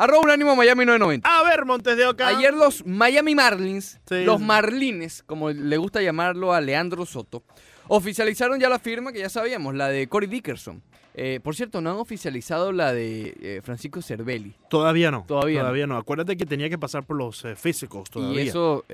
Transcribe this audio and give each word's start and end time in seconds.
Arroba 0.00 0.20
Unánimo 0.22 0.56
Miami 0.56 0.86
990. 0.86 1.28
A 1.28 1.42
ver, 1.44 1.66
Montes 1.66 1.94
de 1.94 2.06
Oca. 2.06 2.28
Ayer 2.28 2.54
los 2.54 2.86
Miami 2.86 3.34
Marlins, 3.34 4.00
Sí. 4.08 4.24
los 4.24 4.40
Marlines, 4.40 5.22
como 5.26 5.50
le 5.50 5.76
gusta 5.76 6.00
llamarlo 6.00 6.54
a 6.54 6.60
Leandro 6.62 7.04
Soto, 7.04 7.42
oficializaron 7.86 8.58
ya 8.58 8.70
la 8.70 8.78
firma 8.78 9.12
que 9.12 9.18
ya 9.18 9.28
sabíamos, 9.28 9.74
la 9.74 9.88
de 9.88 10.08
Corey 10.08 10.26
Dickerson. 10.26 10.82
Eh, 11.12 11.40
por 11.42 11.54
cierto, 11.54 11.82
no 11.82 11.90
han 11.90 11.96
oficializado 11.96 12.72
la 12.72 12.94
de 12.94 13.36
eh, 13.42 13.60
Francisco 13.62 14.00
Cervelli. 14.00 14.54
Todavía 14.70 15.10
no. 15.10 15.24
Todavía 15.28 15.58
no. 15.58 15.64
Todavía 15.64 15.86
no. 15.86 15.98
Acuérdate 15.98 16.38
que 16.38 16.46
tenía 16.46 16.70
que 16.70 16.78
pasar 16.78 17.04
por 17.04 17.16
los 17.16 17.44
eh, 17.44 17.54
físicos 17.54 18.08
todavía. 18.08 18.42
Y 18.44 18.48
eso 18.48 18.86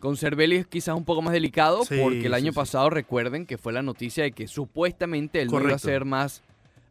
con 0.00 0.16
Cervelli 0.16 0.56
es 0.56 0.66
quizás 0.66 0.96
un 0.96 1.04
poco 1.04 1.22
más 1.22 1.32
delicado 1.32 1.84
Sí, 1.84 1.98
porque 2.02 2.26
el 2.26 2.34
año 2.34 2.50
sí. 2.50 2.56
pasado 2.56 2.90
recuerden 2.90 3.46
que 3.46 3.58
fue 3.58 3.72
la 3.72 3.80
noticia 3.80 4.24
de 4.24 4.32
que 4.32 4.48
supuestamente 4.48 5.40
él 5.40 5.48
no 5.52 5.60
iba 5.60 5.74
a 5.74 5.78
ser 5.78 6.04
más 6.04 6.42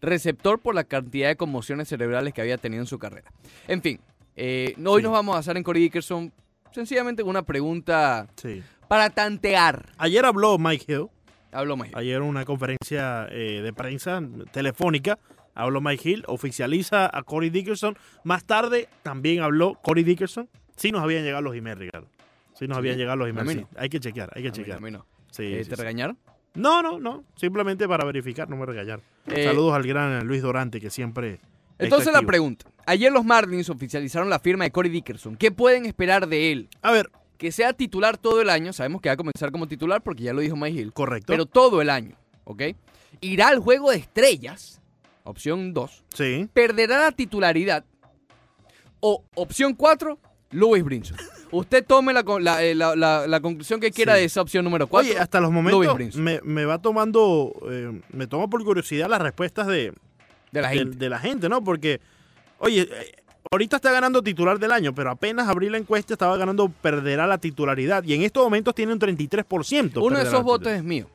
receptor 0.04 0.60
por 0.60 0.76
la 0.76 0.84
cantidad 0.84 1.30
de 1.30 1.36
conmociones 1.36 1.88
cerebrales 1.88 2.34
que 2.34 2.42
había 2.42 2.58
tenido 2.58 2.82
en 2.84 2.88
su 2.88 3.00
carrera. 3.00 3.32
En 3.68 3.82
fin, 3.82 4.00
eh, 4.36 4.76
hoy 4.86 5.02
Sí. 5.02 5.04
nos 5.04 5.12
vamos 5.14 5.34
a 5.34 5.38
basar 5.40 5.58
en 5.58 5.64
Corey 5.64 5.82
Dickerson 5.84 6.32
sencillamente 6.72 7.24
con 7.24 7.30
una 7.32 7.44
pregunta 7.44 8.28
Sí. 8.36 8.62
para 8.88 9.10
tantear. 9.10 9.92
Ayer 9.98 10.26
habló 10.26 10.58
Mike 10.58 10.86
Hill. 10.92 11.08
Hablo 11.52 11.78
más. 11.78 11.90
Ayer 11.94 12.16
en 12.18 12.24
una 12.24 12.46
conferencia 12.46 13.28
eh, 13.32 13.62
de 13.64 13.74
prensa 13.74 14.22
telefónica. 14.52 15.20
Habló 15.56 15.82
Mike 15.82 16.10
Hill, 16.10 16.24
oficializa 16.28 17.10
a 17.16 17.22
Corey 17.22 17.52
Dickerson. 17.52 17.96
Más 18.24 18.44
tarde 18.44 18.90
también 19.04 19.42
habló 19.44 19.76
Corey 19.84 20.04
Dickerson. 20.04 20.50
Sí 20.76 20.92
nos 20.92 21.04
habían 21.04 21.24
llegado 21.24 21.44
los 21.44 21.56
emails, 21.56 21.78
Ricardo. 21.80 22.08
Sí 22.56 22.68
nos 22.68 22.76
Sí. 22.76 22.80
habían 22.80 22.98
llegado 22.98 23.18
los 23.18 23.30
emails. 23.30 23.56
no. 23.56 23.70
Hay 23.78 23.90
que 23.90 24.00
chequear, 24.00 24.32
hay 24.36 24.42
que 24.42 24.48
A 24.50 24.52
mí 24.52 24.58
no, 24.58 24.64
chequear. 24.64 24.78
a 24.80 24.82
mí 24.82 24.92
no. 24.92 25.06
Sí, 25.30 25.44
Eh, 25.44 25.64
¿Te 25.64 25.76
regañaron? 25.76 26.18
No, 26.56 26.82
no, 26.82 27.00
no. 27.00 27.24
Simplemente 27.36 27.88
para 27.88 28.04
verificar, 28.04 28.50
no 28.50 28.56
me 28.58 28.66
regañar. 28.66 29.00
Eh, 29.28 29.46
Saludos 29.46 29.74
al 29.74 29.84
gran 29.84 30.26
Luis 30.28 30.42
Dorante, 30.42 30.80
que 30.82 30.90
siempre. 30.90 31.40
Entonces 31.80 32.12
la 32.14 32.22
pregunta. 32.22 32.66
Ayer 32.86 33.12
los 33.12 33.24
Marlins 33.26 33.70
oficializaron 33.70 34.30
la 34.30 34.40
firma 34.40 34.66
de 34.66 34.72
Corey 34.72 34.92
Dickerson. 34.92 35.36
¿Qué 35.38 35.52
pueden 35.52 35.86
esperar 35.86 36.28
de 36.28 36.52
él? 36.52 36.70
A 36.82 36.92
ver, 36.92 37.10
Que 37.38 37.52
sea 37.52 37.74
titular 37.74 38.18
todo 38.18 38.42
el 38.42 38.50
año. 38.50 38.72
Sabemos 38.74 39.02
que 39.02 39.10
va 39.10 39.14
a 39.14 39.18
comenzar 39.18 39.52
como 39.52 39.68
titular 39.68 40.02
porque 40.02 40.24
ya 40.24 40.34
lo 40.34 40.42
dijo 40.42 40.56
Mike 40.56 40.80
Hill. 40.80 40.94
correcto. 40.94 41.28
Pero 41.34 41.46
todo 41.46 41.82
el 41.82 41.90
año, 41.90 42.16
¿ok? 42.44 42.62
Irá 43.22 43.48
al 43.50 43.60
juego 43.60 43.92
de 43.92 43.98
estrellas, 43.98 44.82
opción 45.24 45.74
2. 45.74 46.04
sí. 46.14 46.50
Perderá 46.54 47.00
la 47.02 47.12
titularidad. 47.12 47.86
O 49.00 49.24
opción 49.36 49.74
4, 49.74 50.18
Louis 50.52 50.84
Brinson. 50.84 51.18
Usted 51.54 51.86
tome 51.86 52.14
la, 52.14 52.24
con- 52.24 52.44
la, 52.44 52.64
eh, 52.64 52.74
la- 52.76 52.96
la- 52.96 53.28
la 53.28 53.40
conclusión 53.40 53.80
que 53.80 53.92
quiera 53.92 54.16
Sí. 54.16 54.20
de 54.22 54.26
esa 54.26 54.42
opción 54.42 54.66
número 54.66 54.88
4. 54.88 55.10
Oye, 55.12 55.20
hasta 55.20 55.40
los 55.40 55.52
momentos 55.52 56.16
me, 56.16 56.42
me 56.44 56.66
va 56.66 56.80
tomando, 56.80 57.54
eh, 57.70 58.02
me 58.12 58.28
toma 58.28 58.48
por 58.48 58.64
curiosidad 58.64 59.08
las 59.10 59.22
respuestas 59.22 59.68
de, 59.68 59.94
de 60.52 60.62
la 60.62 60.70
gente. 60.70 60.98
de 60.98 61.10
la 61.10 61.20
gente, 61.20 61.48
¿no? 61.50 61.64
Porque, 61.64 62.02
oye, 62.58 62.82
eh, 62.92 63.12
ahorita 63.52 63.76
está 63.76 63.92
ganando 63.92 64.22
titular 64.24 64.58
del 64.58 64.72
año, 64.72 64.94
pero 64.96 65.12
apenas 65.12 65.48
abrí 65.48 65.70
la 65.70 65.78
encuesta 65.78 66.14
estaba 66.14 66.36
ganando, 66.38 66.70
perderá 66.70 67.28
la 67.28 67.38
titularidad. 67.38 68.04
Y 68.04 68.14
en 68.16 68.24
estos 68.24 68.44
momentos 68.44 68.74
tiene 68.74 68.92
un 68.94 69.00
33%. 69.00 70.02
Uno 70.04 70.18
de 70.18 70.24
esos 70.24 70.44
votos 70.44 70.72
es 70.72 70.84
mío. 70.84 71.08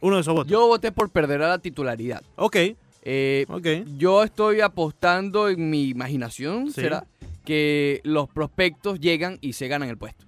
Uno 0.00 0.14
de 0.16 0.22
esos 0.22 0.34
votos. 0.34 0.50
Yo 0.50 0.66
voté 0.66 0.92
por 0.92 1.10
perderá 1.10 1.48
la 1.48 1.58
titularidad. 1.58 2.22
Ok, 2.36 2.56
Eh, 3.02 3.46
ok. 3.48 3.66
Yo 3.96 4.22
estoy 4.22 4.60
apostando 4.60 5.48
en 5.48 5.70
mi 5.70 5.88
imaginación, 5.88 6.66
Sí. 6.66 6.82
¿será? 6.82 7.06
Que 7.44 8.00
los 8.04 8.28
prospectos 8.28 9.00
llegan 9.00 9.38
y 9.40 9.54
se 9.54 9.68
ganan 9.68 9.88
el 9.88 9.96
puesto. 9.96 10.24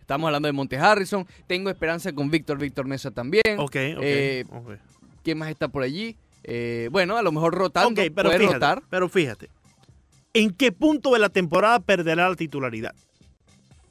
Estamos 0.00 0.26
hablando 0.28 0.46
de 0.46 0.52
Monte 0.52 0.78
Harrison. 0.78 1.26
Tengo 1.46 1.68
esperanza 1.68 2.12
con 2.12 2.30
Víctor, 2.30 2.58
Víctor 2.58 2.86
Mesa 2.86 3.10
también. 3.10 3.58
Ok, 3.58 3.64
ok. 3.64 4.02
Eh, 4.02 4.44
ok. 4.50 4.70
¿Quién 5.22 5.38
más 5.38 5.50
está 5.50 5.68
por 5.68 5.82
allí? 5.82 6.16
Eh, 6.44 6.88
bueno, 6.90 7.16
a 7.18 7.22
lo 7.22 7.30
mejor 7.30 7.54
rotando. 7.54 8.00
Ok, 8.00 8.08
pero 8.14 8.30
puede 8.30 8.38
fíjate, 8.38 8.54
rotar. 8.54 8.82
pero 8.88 9.08
fíjate, 9.10 9.50
¿en 10.32 10.50
qué 10.50 10.72
punto 10.72 11.12
de 11.12 11.18
la 11.18 11.28
temporada 11.28 11.78
perderá 11.80 12.28
la 12.28 12.36
titularidad? 12.36 12.94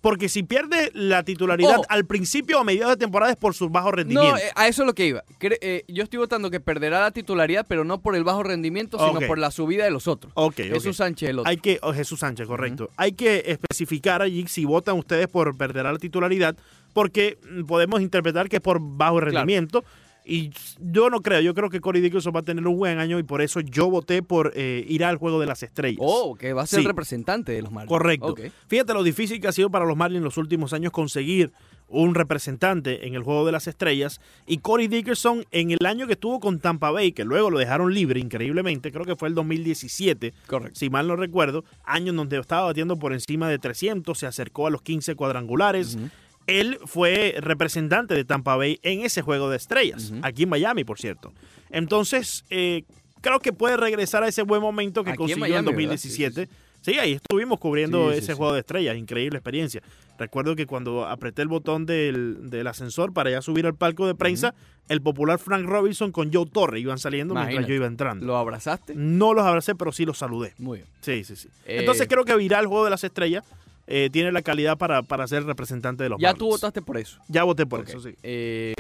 Porque 0.08 0.30
si 0.30 0.44
pierde 0.44 0.90
la 0.94 1.24
titularidad 1.24 1.82
al 1.90 2.06
principio 2.06 2.60
o 2.60 2.62
a 2.62 2.64
mediados 2.64 2.94
de 2.94 2.98
temporada 2.98 3.30
es 3.30 3.38
por 3.38 3.54
su 3.54 3.68
bajo 3.68 3.92
rendimiento. 3.92 4.32
No, 4.32 4.38
eh, 4.38 4.52
a 4.56 4.70
eso 4.70 4.84
es 4.84 4.86
lo 4.86 4.96
que 4.96 5.06
iba. 5.06 5.22
Eh, 5.42 5.84
yo 5.90 6.02
estoy 6.02 6.18
votando 6.18 6.50
que 6.50 6.62
perderá 6.62 7.02
la 7.02 7.12
titularidad, 7.12 7.66
pero 7.68 7.84
no 7.84 8.00
por 8.00 8.16
el 8.16 8.24
bajo 8.24 8.42
rendimiento, 8.42 8.98
sino 8.98 9.28
por 9.28 9.38
la 9.38 9.52
subida 9.52 9.84
de 9.84 9.92
los 9.92 10.08
otros. 10.08 10.32
ok, 10.34 10.46
ok. 10.60 10.74
Jesús 10.76 10.96
Sánchez 10.96 11.32
el 11.32 11.40
otro. 11.40 11.50
Hay 11.50 11.58
que, 11.58 11.80
oh, 11.82 11.92
Jesús 11.92 12.22
Sánchez, 12.22 12.48
correcto. 12.48 12.90
Hay 12.96 13.12
que 13.12 13.44
especificar 13.48 14.22
allí 14.22 14.48
si 14.48 14.64
votan 14.64 14.98
ustedes 14.98 15.28
por 15.28 15.58
perderá 15.58 15.92
la 15.92 16.00
titularidad, 16.00 16.56
porque 16.94 17.38
mm, 17.44 17.66
podemos 17.66 18.00
interpretar 18.00 18.48
que 18.48 18.56
es 18.56 18.62
por 18.62 18.80
bajo 18.80 19.20
rendimiento. 19.20 19.84
Y 20.30 20.52
yo 20.80 21.10
no 21.10 21.22
creo, 21.22 21.40
yo 21.40 21.54
creo 21.54 21.70
que 21.70 21.80
Corey 21.80 22.02
Dickerson 22.02 22.34
va 22.36 22.42
a 22.42 22.44
tener 22.44 22.68
un 22.68 22.78
buen 22.78 23.00
año 23.00 23.18
y 23.18 23.24
por 23.24 23.42
eso 23.42 23.62
yo 23.62 23.90
voté 23.90 24.22
por 24.22 24.52
eh, 24.56 24.84
ir 24.90 25.06
al 25.06 25.16
juego 25.16 25.40
de 25.40 25.46
las 25.46 25.64
estrellas. 25.64 26.00
Oh, 26.02 26.36
que 26.36 26.52
va 26.52 26.64
a 26.64 26.68
ser 26.68 26.82
Sí. 26.82 26.86
representante 26.88 27.54
de 27.54 27.62
los 27.62 27.72
Marlins. 27.72 27.90
Correcto. 27.90 28.36
Fíjate 28.68 28.94
lo 28.94 29.04
difícil 29.04 29.40
que 29.40 29.48
ha 29.48 29.54
sido 29.54 29.70
para 29.70 29.86
los 29.86 29.96
Marlins 29.96 30.18
en 30.18 30.24
los 30.26 30.38
últimos 30.38 30.74
años 30.74 30.92
conseguir 30.92 31.54
un 31.90 32.16
representante 32.16 33.08
en 33.08 33.16
el 33.16 33.24
juego 33.24 33.46
de 33.46 33.54
las 33.54 33.68
estrellas. 33.68 34.20
Y 34.46 34.58
Corey 34.58 34.90
Dickerson, 34.90 35.46
en 35.52 35.72
el 35.72 35.86
año 35.86 36.06
que 36.06 36.14
estuvo 36.14 36.42
con 36.42 36.60
Tampa 36.60 36.92
Bay, 36.92 37.14
que 37.14 37.24
luego 37.24 37.50
lo 37.50 37.60
dejaron 37.60 37.94
libre 37.94 38.20
increíblemente, 38.20 38.92
creo 38.92 39.06
que 39.06 39.16
fue 39.16 39.30
el 39.30 39.36
2017, 39.36 40.34
Correcto. 40.48 40.78
si 40.78 40.90
mal 40.90 41.08
no 41.08 41.16
recuerdo, 41.16 41.64
año 41.86 42.10
en 42.10 42.18
donde 42.18 42.38
estaba 42.38 42.66
batiendo 42.66 42.98
por 42.98 43.14
encima 43.14 43.48
de 43.48 43.58
300, 43.60 44.18
se 44.20 44.26
acercó 44.28 44.68
a 44.68 44.70
los 44.70 44.82
15 44.82 45.16
cuadrangulares. 45.16 45.98
Él 46.48 46.80
fue 46.86 47.36
representante 47.40 48.14
de 48.14 48.24
Tampa 48.26 48.56
Bay 48.56 48.80
en 48.82 49.02
ese 49.02 49.22
juego 49.22 49.50
de 49.50 49.58
estrellas, 49.58 50.14
aquí 50.22 50.44
en 50.44 50.50
Miami, 50.50 50.84
por 50.84 50.98
cierto. 51.00 51.34
Entonces, 51.70 52.46
eh, 52.50 52.84
creo 53.22 53.40
que 53.40 53.54
puede 53.54 53.78
regresar 53.78 54.24
a 54.24 54.28
ese 54.28 54.44
buen 54.44 54.62
momento 54.62 55.04
que 55.04 55.12
Aquí 55.12 55.18
consiguió 55.18 55.46
en, 55.46 55.52
Miami, 55.52 55.68
¿verdad? 55.86 55.98
Sí, 55.98 56.10
2017. 56.24 56.50
Sí, 56.82 57.00
ahí 57.00 57.14
estuvimos 57.14 57.60
cubriendo 57.60 58.12
Sí, 58.12 58.20
ese 58.20 58.28
sí. 58.28 58.34
juego 58.38 58.54
de 58.54 58.62
estrellas, 58.62 58.96
increíble 58.96 59.38
experiencia. 59.38 59.82
Recuerdo 60.18 60.56
que 60.56 60.66
cuando 60.66 61.06
apreté 61.06 61.42
el 61.42 61.50
botón 61.50 61.86
del, 61.86 62.50
del 62.50 62.66
ascensor 62.66 63.12
para 63.14 63.30
ya 63.30 63.42
subir 63.42 63.66
al 63.66 63.76
palco 63.76 64.08
de 64.08 64.16
prensa, 64.16 64.56
el 64.88 65.02
popular 65.02 65.38
Frank 65.38 65.66
Robinson 65.66 66.12
con 66.14 66.32
Joe 66.34 66.46
Torre 66.46 66.80
iban 66.80 66.98
saliendo 66.98 67.36
mientras 67.36 67.68
yo 67.68 67.74
iba 67.74 67.88
entrando. 67.88 68.26
¿Lo 68.26 68.38
abrazaste? 68.38 68.94
No 68.96 69.34
los 69.34 69.44
abracé, 69.46 69.76
pero 69.76 69.92
sí 69.92 70.06
los 70.06 70.18
saludé. 70.18 70.54
Muy 70.60 70.78
bien. 70.80 70.90
Sí, 71.02 71.24
sí, 71.26 71.36
sí. 71.36 71.50
Eh, 71.66 71.80
Entonces 71.80 72.08
creo 72.08 72.24
que 72.24 72.36
Viral, 72.38 72.68
Juego 72.68 72.86
de 72.86 72.92
las 72.92 73.04
Estrellas, 73.04 73.44
eh, 73.88 74.10
tiene 74.12 74.32
la 74.32 74.42
calidad 74.42 74.78
para, 74.78 75.02
para 75.04 75.28
ser 75.28 75.44
representante 75.46 76.04
de 76.04 76.10
los 76.10 76.20
Ya 76.20 76.28
Marlins. 76.30 76.40
tú 76.40 76.46
votaste 76.48 76.82
por 76.82 76.98
eso. 76.98 77.20
Ya 77.28 77.44
voté 77.44 77.66
por 77.66 77.82
eso, 77.88 78.00
sí. 78.00 78.16
Eh, 78.24 78.74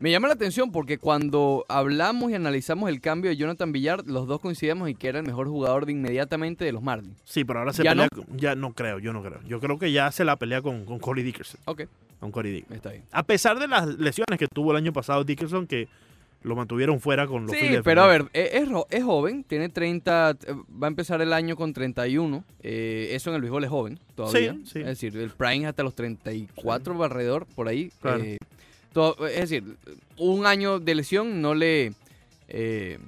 me 0.00 0.12
llama 0.12 0.28
la 0.28 0.34
atención 0.34 0.70
porque 0.70 0.98
cuando 0.98 1.64
hablamos 1.68 2.30
y 2.30 2.34
analizamos 2.34 2.88
el 2.88 3.00
cambio 3.00 3.30
de 3.30 3.36
Jonathan 3.36 3.72
Villar, 3.72 4.04
los 4.06 4.28
dos 4.28 4.38
coincidimos 4.40 4.88
en 4.88 4.94
que 4.96 5.08
era 5.08 5.18
el 5.18 5.26
mejor 5.26 5.48
jugador 5.48 5.86
de 5.86 5.92
inmediatamente 5.92 6.64
de 6.64 6.70
los 6.72 6.82
Marlins. 6.82 7.16
Sí, 7.24 7.44
pero 7.44 7.58
ahora 7.58 7.72
se 7.72 7.82
¿Ya 7.82 7.90
pelea. 7.92 8.08
con- 8.08 8.36
Ya 8.38 8.54
no 8.54 8.74
creo, 8.74 9.00
yo 9.00 9.12
no 9.12 9.22
creo. 9.22 9.40
Yo 9.48 9.58
creo 9.58 9.76
que 9.78 9.90
ya 9.90 10.12
se 10.12 10.24
la 10.24 10.36
pelea 10.36 10.62
con, 10.62 10.84
con 10.84 11.00
Corey 11.00 11.24
Dickerson. 11.24 11.60
Ok, 11.64 11.82
Con 12.20 12.30
Corey 12.30 12.52
Dickerson. 12.52 12.76
está 12.76 12.90
bien. 12.90 13.02
A 13.10 13.24
pesar 13.24 13.58
de 13.58 13.66
las 13.66 13.86
lesiones 13.98 14.38
que 14.38 14.46
tuvo 14.46 14.70
el 14.70 14.76
año 14.76 14.92
pasado 14.92 15.24
Dickerson, 15.24 15.66
que 15.66 15.88
lo 16.42 16.54
mantuvieron 16.56 17.00
fuera 17.00 17.26
con 17.26 17.46
los 17.46 17.56
Sí, 17.56 17.68
pero 17.82 18.02
a 18.02 18.06
ver, 18.06 18.26
es, 18.32 18.54
es 18.54 18.68
es 18.90 19.04
joven, 19.04 19.44
tiene 19.44 19.68
30, 19.68 20.30
eh, 20.46 20.52
va 20.80 20.86
a 20.86 20.88
empezar 20.88 21.20
el 21.20 21.32
año 21.32 21.56
con 21.56 21.72
31. 21.72 22.44
eh, 22.62 23.08
eso 23.12 23.30
en 23.30 23.36
el 23.36 23.42
béisbol 23.42 23.64
es 23.64 23.70
joven 23.70 23.98
todavía. 24.14 24.52
Sí, 24.54 24.62
sí. 24.64 24.78
Es 24.80 24.86
decir, 24.86 25.16
el 25.16 25.30
prime 25.30 25.66
hasta 25.66 25.82
los 25.82 25.94
34 25.94 27.02
alrededor, 27.04 27.46
por 27.54 27.66
ahí. 27.68 27.90
Claro. 28.00 28.22
eh, 28.22 28.38
todo- 28.92 29.26
es 29.26 29.50
decir, 29.50 29.64
un 30.16 30.46
año 30.46 30.78
de 30.80 30.94
lesión 30.94 31.42
no 31.42 31.54
le, 31.54 31.92
eh, 32.48 32.98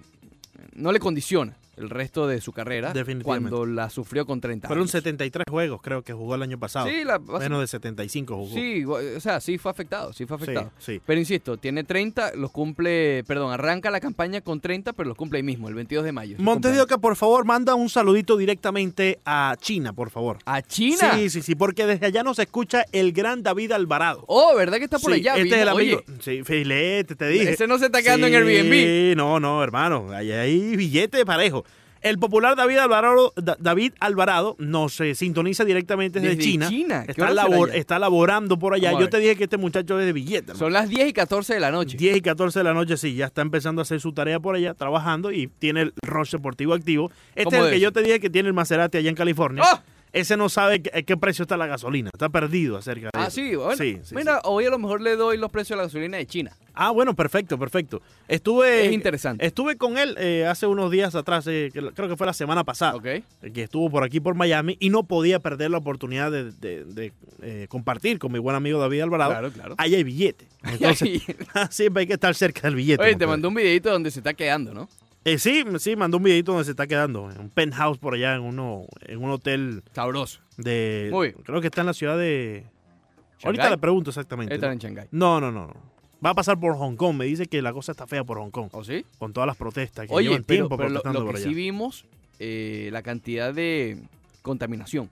no 0.75 0.93
le 0.93 0.99
condiciona 0.99 1.57
el 1.81 1.91
resto 1.91 2.27
de 2.27 2.41
su 2.41 2.53
carrera 2.53 2.93
cuando 3.23 3.67
la 3.67 3.91
sufrió 3.91 4.27
con 4.27 4.41
30 4.41 4.69
Fueron 4.69 4.83
años. 4.83 4.91
73 4.93 5.45
juegos, 5.49 5.81
creo 5.83 6.03
que 6.03 6.13
jugó 6.13 6.35
el 6.35 6.43
año 6.43 6.59
pasado. 6.59 6.89
Sí, 6.89 7.05
la- 7.05 7.19
Menos 7.19 7.61
de 7.61 7.67
75 7.67 8.37
jugó. 8.37 8.55
sí, 8.55 8.85
o 8.85 9.21
sea, 9.21 9.41
sí 9.41 9.59
fue 9.59 9.71
afectado, 9.71 10.13
sí 10.13 10.27
fue 10.27 10.37
sí, 10.39 10.43
afectado. 10.45 10.71
sí. 10.79 11.01
Pero 11.05 11.21
insisto, 11.21 11.57
tiene 11.57 11.85
30, 11.85 12.35
los 12.37 12.51
cumple, 12.51 13.25
perdón, 13.27 13.53
arranca 13.53 13.91
la 13.91 14.01
campaña 14.01 14.41
con 14.41 14.61
30, 14.61 14.93
pero 14.93 15.09
los 15.09 15.17
cumple 15.17 15.39
ahí 15.39 15.43
mismo, 15.43 15.69
el 15.69 15.75
22 15.75 16.05
de 16.05 16.13
mayo. 16.13 16.37
Montes 16.39 16.73
de. 16.75 16.81
Oca, 16.81 16.99
por 16.99 17.17
favor, 17.17 17.45
manda 17.45 17.75
un 17.75 17.89
saludito 17.91 18.37
directamente 18.37 19.19
a 19.25 19.55
China, 19.61 19.93
por 19.93 20.11
favor. 20.11 20.39
¿A 20.47 20.63
China? 20.63 21.15
Sí, 21.15 21.31
sí, 21.31 21.43
sí, 21.43 21.55
porque 21.55 21.87
desde 21.87 22.07
allá 22.07 22.23
nos 22.23 22.39
escucha 22.39 22.85
el 22.93 23.13
gran 23.13 23.43
David 23.43 23.73
Alvarado. 23.73 24.25
Oh, 24.27 24.55
¿verdad 24.57 24.79
que 24.79 24.85
está 24.85 24.99
por 24.99 25.13
Sí, 25.13 25.21
allá? 25.21 25.37
Este 25.37 25.57
es 25.57 25.63
el 25.63 25.69
amigo. 25.69 25.99
Oye, 26.07 26.19
Sí, 26.21 26.43
filete, 26.45 27.15
te 27.17 27.29
dije. 27.29 27.51
ese 27.51 27.67
no 27.67 27.79
se 27.79 27.87
está 27.87 28.03
quedando 28.03 28.27
en 28.27 28.33
Sí, 28.33 28.39
Airbnb. 28.39 29.17
no, 29.17 29.41
no, 29.41 29.63
hermano. 29.63 30.11
Ahí 30.13 30.31
hay 30.33 30.77
billete 30.77 31.19
de 31.19 31.27
parejo. 31.27 31.65
El 32.03 32.19
popular 32.19 32.57
David 32.57 32.79
Alvarado, 32.79 33.33
Da- 33.37 33.57
David 33.61 33.93
Alvarado 34.01 34.57
nos 34.59 34.99
eh, 35.01 35.15
sintoniza 35.15 35.65
directamente 35.65 36.19
desde, 36.21 36.37
Desde 36.37 36.51
China. 36.51 36.69
China. 36.69 37.03
¿Qué 37.05 37.13
Está, 37.13 37.31
labor- 37.31 37.75
está 37.75 37.99
laborando 37.99 38.59
por 38.59 38.73
allá. 38.75 38.99
Yo 38.99 39.09
te 39.11 39.19
dije 39.19 39.37
que 39.37 39.45
este 39.45 39.59
muchacho 39.59 39.99
es 40.01 40.07
de 40.07 40.13
billete. 40.13 40.55
Son 40.55 40.73
las 40.73 40.89
10 40.89 41.09
y 41.09 41.13
14 41.13 41.55
de 41.55 41.61
la 41.61 41.71
noche. 41.71 41.97
10 41.99 42.17
y 42.17 42.21
14 42.23 42.61
de 42.61 42.65
la 42.65 42.73
noche, 42.75 42.97
sí, 42.97 43.15
ya 43.15 43.27
está 43.27 43.43
empezando 43.43 43.81
a 43.81 43.83
hacer 43.83 44.01
su 44.01 44.13
tarea 44.13 44.41
por 44.41 44.55
allá, 44.55 44.73
trabajando 44.75 45.31
y 45.31 45.49
tiene 45.49 45.83
el 45.83 45.93
rush 46.03 46.31
deportivo 46.33 46.73
activo. 46.75 47.11
Este 47.35 47.45
¿Cómo 47.45 47.57
es 47.59 47.65
el 47.65 47.71
que 47.75 47.81
yo 47.81 47.93
te 47.93 48.03
dije 48.03 48.19
que 48.19 48.31
tiene 48.31 48.49
el 48.49 48.55
Maserati 48.55 48.97
allá 48.99 49.11
en 49.11 49.17
California. 49.17 49.63
¡Oh! 49.71 49.81
Ese 50.13 50.37
no 50.37 50.49
sabe 50.49 50.83
qué, 50.83 51.05
qué 51.05 51.17
precio 51.17 51.43
está 51.43 51.57
la 51.57 51.67
gasolina. 51.67 52.11
Está 52.13 52.29
perdido 52.29 52.77
acerca 52.77 53.07
de 53.07 53.11
Ah, 53.15 53.23
eso. 53.29 53.31
sí, 53.33 53.55
bueno. 53.57 53.77
Sí, 53.77 53.99
sí, 54.03 54.15
Mira, 54.15 54.35
sí. 54.37 54.41
hoy 54.45 54.67
a 54.67 54.71
lo 54.71 54.79
mejor 54.79 55.01
le 55.01 55.17
doy 55.17 55.37
los 55.37 55.51
precios 55.51 55.71
de 55.71 55.77
la 55.79 55.83
gasolina 55.85 56.17
de 56.17 56.27
China. 56.27 56.57
Ah, 56.75 56.91
bueno, 56.93 57.15
perfecto, 57.15 57.59
perfecto. 57.59 58.01
Estuve, 58.29 58.87
Es 58.87 58.93
interesante. 58.93 59.45
estuve 59.45 59.77
con 59.77 59.99
él 59.99 60.15
eh, 60.19 60.47
hace 60.47 60.67
unos 60.67 60.91
días 60.91 61.15
atrás, 61.15 61.47
eh, 61.49 61.71
creo 61.95 62.09
que 62.09 62.17
fue 62.17 62.27
la 62.27 62.33
semana 62.33 62.65
pasada, 62.65 62.95
¿Ok? 62.95 63.05
eh, 63.07 63.25
que 63.53 63.65
estuvo 63.65 63.91
por 63.91 64.05
aquí 64.05 64.21
por 64.21 64.35
Miami 64.35 64.77
y 64.81 64.89
no 64.91 65.03
podía 65.03 65.41
perder 65.41 65.71
la 65.73 65.79
oportunidad 65.79 66.31
de, 66.31 66.53
de- 66.53 66.85
de, 66.85 67.13
eh, 67.43 67.67
compartir 67.69 68.19
con 68.19 68.33
mi 68.33 68.39
buen 68.39 68.57
amigo 68.57 68.79
David 68.81 69.01
Alvarado. 69.03 69.31
Claro, 69.33 69.51
claro. 69.53 69.75
Ahí 69.79 69.95
hay 69.95 70.05
billete. 70.05 70.47
Entonces, 70.63 71.23
siempre 71.71 72.03
hay 72.03 72.07
que 72.07 72.15
estar 72.15 72.35
cerca 72.35 72.63
del 72.63 72.77
billete. 72.77 73.03
Oye, 73.03 73.17
te 73.17 73.27
mandó 73.27 73.49
un 73.49 73.55
videito 73.55 73.91
donde 73.91 74.11
se 74.11 74.21
está 74.21 74.33
quedando, 74.35 74.73
¿no? 74.73 74.89
Eh, 75.25 75.39
sí, 75.39 75.65
sí, 75.79 75.97
mandó 75.97 76.17
un 76.17 76.23
videito 76.23 76.53
donde 76.53 76.65
se 76.65 76.71
está 76.71 76.87
quedando, 76.87 77.31
en 77.31 77.39
un 77.41 77.51
penthouse 77.51 77.99
por 77.99 78.15
allá, 78.15 78.35
en 78.37 78.43
uno, 78.43 78.87
en 79.03 79.23
un 79.23 79.31
hotel 79.31 79.83
Sabroso. 79.93 80.41
de... 80.57 81.09
Muy. 81.13 81.33
Creo 81.33 81.61
que 81.61 81.67
está 81.67 81.83
en 81.83 81.89
la 81.89 81.93
ciudad 81.95 82.17
de... 82.17 82.65
Ahorita 83.43 83.71
le 83.71 83.79
pregunto 83.79 84.11
exactamente. 84.11 84.55
Está 84.55 84.73
en 84.73 84.79
Shanghái. 84.79 85.09
No, 85.11 85.41
no, 85.41 85.51
no, 85.51 85.67
no. 85.67 85.91
Va 86.25 86.31
a 86.31 86.35
pasar 86.35 86.61
por 86.61 86.77
Hong 86.77 86.97
Kong. 86.97 87.17
Me 87.17 87.25
dice 87.25 87.47
que 87.47 87.63
la 87.63 87.73
cosa 87.73 87.93
está 87.93 88.07
fea 88.07 88.25
por 88.25 88.39
Hong 88.39 88.51
Kong. 88.51 88.69
¿O 88.73 88.85
sí? 88.85 89.05
Con 89.19 89.33
todas 89.33 89.47
las 89.47 89.57
protestas 89.57 90.07
que 90.07 90.13
Oye, 90.15 90.29
llevan 90.29 90.45
pero, 90.45 90.57
tiempo 90.59 90.77
pero 90.77 90.89
protestando 90.89 91.21
lo 91.21 91.27
por 91.27 91.35
que 91.37 91.41
allá. 91.41 91.49
sí 91.49 91.55
vimos, 91.55 92.05
eh, 92.39 92.91
la 92.93 93.03
cantidad 93.03 93.55
de 93.55 93.99
contaminación 94.43 95.09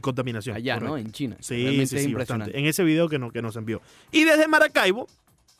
Contaminación. 0.00 0.56
allá, 0.56 0.78
¿no? 0.80 0.96
En 0.96 1.12
China. 1.12 1.36
Sí, 1.40 1.56
sí, 1.56 1.80
es 1.82 1.90
sí, 1.90 1.96
impresionante. 1.96 2.16
bastante. 2.26 2.58
En 2.58 2.66
ese 2.66 2.84
video 2.84 3.08
que, 3.08 3.18
no, 3.18 3.30
que 3.30 3.42
nos 3.42 3.56
envió. 3.56 3.82
Y 4.12 4.24
desde 4.24 4.48
Maracaibo. 4.48 5.06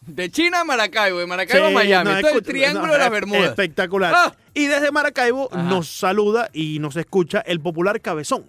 De 0.06 0.30
China 0.30 0.60
a 0.60 0.64
Maracaibo, 0.64 1.18
de 1.18 1.26
Maracaibo 1.26 1.66
a 1.66 1.70
Miami. 1.70 2.10
no, 2.10 2.16
Esto 2.16 2.28
es 2.28 2.34
el 2.36 2.42
triángulo 2.42 2.86
no, 2.88 2.92
de 2.92 2.98
las 2.98 3.10
Bermudas. 3.10 3.44
Espectacular. 3.50 4.12
¡Ah! 4.14 4.34
Y 4.52 4.66
desde 4.66 4.90
Maracaibo 4.92 5.48
Ajá. 5.52 5.62
nos 5.62 5.88
saluda 5.88 6.50
y 6.52 6.78
nos 6.78 6.96
escucha 6.96 7.40
el 7.40 7.60
popular 7.60 8.00
Cabezón. 8.00 8.44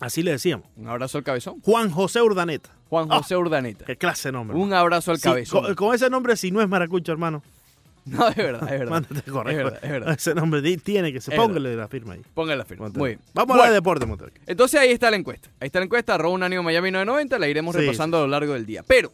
Así 0.00 0.22
le 0.22 0.32
decíamos. 0.32 0.66
Un 0.76 0.88
abrazo 0.88 1.18
al 1.18 1.24
cabezón. 1.24 1.60
Juan 1.60 1.90
José 1.90 2.22
Urdaneta. 2.22 2.70
Juan 2.88 3.08
Ah, 3.10 3.18
José 3.18 3.36
Urdaneta. 3.36 3.84
Qué 3.84 3.96
clase 3.96 4.28
de 4.28 4.32
nombre. 4.32 4.56
Un 4.56 4.72
abrazo 4.72 5.10
al 5.10 5.18
Sí, 5.18 5.22
cabezón. 5.24 5.62
con, 5.64 5.74
con 5.74 5.94
ese 5.94 6.08
nombre, 6.08 6.36
si 6.36 6.50
no 6.50 6.62
es 6.62 6.68
maracucho, 6.68 7.12
hermano, 7.12 7.42
No, 8.06 8.26
es 8.28 8.34
verdad, 8.36 8.62
es 8.72 8.78
verdad. 8.78 8.90
mándate 8.90 9.18
a 9.30 9.32
correr. 9.32 9.52
Es 9.58 9.64
verdad, 9.64 9.78
es 9.84 9.90
verdad. 9.90 10.14
Ese 10.14 10.34
nombre 10.34 10.76
tiene 10.78 11.12
que 11.12 11.20
ser. 11.20 11.36
Póngale 11.36 11.76
la 11.76 11.86
firma 11.86 12.14
ahí. 12.14 12.22
Póngale 12.32 12.56
la 12.56 12.64
firma. 12.64 12.84
Monterrey. 12.86 13.00
Muy 13.00 13.08
bien. 13.10 13.20
Vamos 13.34 13.50
a 13.50 13.52
hablar 13.52 13.58
Bueno, 13.66 13.70
de 13.72 13.74
deporte, 13.74 14.06
Monterrey. 14.06 14.34
Entonces 14.46 14.80
ahí 14.80 14.90
está 14.90 15.10
la 15.10 15.16
encuesta. 15.18 15.50
Ahí 15.60 15.66
está 15.66 15.80
la 15.80 15.84
encuesta, 15.84 16.14
arroba 16.14 16.34
un 16.34 16.42
ánimo 16.42 16.62
Miami 16.62 16.90
990, 16.90 17.38
la 17.38 17.48
iremos 17.48 17.74
Sí, 17.76 17.82
repasando 17.82 18.16
a 18.16 18.20
lo 18.22 18.26
largo 18.28 18.54
del 18.54 18.64
día. 18.64 18.82
Pero, 18.86 19.12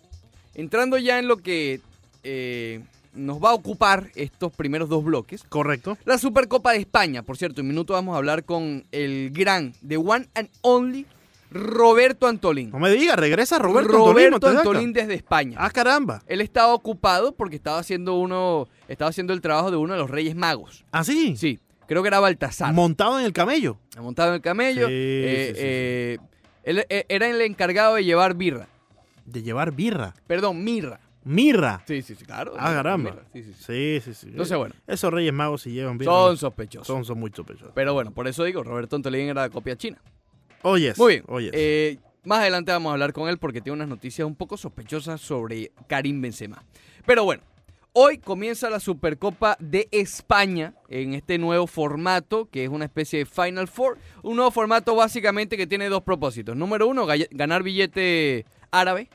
entrando 0.56 0.98
ya 0.98 1.18
en 1.18 1.28
lo 1.28 1.36
que 1.36 1.80
eh, 2.24 2.80
nos 3.12 3.42
va 3.42 3.50
a 3.50 3.54
ocupar 3.54 4.10
estos 4.14 4.52
primeros 4.52 4.88
dos 4.88 5.04
bloques, 5.04 5.44
Correcto. 5.44 5.96
la 6.04 6.18
Supercopa 6.18 6.72
de 6.72 6.78
España. 6.78 7.22
Por 7.22 7.36
cierto, 7.36 7.60
en 7.60 7.68
minuto 7.68 7.92
vamos 7.92 8.14
a 8.14 8.18
hablar 8.18 8.44
con 8.44 8.84
el 8.90 9.30
gran, 9.32 9.72
the 9.86 9.96
one 9.96 10.26
and 10.34 10.48
only, 10.62 11.06
Roberto 11.50 12.26
Antolín. 12.26 12.70
No 12.70 12.78
me 12.78 12.90
digas, 12.90 13.16
regresa 13.16 13.58
Roberto, 13.58 13.92
Roberto 13.92 14.48
Antolín, 14.48 14.92
desde 14.92 15.14
España. 15.14 15.56
Ah, 15.60 15.70
caramba. 15.70 16.22
Él 16.26 16.40
estaba 16.40 16.74
ocupado 16.74 17.32
porque 17.32 17.56
estaba 17.56 17.78
haciendo 17.78 18.14
uno, 18.14 18.66
estaba 18.88 19.10
haciendo 19.10 19.32
el 19.32 19.40
trabajo 19.40 19.70
de 19.70 19.76
uno 19.76 19.92
de 19.94 20.00
los 20.00 20.10
Reyes 20.10 20.34
Magos. 20.34 20.84
¿Ah, 20.90 21.04
sí? 21.04 21.36
Sí, 21.36 21.60
creo 21.86 22.02
que 22.02 22.08
era 22.08 22.18
Baltasar. 22.18 22.72
Montado 22.74 23.18
en 23.20 23.24
el 23.26 23.32
camello. 23.32 23.78
montado 23.98 24.30
en 24.30 24.34
el 24.36 24.40
camello. 24.40 24.88
Sí, 24.88 24.92
eh, 24.94 25.44
sí, 25.46 25.54
sí, 25.54 25.60
sí. 25.60 25.66
eh, 25.66 26.18
él 26.64 27.04
era 27.08 27.28
el 27.28 27.40
encargado 27.42 27.94
de 27.94 28.04
llevar 28.04 28.34
birra. 28.34 28.66
De 29.26 29.42
llevar 29.42 29.72
birra. 29.72 30.14
Perdón, 30.26 30.64
mirra. 30.64 31.00
Mirra. 31.24 31.82
Sí, 31.86 32.02
sí, 32.02 32.14
sí, 32.14 32.24
claro. 32.24 32.54
Ah, 32.56 32.72
caramba. 32.72 33.10
Mirra, 33.10 33.24
sí, 33.32 33.42
sí, 33.42 33.52
sí. 33.52 33.64
Sí, 33.64 34.00
sí, 34.04 34.14
sí. 34.14 34.26
Entonces, 34.28 34.56
bueno. 34.56 34.74
Esos 34.86 35.12
reyes 35.12 35.32
magos 35.32 35.62
si 35.62 35.72
llevan 35.72 35.98
birra. 35.98 36.12
Son 36.12 36.36
sospechosos. 36.36 36.86
son, 36.86 37.04
son 37.04 37.18
muy 37.18 37.32
sospechosos. 37.34 37.72
Pero 37.74 37.94
bueno, 37.94 38.12
por 38.12 38.28
eso 38.28 38.44
digo, 38.44 38.62
Roberto 38.62 38.96
Antolín 38.96 39.28
era 39.28 39.42
de 39.42 39.50
copia 39.50 39.76
china. 39.76 40.00
Oye. 40.62 40.94
Muy 40.96 41.14
bien. 41.14 41.24
Oye. 41.26 41.50
Eh, 41.52 41.98
más 42.26 42.40
adelante 42.40 42.72
vamos 42.72 42.90
a 42.90 42.92
hablar 42.94 43.12
con 43.12 43.28
él 43.28 43.38
porque 43.38 43.60
tiene 43.60 43.74
unas 43.74 43.88
noticias 43.88 44.26
un 44.26 44.34
poco 44.34 44.56
sospechosas 44.56 45.20
sobre 45.20 45.70
Karim 45.88 46.20
Benzema. 46.20 46.64
Pero 47.04 47.24
bueno, 47.24 47.42
hoy 47.92 48.18
comienza 48.18 48.68
la 48.68 48.80
Supercopa 48.80 49.56
de 49.60 49.88
España 49.92 50.74
en 50.88 51.14
este 51.14 51.38
nuevo 51.38 51.66
formato 51.68 52.48
que 52.50 52.64
es 52.64 52.68
una 52.68 52.84
especie 52.84 53.20
de 53.20 53.26
Final 53.26 53.68
Four. 53.68 53.98
Un 54.22 54.36
nuevo 54.36 54.50
formato 54.50 54.96
básicamente 54.96 55.56
que 55.56 55.68
tiene 55.68 55.88
dos 55.88 56.02
propósitos. 56.02 56.56
Número 56.56 56.88
uno, 56.88 57.06
ganar 57.30 57.62
billete 57.62 58.44
árabe. 58.80 59.08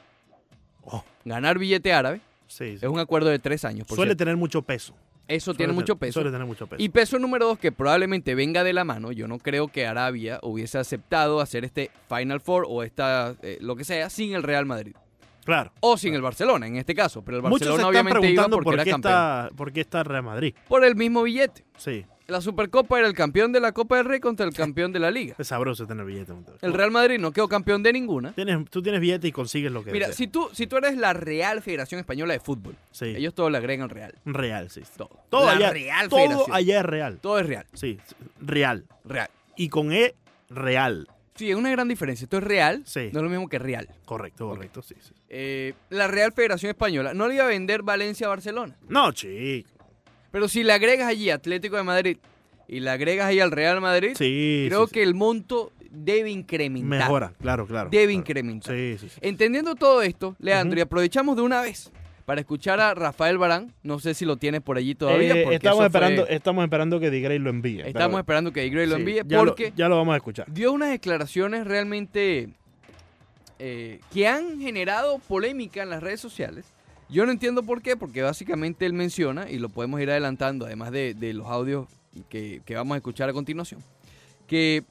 Oh, 0.83 1.03
Ganar 1.25 1.57
billete 1.59 1.93
árabe. 1.93 2.21
sí, 2.47 2.77
sí. 2.77 2.85
Es 2.85 2.91
un 2.91 2.99
acuerdo 2.99 3.29
de 3.29 3.39
tres 3.39 3.63
años. 3.65 3.87
Por 3.87 3.95
Suele 3.95 4.09
cierto. 4.11 4.19
tener 4.23 4.37
mucho 4.37 4.61
peso. 4.61 4.95
Eso 5.27 5.53
tiene 5.53 5.71
mucho 5.71 5.95
peso. 5.95 6.13
Suele 6.13 6.29
tener 6.31 6.45
mucho 6.45 6.67
peso. 6.67 6.83
Y 6.83 6.89
peso 6.89 7.17
número 7.17 7.45
dos, 7.45 7.57
que 7.57 7.71
probablemente 7.71 8.35
venga 8.35 8.65
de 8.65 8.73
la 8.73 8.83
mano. 8.83 9.13
Yo 9.13 9.29
no 9.29 9.37
creo 9.37 9.69
que 9.69 9.87
Arabia 9.87 10.39
hubiese 10.43 10.77
aceptado 10.77 11.39
hacer 11.39 11.63
este 11.63 11.89
Final 12.09 12.41
Four 12.41 12.65
o 12.67 12.83
esta, 12.83 13.35
eh, 13.41 13.57
lo 13.61 13.77
que 13.77 13.85
sea, 13.85 14.09
sin 14.09 14.33
el 14.33 14.43
Real 14.43 14.65
Madrid. 14.65 14.93
claro. 15.45 15.71
O 15.79 15.95
sin 15.95 16.15
el 16.15 16.21
Barcelona, 16.21 16.67
en 16.67 16.75
este 16.75 16.93
caso. 16.93 17.21
Pero 17.23 17.37
el 17.37 17.43
Muchos 17.43 17.59
se 17.59 17.65
Barcelona 17.71 17.99
están 17.99 18.07
obviamente 18.07 18.33
iba 18.33 18.49
porque 18.49 18.63
por 18.65 18.73
era 18.73 18.83
campeón. 18.83 19.13
está, 19.13 19.49
por 19.55 19.71
qué 19.71 19.81
está 19.81 20.03
Real 20.03 20.23
Madrid. 20.23 20.53
Por 20.67 20.83
el 20.83 20.95
mismo 20.97 21.23
billete. 21.23 21.63
Sí. 21.77 22.05
La 22.31 22.39
Supercopa 22.41 22.97
era 22.97 23.07
el 23.07 23.13
campeón 23.13 23.51
de 23.51 23.59
la 23.59 23.73
Copa 23.73 23.97
del 23.97 24.05
Rey 24.05 24.19
contra 24.21 24.45
el 24.45 24.53
campeón 24.53 24.93
de 24.93 24.99
la 24.99 25.11
Liga. 25.11 25.35
Es 25.37 25.47
sabroso 25.49 25.85
tener 25.85 26.05
billete. 26.05 26.33
El 26.61 26.73
Real 26.73 26.89
Madrid 26.89 27.19
no 27.19 27.31
quedó 27.31 27.47
campeón 27.49 27.83
de 27.83 27.91
ninguna. 27.91 28.31
Tienes, 28.33 28.69
tú 28.69 28.81
tienes 28.81 29.01
billete 29.01 29.27
y 29.27 29.31
consigues 29.31 29.71
lo 29.71 29.83
que 29.83 29.91
Mira, 29.91 30.07
deseas. 30.07 30.17
si 30.17 30.27
tú, 30.27 30.49
si 30.53 30.65
tú 30.65 30.77
eres 30.77 30.95
la 30.97 31.11
Real 31.13 31.61
Federación 31.61 31.99
Española 31.99 32.33
de 32.33 32.39
Fútbol, 32.39 32.75
Sí. 32.91 33.07
ellos 33.07 33.33
todo 33.35 33.49
le 33.49 33.57
agregan 33.57 33.89
Real. 33.89 34.15
Real, 34.25 34.69
sí. 34.69 34.81
Todo. 34.95 35.09
Todo, 35.29 35.45
la 35.45 35.51
allá, 35.51 35.71
Real 35.71 36.09
todo 36.09 36.19
Federación. 36.21 36.55
allá 36.55 36.79
es 36.79 36.85
real. 36.85 37.19
Todo 37.21 37.39
es 37.39 37.45
real. 37.45 37.65
Sí, 37.73 37.99
real. 38.39 38.85
Real. 39.03 39.29
Y 39.57 39.67
con 39.69 39.91
E, 39.91 40.15
real. 40.49 41.07
Sí, 41.35 41.49
es 41.49 41.55
una 41.55 41.71
gran 41.71 41.87
diferencia. 41.87 42.23
Esto 42.25 42.37
es 42.37 42.43
real, 42.43 42.83
Sí. 42.85 43.09
no 43.11 43.19
es 43.19 43.23
lo 43.23 43.29
mismo 43.29 43.49
que 43.49 43.59
real. 43.59 43.89
Correcto, 44.05 44.47
correcto, 44.47 44.81
sí, 44.81 44.95
sí. 45.01 45.13
Eh, 45.27 45.73
la 45.89 46.07
Real 46.07 46.31
Federación 46.33 46.69
Española 46.69 47.13
no 47.13 47.27
le 47.27 47.35
iba 47.35 47.43
a 47.45 47.47
vender 47.47 47.83
Valencia 47.83 48.27
a 48.27 48.29
Barcelona. 48.29 48.75
No, 48.87 49.11
chico. 49.11 49.67
Pero 50.31 50.47
si 50.47 50.63
le 50.63 50.73
agregas 50.73 51.07
allí 51.07 51.29
Atlético 51.29 51.75
de 51.77 51.83
Madrid 51.83 52.17
y 52.67 52.79
le 52.79 52.89
agregas 52.89 53.27
ahí 53.27 53.39
al 53.39 53.51
Real 53.51 53.81
Madrid, 53.81 54.13
Sí. 54.17 54.65
creo 54.69 54.83
sí, 54.85 54.89
sí. 54.89 54.93
que 54.93 55.03
el 55.03 55.13
monto 55.13 55.71
debe 55.89 56.29
incrementar. 56.31 56.99
Mejora, 56.99 57.33
claro, 57.41 57.67
claro. 57.67 57.89
Debe 57.89 58.05
claro. 58.13 58.19
incrementar. 58.19 58.75
Entendiendo 59.21 59.75
todo 59.75 60.01
esto, 60.01 60.35
Leandro, 60.39 60.79
y 60.79 60.81
aprovechamos 60.81 61.35
de 61.35 61.41
una 61.41 61.61
vez 61.61 61.91
para 62.25 62.39
escuchar 62.39 62.79
a 62.79 62.93
Rafael 62.93 63.37
Barán. 63.37 63.73
No 63.83 63.99
sé 63.99 64.13
si 64.13 64.23
lo 64.23 64.37
tienes 64.37 64.61
por 64.61 64.77
allí 64.77 64.95
todavía. 64.95 65.33
Eh, 65.35 65.55
estamos, 65.55 65.63
eso 65.63 65.75
fue- 65.77 65.85
esperando, 65.87 66.27
estamos 66.27 66.63
esperando 66.63 66.99
que 67.01 67.11
Digrey 67.11 67.39
lo 67.39 67.49
envíe. 67.49 67.81
estamos 67.81 68.19
esperando 68.19 68.53
que 68.53 68.65
Igre 68.65 68.87
lo 68.87 68.95
envíe 68.95 69.21
ya 69.25 69.37
lo- 69.39 69.45
porque 69.47 69.73
ya 69.75 69.89
lo 69.89 69.97
vamos 69.97 70.13
a 70.13 70.17
escuchar. 70.17 70.45
dio 70.49 70.71
unas 70.71 70.91
declaraciones 70.91 71.67
realmente 71.67 72.47
eh, 73.59 73.99
que 74.13 74.27
han 74.27 74.59
generado 74.59 75.19
polémica 75.19 75.83
en 75.83 75.89
las 75.89 76.01
redes 76.01 76.19
sociales. 76.21 76.65
Yo 77.11 77.25
no 77.25 77.31
entiendo 77.33 77.63
por 77.63 77.81
qué, 77.81 77.97
porque 77.97 78.21
básicamente 78.21 78.85
él 78.85 78.93
menciona, 78.93 79.49
y 79.51 79.59
lo 79.59 79.67
podemos 79.67 79.99
ir 79.99 80.09
adelantando, 80.09 80.65
además 80.65 80.91
de, 80.91 81.33
los 81.33 81.45
audios 81.47 81.87
que, 82.29 82.61
que 82.65 82.75
vamos 82.75 82.95
a 82.95 82.97
escuchar 82.97 83.29
a 83.29 83.33
continuación, 83.33 83.81
que 84.47 84.85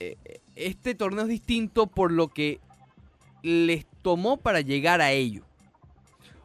eh, 0.00 0.16
este 0.56 0.94
torneo 0.94 1.24
es 1.24 1.28
distinto 1.28 1.86
por 1.86 2.12
lo 2.12 2.28
que 2.28 2.60
les 3.42 3.86
tomó 4.02 4.38
para 4.38 4.62
llegar 4.62 5.02
a 5.02 5.12
ello. 5.12 5.44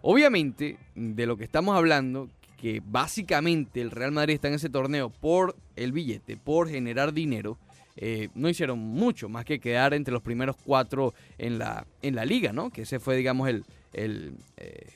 Obviamente, 0.02 0.78
de 0.96 1.26
lo 1.28 1.38
que 1.38 1.46
estamos 1.46 1.78
hablando, 1.78 2.30
que 2.58 2.82
básicamente 2.86 3.80
el 3.80 3.90
Real 3.90 4.12
Madrid 4.12 4.36
está 4.36 4.50
en 4.50 4.56
ese 4.56 4.70
torneo 4.70 5.10
por 5.10 5.56
el 5.78 5.94
billete, 5.94 6.36
por 6.36 6.70
generar 6.70 7.14
dinero, 7.14 7.58
eh, 7.96 8.30
no 8.36 8.50
hicieron 8.50 8.80
mucho 8.80 9.30
más 9.30 9.46
que 9.46 9.60
quedar 9.60 9.94
entre 9.94 10.14
los 10.14 10.24
primeros 10.24 10.58
cuatro 10.58 11.14
en 11.38 11.58
la, 11.58 11.86
en 12.02 12.16
la 12.16 12.26
liga, 12.26 12.52
¿no? 12.52 12.70
Que 12.70 12.82
ese 12.82 13.00
fue, 13.00 13.16
digamos, 13.16 13.48
el, 13.48 13.66
el, 13.94 14.34
eh, 14.58 14.94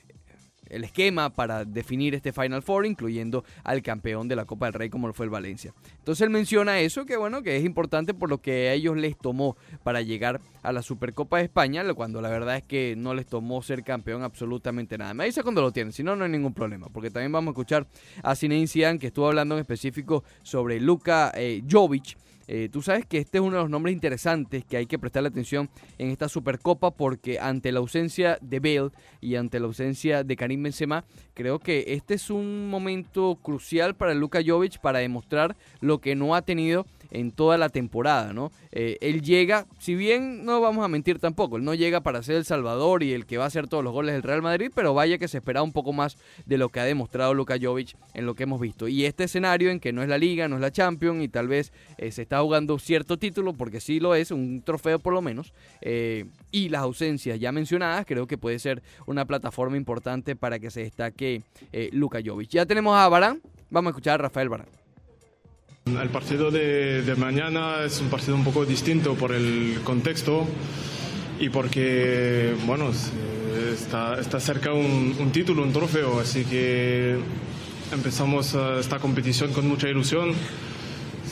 el 0.69 0.83
esquema 0.83 1.29
para 1.29 1.65
definir 1.65 2.15
este 2.15 2.31
Final 2.31 2.61
Four, 2.61 2.85
incluyendo 2.85 3.43
al 3.63 3.81
campeón 3.81 4.27
de 4.27 4.35
la 4.35 4.45
Copa 4.45 4.67
del 4.67 4.73
Rey 4.73 4.89
como 4.89 5.07
lo 5.07 5.13
fue 5.13 5.25
el 5.25 5.29
Valencia. 5.29 5.73
Entonces 5.99 6.21
él 6.23 6.29
menciona 6.29 6.79
eso, 6.79 7.05
que 7.05 7.17
bueno, 7.17 7.41
que 7.41 7.57
es 7.57 7.65
importante 7.65 8.13
por 8.13 8.29
lo 8.29 8.39
que 8.39 8.69
a 8.69 8.73
ellos 8.73 8.97
les 8.97 9.17
tomó 9.17 9.57
para 9.83 10.01
llegar 10.01 10.41
a 10.63 10.71
la 10.71 10.81
Supercopa 10.81 11.37
de 11.37 11.43
España, 11.43 11.83
cuando 11.93 12.21
la 12.21 12.29
verdad 12.29 12.57
es 12.57 12.63
que 12.63 12.95
no 12.97 13.13
les 13.13 13.25
tomó 13.25 13.61
ser 13.61 13.83
campeón 13.83 14.23
absolutamente 14.23 14.97
nada. 14.97 15.13
Me 15.13 15.25
dice 15.25 15.43
cuando 15.43 15.61
lo 15.61 15.71
tienen, 15.71 15.93
si 15.93 16.03
no, 16.03 16.15
no 16.15 16.25
hay 16.25 16.31
ningún 16.31 16.53
problema, 16.53 16.87
porque 16.89 17.09
también 17.09 17.31
vamos 17.31 17.51
a 17.51 17.53
escuchar 17.53 17.87
a 18.23 18.35
Zinedine 18.35 18.67
Zidane, 18.67 18.99
que 18.99 19.07
estuvo 19.07 19.27
hablando 19.27 19.55
en 19.55 19.61
específico 19.61 20.23
sobre 20.43 20.79
Luka 20.79 21.31
eh, 21.35 21.63
Jovic, 21.69 22.17
eh, 22.47 22.69
tú 22.71 22.81
sabes 22.81 23.05
que 23.05 23.17
este 23.17 23.37
es 23.37 23.43
uno 23.43 23.57
de 23.57 23.61
los 23.63 23.69
nombres 23.69 23.93
interesantes 23.93 24.63
que 24.63 24.77
hay 24.77 24.85
que 24.85 24.99
prestarle 24.99 25.29
atención 25.29 25.69
en 25.97 26.09
esta 26.09 26.29
Supercopa 26.29 26.91
porque 26.91 27.39
ante 27.39 27.71
la 27.71 27.79
ausencia 27.79 28.37
de 28.41 28.59
Bale 28.59 28.91
y 29.21 29.35
ante 29.35 29.59
la 29.59 29.67
ausencia 29.67 30.23
de 30.23 30.35
Karim 30.35 30.63
Benzema, 30.63 31.05
creo 31.33 31.59
que 31.59 31.85
este 31.87 32.13
es 32.13 32.29
un 32.29 32.69
momento 32.69 33.37
crucial 33.41 33.95
para 33.95 34.13
Luka 34.13 34.39
Jovic 34.45 34.79
para 34.79 34.99
demostrar 34.99 35.55
lo 35.81 35.99
que 35.99 36.15
no 36.15 36.35
ha 36.35 36.41
tenido 36.41 36.85
en 37.11 37.31
toda 37.31 37.57
la 37.57 37.69
temporada, 37.69 38.33
¿no? 38.33 38.51
Eh, 38.71 38.97
él 39.01 39.21
llega, 39.21 39.65
si 39.79 39.95
bien 39.95 40.45
no 40.45 40.59
vamos 40.61 40.83
a 40.83 40.87
mentir 40.87 41.19
tampoco, 41.19 41.57
él 41.57 41.63
no 41.63 41.73
llega 41.73 42.01
para 42.01 42.21
ser 42.23 42.35
el 42.35 42.45
salvador 42.45 43.03
y 43.03 43.13
el 43.13 43.25
que 43.25 43.37
va 43.37 43.45
a 43.45 43.47
hacer 43.47 43.67
todos 43.67 43.83
los 43.83 43.93
goles 43.93 44.13
del 44.13 44.23
Real 44.23 44.41
Madrid, 44.41 44.71
pero 44.73 44.93
vaya 44.93 45.17
que 45.17 45.27
se 45.27 45.37
esperaba 45.37 45.63
un 45.63 45.71
poco 45.71 45.93
más 45.93 46.17
de 46.45 46.57
lo 46.57 46.69
que 46.69 46.79
ha 46.79 46.83
demostrado 46.83 47.33
Luka 47.33 47.57
Jovic 47.61 47.95
en 48.13 48.25
lo 48.25 48.35
que 48.35 48.43
hemos 48.43 48.59
visto. 48.59 48.87
Y 48.87 49.05
este 49.05 49.25
escenario 49.25 49.71
en 49.71 49.79
que 49.79 49.93
no 49.93 50.03
es 50.03 50.09
la 50.09 50.17
Liga, 50.17 50.47
no 50.47 50.55
es 50.55 50.61
la 50.61 50.71
Champions 50.71 51.23
y 51.23 51.27
tal 51.27 51.47
vez 51.47 51.71
eh, 51.97 52.11
se 52.11 52.23
está 52.23 52.36
jugando 52.41 52.77
cierto 52.79 53.17
título, 53.17 53.53
porque 53.53 53.79
sí 53.79 53.99
lo 53.99 54.15
es, 54.15 54.31
un 54.31 54.61
trofeo 54.61 54.99
por 54.99 55.13
lo 55.13 55.21
menos, 55.21 55.53
eh, 55.81 56.25
y 56.51 56.69
las 56.69 56.81
ausencias 56.81 57.39
ya 57.39 57.51
mencionadas, 57.51 58.05
creo 58.05 58.27
que 58.27 58.37
puede 58.37 58.59
ser 58.59 58.81
una 59.05 59.25
plataforma 59.25 59.77
importante 59.77 60.35
para 60.35 60.59
que 60.59 60.71
se 60.71 60.81
destaque 60.81 61.43
Luka 61.91 62.19
Jovic. 62.23 62.49
Ya 62.49 62.65
tenemos 62.65 62.97
a 62.97 63.07
Barán, 63.09 63.41
vamos 63.69 63.89
a 63.89 63.91
escuchar 63.91 64.15
a 64.15 64.23
Rafael 64.23 64.49
Barán. 64.49 64.67
El 65.87 66.09
partido 66.09 66.51
de, 66.51 67.15
mañana 67.17 67.83
es 67.85 68.01
un 68.01 68.09
partido 68.09 68.35
un 68.35 68.43
poco 68.43 68.65
distinto 68.65 69.15
por 69.15 69.31
el 69.31 69.79
contexto 69.85 70.45
y 71.39 71.47
porque, 71.47 72.53
bueno, 72.65 72.91
está, 73.71 74.19
está 74.19 74.39
cerca 74.41 74.73
un, 74.73 75.31
título, 75.31 75.63
un 75.63 75.71
trofeo, 75.71 76.19
así 76.19 76.43
que 76.43 77.17
empezamos 77.93 78.53
eh, 78.53 78.79
esta 78.81 78.99
competición 78.99 79.53
con 79.53 79.65
mucha 79.67 79.87
ilusión. 79.87 80.33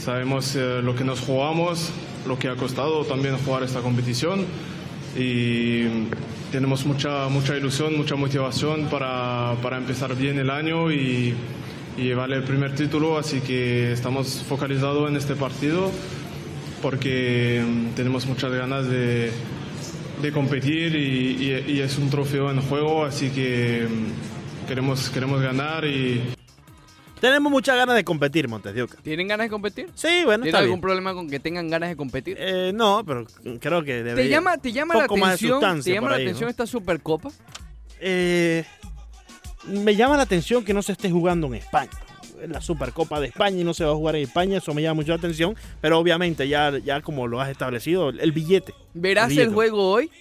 Sabemos 0.06 0.56
eh, 0.56 0.82
lo 0.84 0.96
que 0.96 1.04
nos 1.04 1.20
jugamos, 1.20 1.90
lo 2.28 2.38
que 2.38 2.48
ha 2.48 2.56
costado 2.56 3.04
también 3.06 3.38
jugar 3.40 3.64
esta 3.64 3.82
competición 3.82 4.46
y 5.18 6.08
tenemos 6.52 6.86
mucha, 6.86 7.28
mucha 7.28 7.58
ilusión, 7.58 7.98
mucha 7.98 8.16
motivación 8.16 8.86
para, 8.86 9.56
para 9.64 9.78
empezar 9.78 10.16
bien 10.16 10.38
el 10.38 10.50
año 10.50 10.92
y 10.92 11.34
y 11.98 12.04
llevar 12.04 12.32
el 12.32 12.44
primer 12.44 12.76
título, 12.76 13.18
así 13.18 13.40
que 13.42 13.94
estamos 13.94 14.44
focalizados 14.48 15.10
en 15.10 15.16
este 15.16 15.36
partido 15.36 15.92
porque 16.82 17.64
tenemos 17.96 18.26
muchas 18.26 18.52
ganas 18.52 18.88
de, 18.88 19.32
de 20.22 20.32
competir 20.32 20.96
y, 20.96 21.80
es 21.80 21.98
un 21.98 22.10
trofeo 22.10 22.52
en 22.52 22.62
juego, 22.62 23.06
así 23.06 23.30
que 23.30 23.88
queremos, 24.68 25.10
queremos 25.10 25.42
ganar 25.42 25.86
y... 25.86 26.35
Tenemos 27.20 27.52
muchas 27.52 27.78
ganas 27.78 27.96
de 27.96 28.04
competir, 28.04 28.48
Montes 28.48 28.74
¿Tienen 29.02 29.28
ganas 29.28 29.46
de 29.46 29.50
competir? 29.50 29.90
Sí, 29.96 30.24
bueno, 30.26 30.44
¿Tienen 30.44 30.62
algún 30.62 30.82
problema 30.82 31.14
con 31.14 31.30
que 31.30 31.40
tengan 31.40 31.70
ganas 31.70 31.90
de 31.90 31.96
competir? 31.96 32.38
Eh, 32.40 32.72
no, 32.74 33.04
pero 33.06 33.26
creo 33.60 33.84
que 33.84 34.04
debería. 34.04 34.24
¿Te 34.24 34.30
llama, 34.30 34.58
te 34.58 34.72
llama 34.72 34.96
la 34.96 35.06
atención, 35.06 35.82
¿te 35.82 35.94
llama 35.94 36.10
la 36.10 36.16
atención 36.18 36.50
esta 36.50 36.68
Supercopa? 36.68 37.32
Eh, 38.00 38.66
me 39.68 39.96
llama 39.96 40.18
la 40.18 40.24
atención 40.24 40.64
que 40.64 40.74
no 40.74 40.82
se 40.82 40.92
esté 40.92 41.10
jugando 41.10 41.48
en 41.48 41.56
España. 41.56 41.92
En 42.42 42.52
la 42.52 42.62
Supercopa 42.62 43.20
de 43.20 43.28
España 43.28 43.62
y 43.62 43.64
no 43.64 43.74
se 43.74 43.86
va 43.86 43.92
a 43.92 43.96
jugar 43.96 44.18
en 44.18 44.24
España, 44.24 44.58
eso 44.58 44.74
me 44.74 44.82
llama 44.82 44.96
mucho 44.96 45.12
la 45.12 45.18
atención, 45.18 45.56
pero 45.80 45.98
obviamente 45.98 46.48
ya, 46.48 46.78
ya 46.78 47.02
como 47.02 47.28
lo 47.28 47.40
has 47.40 47.50
establecido, 47.50 48.10
el 48.10 48.32
billete. 48.34 48.74
¿Verás 48.94 49.36
el, 49.38 49.54
juego 49.54 49.90
hoy? 49.90 50.12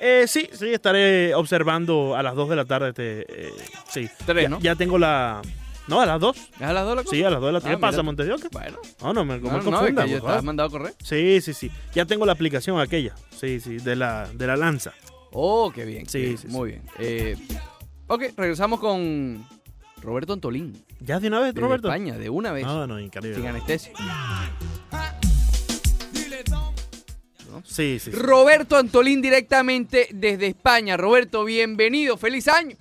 Eh, 0.00 0.26
sí, 0.28 0.48
sí, 0.52 0.72
estaré 0.72 1.34
observando 1.34 2.14
a 2.14 2.22
las 2.22 2.34
2 2.34 2.50
de 2.50 2.56
la 2.56 2.64
tarde. 2.64 2.90
Este, 2.90 3.26
eh, 3.28 3.52
sí. 3.88 4.08
Tres, 4.26 4.50
¿no? 4.50 4.60
Ya 4.60 4.74
tengo 4.74 4.98
la. 4.98 5.40
No, 5.86 6.00
a 6.00 6.06
las 6.06 6.18
2. 6.20 6.36
¿Es 6.36 6.62
a 6.62 6.72
las 6.72 6.84
2 6.84 6.96
la 6.96 7.02
cosa? 7.02 7.14
Sí, 7.14 7.22
a 7.22 7.30
las 7.30 7.40
2 7.40 7.48
de 7.48 7.52
la 7.52 7.60
tarde. 7.60 7.72
Ah, 7.74 7.76
¿Qué 7.76 7.80
pasa, 7.80 8.02
Montedioca? 8.02 8.48
Bueno. 8.50 8.78
No, 9.02 9.12
no, 9.12 9.24
me, 9.24 9.38
no, 9.38 9.50
me 9.50 9.62
confunda. 9.62 10.06
No, 10.06 10.20
¿Te 10.22 10.28
has 10.28 10.44
mandado 10.44 10.68
a 10.68 10.70
correr? 10.72 10.94
Sí, 11.02 11.40
sí, 11.40 11.52
sí. 11.52 11.70
Ya 11.94 12.06
tengo 12.06 12.24
la 12.24 12.32
aplicación 12.32 12.80
aquella. 12.80 13.14
Sí, 13.38 13.60
sí, 13.60 13.76
de 13.76 13.94
la, 13.96 14.28
de 14.32 14.46
la 14.46 14.56
lanza. 14.56 14.92
Oh, 15.32 15.70
qué 15.74 15.84
bien. 15.84 16.08
Sí, 16.08 16.36
sí. 16.36 16.46
Muy 16.48 16.70
bien. 16.70 16.82
Eh, 16.98 17.36
Ok, 18.06 18.22
regresamos 18.36 18.80
con 18.80 19.46
Roberto 20.02 20.34
Antolín. 20.34 20.84
¿Ya 21.00 21.18
de 21.20 21.28
una 21.28 21.40
vez, 21.40 21.54
de 21.54 21.60
Roberto? 21.60 21.88
España, 21.88 22.18
de 22.18 22.28
una 22.28 22.52
vez. 22.52 22.64
No, 22.64 22.86
no, 22.86 23.00
increíble. 23.00 23.36
Sin 23.36 23.46
anestesia. 23.46 23.92
Sí, 27.64 27.98
sí, 27.98 28.10
sí. 28.10 28.10
Roberto 28.10 28.76
Antolín 28.76 29.22
directamente 29.22 30.08
desde 30.12 30.48
España. 30.48 30.96
Roberto, 30.96 31.44
bienvenido. 31.44 32.16
¡Feliz 32.18 32.46
año! 32.48 32.76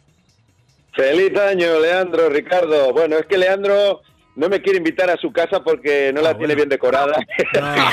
Feliz 0.95 1.37
año, 1.37 1.79
Leandro, 1.79 2.29
Ricardo. 2.29 2.93
Bueno, 2.93 3.17
es 3.17 3.25
que 3.25 3.37
Leandro 3.37 4.01
no 4.35 4.49
me 4.49 4.61
quiere 4.61 4.77
invitar 4.77 5.09
a 5.09 5.17
su 5.17 5.31
casa 5.31 5.63
porque 5.63 6.11
no 6.13 6.21
la 6.21 6.31
ah, 6.31 6.37
tiene 6.37 6.55
bien 6.55 6.69
decorada. 6.69 7.15
Ah, 7.61 7.91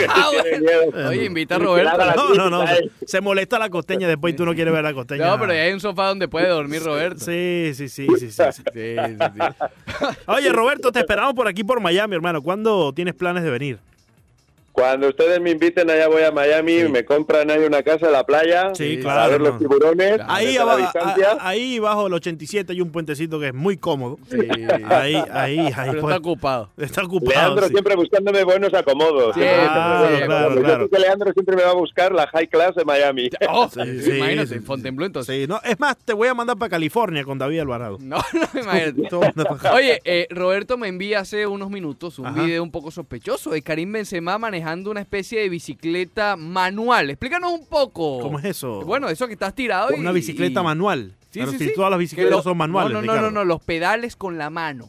Oye, 1.08 1.24
invita 1.24 1.56
a 1.56 1.58
Roberto. 1.58 1.98
No, 2.16 2.34
no, 2.34 2.50
no. 2.50 2.64
Se 3.06 3.20
molesta 3.20 3.58
la 3.58 3.68
costeña 3.68 4.08
después 4.08 4.34
y 4.34 4.36
tú 4.36 4.46
no 4.46 4.54
quieres 4.54 4.72
ver 4.72 4.82
la 4.82 4.94
costeña. 4.94 5.26
No, 5.26 5.38
pero 5.38 5.52
hay 5.52 5.72
un 5.72 5.80
sofá 5.80 6.08
donde 6.08 6.28
puede 6.28 6.48
dormir 6.48 6.82
Roberto. 6.82 7.20
Sí, 7.20 7.72
sí, 7.74 7.88
sí, 7.88 8.06
sí, 8.18 8.30
sí. 8.30 8.96
Oye, 10.26 10.50
Roberto, 10.50 10.92
te 10.92 11.00
esperamos 11.00 11.34
por 11.34 11.46
aquí 11.46 11.64
por 11.64 11.80
Miami, 11.80 12.14
hermano. 12.14 12.42
¿Cuándo 12.42 12.92
tienes 12.94 13.14
planes 13.14 13.42
de 13.42 13.50
venir? 13.50 13.78
Cuando 14.80 15.08
ustedes 15.08 15.42
me 15.42 15.50
inviten, 15.50 15.90
allá 15.90 16.08
voy 16.08 16.22
a 16.22 16.32
Miami, 16.32 16.78
y 16.78 16.88
me 16.88 17.04
compran 17.04 17.50
ahí 17.50 17.62
una 17.64 17.82
casa 17.82 18.06
en 18.06 18.12
la 18.12 18.24
playa. 18.24 18.74
Sí, 18.74 18.98
claro. 18.98 19.20
A 19.20 19.28
ver 19.28 19.40
los 19.42 19.58
tiburones. 19.58 20.20
Ahí, 20.26 20.56
ahí 21.38 21.78
bajo 21.78 22.06
el 22.06 22.14
87 22.14 22.72
hay 22.72 22.80
un 22.80 22.90
puentecito 22.90 23.38
que 23.38 23.48
es 23.48 23.54
muy 23.54 23.76
cómodo. 23.76 24.18
Sí. 24.30 24.38
Ahí, 24.88 25.16
ahí, 25.32 25.58
ahí. 25.76 25.90
Pero 25.90 26.08
está 26.08 26.16
ocupado. 26.16 26.70
Está 26.78 27.04
ocupado. 27.04 27.30
Leandro 27.30 27.68
siempre 27.68 27.94
buscándome 27.94 28.42
buenos 28.42 28.72
acomodos. 28.72 29.34
Sí, 29.34 29.40
claro, 29.42 30.24
claro, 30.24 30.62
claro. 30.62 30.88
Que 30.88 30.98
Leandro 30.98 31.32
siempre 31.34 31.56
me 31.56 31.62
va 31.62 31.70
a 31.72 31.74
buscar 31.74 32.12
la 32.12 32.26
high 32.28 32.48
class 32.48 32.74
de 32.74 32.84
Miami. 32.84 33.28
Oh, 33.52 33.68
sí, 33.68 33.80
imagínate, 34.16 34.60
Fontainebleau 34.60 35.06
entonces. 35.06 35.34
Sí, 35.34 35.46
no, 35.46 35.60
es 35.64 35.78
más, 35.80 35.96
te 35.98 36.12
voy 36.12 36.28
a 36.28 36.34
mandar 36.34 36.56
para 36.56 36.70
California 36.70 37.24
con 37.24 37.36
David 37.36 37.60
Alvarado. 37.60 37.98
No, 38.00 38.16
no, 38.32 38.60
imagínate. 38.60 39.08
Oye, 39.74 40.00
eh, 40.04 40.26
Roberto 40.30 40.78
me 40.78 40.88
envía 40.88 41.20
hace 41.20 41.46
unos 41.46 41.68
minutos 41.68 42.18
un 42.18 42.32
video 42.34 42.62
un 42.62 42.70
poco 42.70 42.90
sospechoso 42.90 43.50
de 43.50 43.60
Karim 43.60 43.92
Benzema 43.92 44.38
manejando 44.38 44.69
una 44.72 45.00
especie 45.00 45.40
de 45.40 45.48
bicicleta 45.48 46.36
manual. 46.36 47.10
Explícanos 47.10 47.52
un 47.52 47.66
poco. 47.66 48.20
¿Cómo 48.20 48.38
es 48.38 48.44
eso? 48.44 48.82
Bueno, 48.82 49.08
eso 49.08 49.26
que 49.26 49.32
estás 49.32 49.54
tirado. 49.54 49.88
Una 49.96 50.12
bicicleta 50.12 50.62
manual. 50.62 51.14
Sí, 51.30 51.40
sí, 51.46 51.58
sí. 51.58 51.72
todas 51.74 51.90
las 51.90 51.98
bicicletas 51.98 52.42
son 52.42 52.56
manuales. 52.56 52.92
No, 52.92 53.02
no, 53.02 53.20
no, 53.20 53.30
no, 53.30 53.44
los 53.44 53.62
pedales 53.62 54.16
con 54.16 54.38
la 54.38 54.50
mano. 54.50 54.88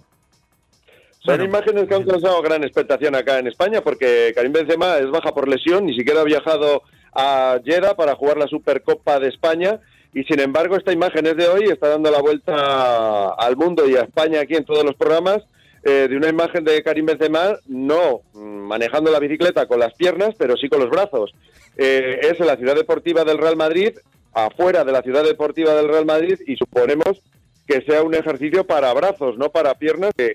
Son 1.19 1.39
imágenes 1.39 1.87
que 1.87 1.93
han 1.93 2.03
causado 2.03 2.41
gran 2.41 2.63
expectación 2.63 3.15
acá 3.15 3.37
en 3.37 3.47
España 3.47 3.81
porque 3.81 4.31
Karim 4.33 4.51
Benzema 4.51 4.97
es 4.97 5.09
baja 5.11 5.31
por 5.33 5.47
lesión, 5.47 5.85
ni 5.85 5.95
siquiera 5.95 6.21
ha 6.21 6.23
viajado 6.23 6.81
a 7.13 7.59
Jeddah 7.63 7.95
para 7.95 8.15
jugar 8.15 8.37
la 8.37 8.47
Supercopa 8.47 9.19
de 9.19 9.27
España 9.27 9.79
y 10.13 10.23
sin 10.23 10.39
embargo 10.39 10.75
esta 10.75 10.91
imagen 10.91 11.27
es 11.27 11.37
de 11.37 11.47
hoy, 11.47 11.65
está 11.65 11.89
dando 11.89 12.09
la 12.09 12.21
vuelta 12.21 13.33
al 13.33 13.55
mundo 13.55 13.87
y 13.87 13.95
a 13.95 14.01
España 14.01 14.41
aquí 14.41 14.55
en 14.55 14.65
todos 14.65 14.83
los 14.83 14.95
programas 14.95 15.43
eh, 15.83 16.07
de 16.09 16.15
una 16.15 16.29
imagen 16.29 16.63
de 16.63 16.83
Karim 16.83 17.07
Benzema 17.07 17.57
no 17.67 18.21
mm, 18.33 18.39
manejando 18.39 19.11
la 19.11 19.19
bicicleta 19.19 19.65
con 19.65 19.79
las 19.79 19.93
piernas, 19.95 20.35
pero 20.37 20.55
sí 20.55 20.69
con 20.69 20.79
los 20.79 20.89
brazos. 20.89 21.33
Eh, 21.77 22.19
es 22.21 22.39
en 22.39 22.47
la 22.47 22.57
ciudad 22.57 22.75
deportiva 22.75 23.23
del 23.23 23.37
Real 23.37 23.55
Madrid, 23.55 23.97
afuera 24.33 24.83
de 24.83 24.91
la 24.91 25.01
ciudad 25.01 25.23
deportiva 25.23 25.73
del 25.73 25.87
Real 25.87 26.05
Madrid, 26.05 26.39
y 26.45 26.55
suponemos 26.55 27.21
que 27.67 27.81
sea 27.81 28.03
un 28.03 28.13
ejercicio 28.13 28.63
para 28.65 28.93
brazos, 28.93 29.37
no 29.37 29.49
para 29.49 29.73
piernas, 29.75 30.11
que 30.15 30.33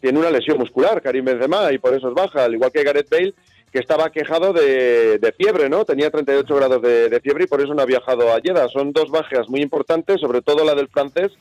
tiene 0.00 0.18
una 0.18 0.30
lesión 0.30 0.58
muscular, 0.58 1.00
Karim 1.00 1.24
Benzema, 1.24 1.72
y 1.72 1.78
por 1.78 1.94
eso 1.94 2.08
es 2.08 2.14
baja, 2.14 2.44
al 2.44 2.54
igual 2.54 2.72
que 2.72 2.82
Gareth 2.82 3.08
Bale, 3.08 3.34
que 3.72 3.78
estaba 3.78 4.10
quejado 4.10 4.52
de, 4.52 5.34
fiebre, 5.38 5.70
¿no? 5.70 5.86
Tenía 5.86 6.10
38 6.10 6.54
grados 6.54 6.82
de, 6.82 7.08
de, 7.08 7.20
fiebre 7.20 7.44
y 7.44 7.46
por 7.46 7.62
eso 7.62 7.72
no 7.72 7.80
ha 7.80 7.86
viajado 7.86 8.30
a 8.30 8.40
Jeddah. 8.42 8.68
Son 8.68 8.92
dos 8.92 9.10
bajas 9.10 9.48
muy 9.48 9.62
importantes, 9.62 10.20
sobre 10.20 10.42
todo 10.42 10.62
la 10.64 10.74
del 10.74 10.88
francés, 10.88 11.32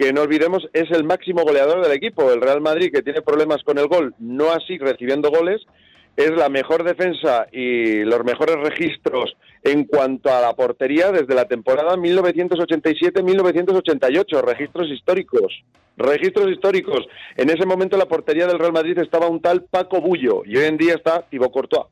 que 0.00 0.12
no 0.14 0.22
olvidemos 0.22 0.66
es 0.72 0.90
el 0.92 1.04
máximo 1.04 1.42
goleador 1.42 1.82
del 1.82 1.92
equipo. 1.92 2.32
El 2.32 2.40
Real 2.40 2.62
Madrid, 2.62 2.90
que 2.90 3.02
tiene 3.02 3.20
problemas 3.20 3.62
con 3.62 3.76
el 3.76 3.86
gol, 3.86 4.14
no 4.18 4.50
así 4.50 4.78
recibiendo 4.78 5.28
goles, 5.28 5.60
es 6.16 6.30
la 6.30 6.48
mejor 6.48 6.84
defensa 6.84 7.46
y 7.52 8.02
los 8.04 8.24
mejores 8.24 8.56
registros 8.56 9.36
en 9.62 9.84
cuanto 9.84 10.32
a 10.32 10.40
la 10.40 10.54
portería 10.54 11.12
desde 11.12 11.34
la 11.34 11.44
temporada 11.44 11.96
1987-1988, 11.96 14.42
registros 14.42 14.88
históricos. 14.88 15.62
Registros 15.98 16.50
históricos. 16.50 17.06
En 17.36 17.50
ese 17.50 17.66
momento 17.66 17.98
la 17.98 18.06
portería 18.06 18.46
del 18.46 18.58
Real 18.58 18.72
Madrid 18.72 18.96
estaba 18.98 19.28
un 19.28 19.42
tal 19.42 19.64
Paco 19.64 20.00
Bullo 20.00 20.44
y 20.46 20.56
hoy 20.56 20.64
en 20.64 20.78
día 20.78 20.94
está 20.94 21.26
Thibaut 21.28 21.52
Courtois. 21.52 21.88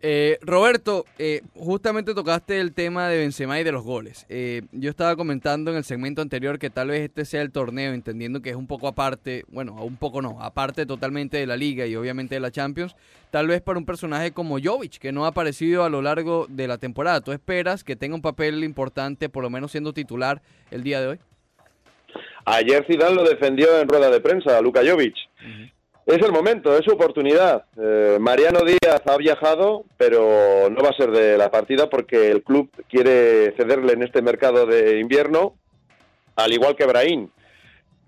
Eh, 0.00 0.38
Roberto, 0.42 1.04
eh, 1.18 1.42
justamente 1.54 2.14
tocaste 2.14 2.60
el 2.60 2.72
tema 2.72 3.08
de 3.08 3.18
Benzema 3.18 3.60
y 3.60 3.64
de 3.64 3.72
los 3.72 3.82
goles. 3.82 4.26
Eh, 4.28 4.62
yo 4.72 4.90
estaba 4.90 5.16
comentando 5.16 5.70
en 5.70 5.76
el 5.76 5.84
segmento 5.84 6.22
anterior 6.22 6.58
que 6.58 6.70
tal 6.70 6.88
vez 6.88 7.02
este 7.02 7.24
sea 7.24 7.42
el 7.42 7.50
torneo, 7.50 7.92
entendiendo 7.92 8.42
que 8.42 8.50
es 8.50 8.56
un 8.56 8.66
poco 8.66 8.88
aparte, 8.88 9.44
bueno, 9.48 9.74
un 9.84 9.96
poco 9.96 10.22
no, 10.22 10.40
aparte 10.40 10.86
totalmente 10.86 11.36
de 11.36 11.46
la 11.46 11.56
liga 11.56 11.86
y 11.86 11.96
obviamente 11.96 12.36
de 12.36 12.40
la 12.40 12.50
Champions, 12.50 12.94
tal 13.30 13.48
vez 13.48 13.60
para 13.60 13.78
un 13.78 13.86
personaje 13.86 14.32
como 14.32 14.58
Jovic, 14.62 14.98
que 14.98 15.12
no 15.12 15.24
ha 15.24 15.28
aparecido 15.28 15.84
a 15.84 15.90
lo 15.90 16.02
largo 16.02 16.46
de 16.48 16.68
la 16.68 16.78
temporada. 16.78 17.20
¿Tú 17.20 17.32
esperas 17.32 17.82
que 17.82 17.96
tenga 17.96 18.14
un 18.14 18.22
papel 18.22 18.62
importante, 18.64 19.28
por 19.28 19.42
lo 19.42 19.50
menos 19.50 19.72
siendo 19.72 19.92
titular 19.92 20.42
el 20.70 20.82
día 20.82 21.00
de 21.00 21.06
hoy? 21.08 21.18
Ayer 22.44 22.84
Zidane 22.86 23.14
lo 23.14 23.24
defendió 23.24 23.78
en 23.78 23.88
rueda 23.88 24.10
de 24.10 24.20
prensa, 24.20 24.56
a 24.56 24.60
Luka 24.60 24.80
Jovic. 24.84 25.14
Es 26.06 26.18
el 26.18 26.32
momento, 26.32 26.76
es 26.76 26.84
su 26.84 26.92
oportunidad. 26.92 27.64
Eh, 27.76 28.16
Mariano 28.20 28.60
Díaz 28.60 29.02
ha 29.06 29.16
viajado, 29.16 29.84
pero 29.96 30.68
no 30.70 30.82
va 30.82 30.90
a 30.90 30.96
ser 30.96 31.10
de 31.10 31.36
la 31.36 31.50
partida 31.50 31.88
porque 31.88 32.30
el 32.30 32.42
club 32.42 32.68
quiere 32.88 33.52
cederle 33.56 33.92
en 33.92 34.02
este 34.02 34.22
mercado 34.22 34.66
de 34.66 34.98
invierno, 34.98 35.54
al 36.36 36.52
igual 36.52 36.74
que 36.74 36.86
Brahim. 36.86 37.28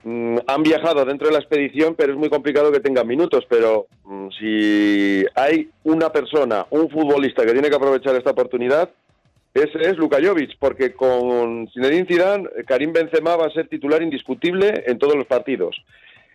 mm, 0.04 0.38
han 0.46 0.62
viajado 0.64 1.04
dentro 1.04 1.28
de 1.28 1.34
la 1.34 1.38
expedición, 1.38 1.94
pero 1.94 2.12
es 2.12 2.18
muy 2.18 2.28
complicado 2.28 2.72
que 2.72 2.80
tengan 2.80 3.06
minutos. 3.06 3.44
Pero 3.48 3.86
mm, 4.04 4.28
si 4.38 5.24
hay 5.34 5.70
una 5.84 6.10
persona, 6.10 6.66
un 6.70 6.88
futbolista 6.90 7.44
que 7.44 7.52
tiene 7.52 7.70
que 7.70 7.76
aprovechar 7.76 8.16
esta 8.16 8.30
oportunidad, 8.30 8.90
ese 9.54 9.78
es 9.82 9.96
Luka 9.98 10.16
Jovic, 10.20 10.56
porque 10.58 10.94
con 10.94 11.68
Zinedine 11.72 12.06
Zidane, 12.06 12.48
Karim 12.66 12.92
Benzema 12.92 13.36
va 13.36 13.46
a 13.46 13.50
ser 13.50 13.68
titular 13.68 14.02
indiscutible 14.02 14.84
en 14.86 14.98
todos 14.98 15.14
los 15.14 15.26
partidos. 15.26 15.76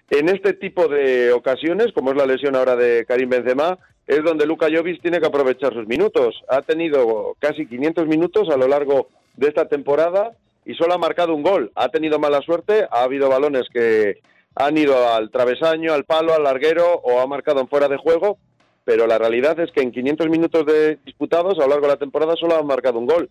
En 0.09 0.29
este 0.29 0.53
tipo 0.53 0.87
de 0.87 1.33
ocasiones, 1.33 1.91
como 1.93 2.11
es 2.11 2.17
la 2.17 2.25
lesión 2.25 2.55
ahora 2.55 2.77
de 2.77 3.05
Karim 3.05 3.29
Benzema, 3.29 3.77
es 4.07 4.23
donde 4.23 4.45
Luka 4.45 4.67
Jovic 4.71 5.01
tiene 5.01 5.19
que 5.19 5.27
aprovechar 5.27 5.73
sus 5.73 5.85
minutos. 5.85 6.43
Ha 6.47 6.61
tenido 6.61 7.35
casi 7.39 7.67
500 7.67 8.07
minutos 8.07 8.49
a 8.49 8.55
lo 8.55 8.69
largo 8.69 9.09
de 9.35 9.49
esta 9.49 9.67
temporada 9.67 10.31
y 10.65 10.75
solo 10.75 10.93
ha 10.93 10.97
marcado 10.97 11.35
un 11.35 11.43
gol. 11.43 11.71
Ha 11.75 11.89
tenido 11.89 12.19
mala 12.19 12.41
suerte, 12.41 12.87
ha 12.89 13.03
habido 13.03 13.27
balones 13.27 13.67
que 13.73 14.21
han 14.55 14.77
ido 14.77 15.09
al 15.09 15.29
travesaño, 15.29 15.93
al 15.93 16.05
palo, 16.05 16.33
al 16.33 16.43
larguero 16.43 17.01
o 17.03 17.19
ha 17.19 17.27
marcado 17.27 17.59
en 17.59 17.67
fuera 17.67 17.89
de 17.89 17.97
juego, 17.97 18.37
pero 18.85 19.07
la 19.07 19.17
realidad 19.17 19.59
es 19.59 19.71
que 19.71 19.81
en 19.81 19.91
500 19.91 20.29
minutos 20.29 20.65
de 20.65 20.99
disputados 21.05 21.59
a 21.59 21.63
lo 21.63 21.67
largo 21.67 21.87
de 21.87 21.93
la 21.93 21.99
temporada 21.99 22.35
solo 22.39 22.55
ha 22.55 22.63
marcado 22.63 22.97
un 22.97 23.07
gol. 23.07 23.29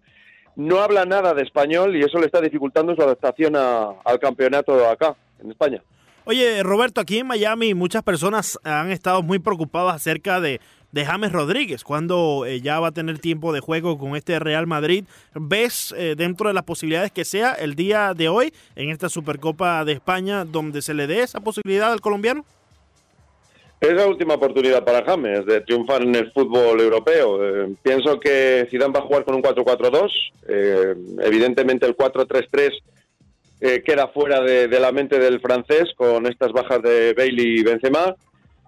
No 0.57 0.81
habla 0.81 1.07
nada 1.07 1.33
de 1.33 1.43
español 1.43 1.97
y 1.97 2.03
eso 2.03 2.19
le 2.19 2.27
está 2.27 2.43
dificultando 2.43 2.95
su 2.95 3.03
adaptación 3.03 3.57
al 3.57 4.19
campeonato 4.21 4.87
acá, 4.89 5.17
en 5.43 5.51
España. 5.51 5.83
Oye, 6.29 6.65
Roberto, 6.65 7.01
aquí 7.01 7.19
en 7.19 7.29
Miami 7.29 7.73
muchas 7.73 8.03
personas 8.03 8.59
han 8.65 8.91
estado 8.91 9.23
muy 9.23 9.39
preocupadas 9.39 9.95
acerca 9.95 10.41
de, 10.41 10.59
James 10.93 11.31
Rodríguez, 11.31 11.85
cuando 11.85 12.45
eh, 12.47 12.61
ya 12.61 12.81
va 12.81 12.89
a 12.89 12.93
tener 12.93 13.21
tiempo 13.21 13.53
de 13.53 13.61
juego 13.61 13.97
con 13.97 14.17
este 14.17 14.41
Real 14.41 14.67
Madrid. 14.67 15.05
¿Ves 15.35 15.95
eh, 15.97 16.15
dentro 16.17 16.49
de 16.49 16.55
las 16.55 16.65
posibilidades 16.65 17.13
que 17.13 17.25
sea 17.25 17.53
el 17.53 17.77
día 17.77 18.13
de 18.13 18.29
hoy 18.29 18.53
en 18.75 18.91
esta 18.91 19.09
Supercopa 19.09 19.85
de 19.85 19.93
España 19.93 20.45
donde 20.45 20.83
se 20.83 20.95
le 20.95 21.07
dé 21.07 21.21
esa 21.21 21.39
posibilidad 21.39 21.93
al 21.93 22.01
colombiano? 22.01 22.45
Es 23.81 23.93
la 23.93 24.09
última 24.09 24.35
oportunidad 24.35 24.85
para 24.85 25.05
James 25.05 25.47
de 25.47 25.61
triunfar 25.61 26.03
en 26.03 26.17
el 26.17 26.33
fútbol 26.33 26.81
europeo. 26.81 27.45
Eh, 27.45 27.77
pienso 27.83 28.19
que 28.19 28.67
Zidane 28.69 28.95
va 28.95 28.99
a 28.99 29.07
jugar 29.07 29.25
con 29.25 29.37
un 29.37 29.43
4-4-2. 29.43 30.11
evidentemente 31.23 31.87
el 31.87 31.97
4-3-3 31.97 32.73
eh, 33.61 33.83
queda 33.85 34.09
fuera 34.09 34.41
de, 34.41 34.69
la 34.81 34.93
mente 34.93 35.19
del 35.19 35.41
francés 35.41 35.93
con 35.97 36.27
estas 36.27 36.53
bajas 36.53 36.83
de 36.83 37.15
Bailey 37.15 37.61
y 37.61 37.63
Benzema. 37.63 38.15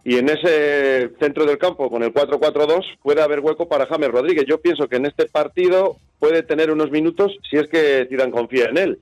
Y 0.05 0.17
en 0.17 0.31
ese 0.31 1.11
centro 1.21 1.45
del 1.45 1.59
campo, 1.59 1.91
con 1.91 2.03
el 2.03 2.15
4-4-2, 2.15 2.99
puede 3.03 3.21
haber 3.21 3.41
hueco 3.41 3.69
para 3.69 3.87
James 3.87 4.11
Rodríguez. 4.11 4.47
Yo 4.49 4.61
pienso 4.61 4.89
que 4.89 4.97
en 4.97 5.07
este 5.07 5.27
partido 5.27 5.97
puede 6.19 6.43
tener 6.43 6.71
unos 6.71 6.91
minutos 6.91 7.37
si 7.51 7.57
es 7.57 7.69
que 7.69 8.07
Zidane 8.09 8.33
confía 8.33 8.67
en 8.67 8.79
él. 8.79 8.99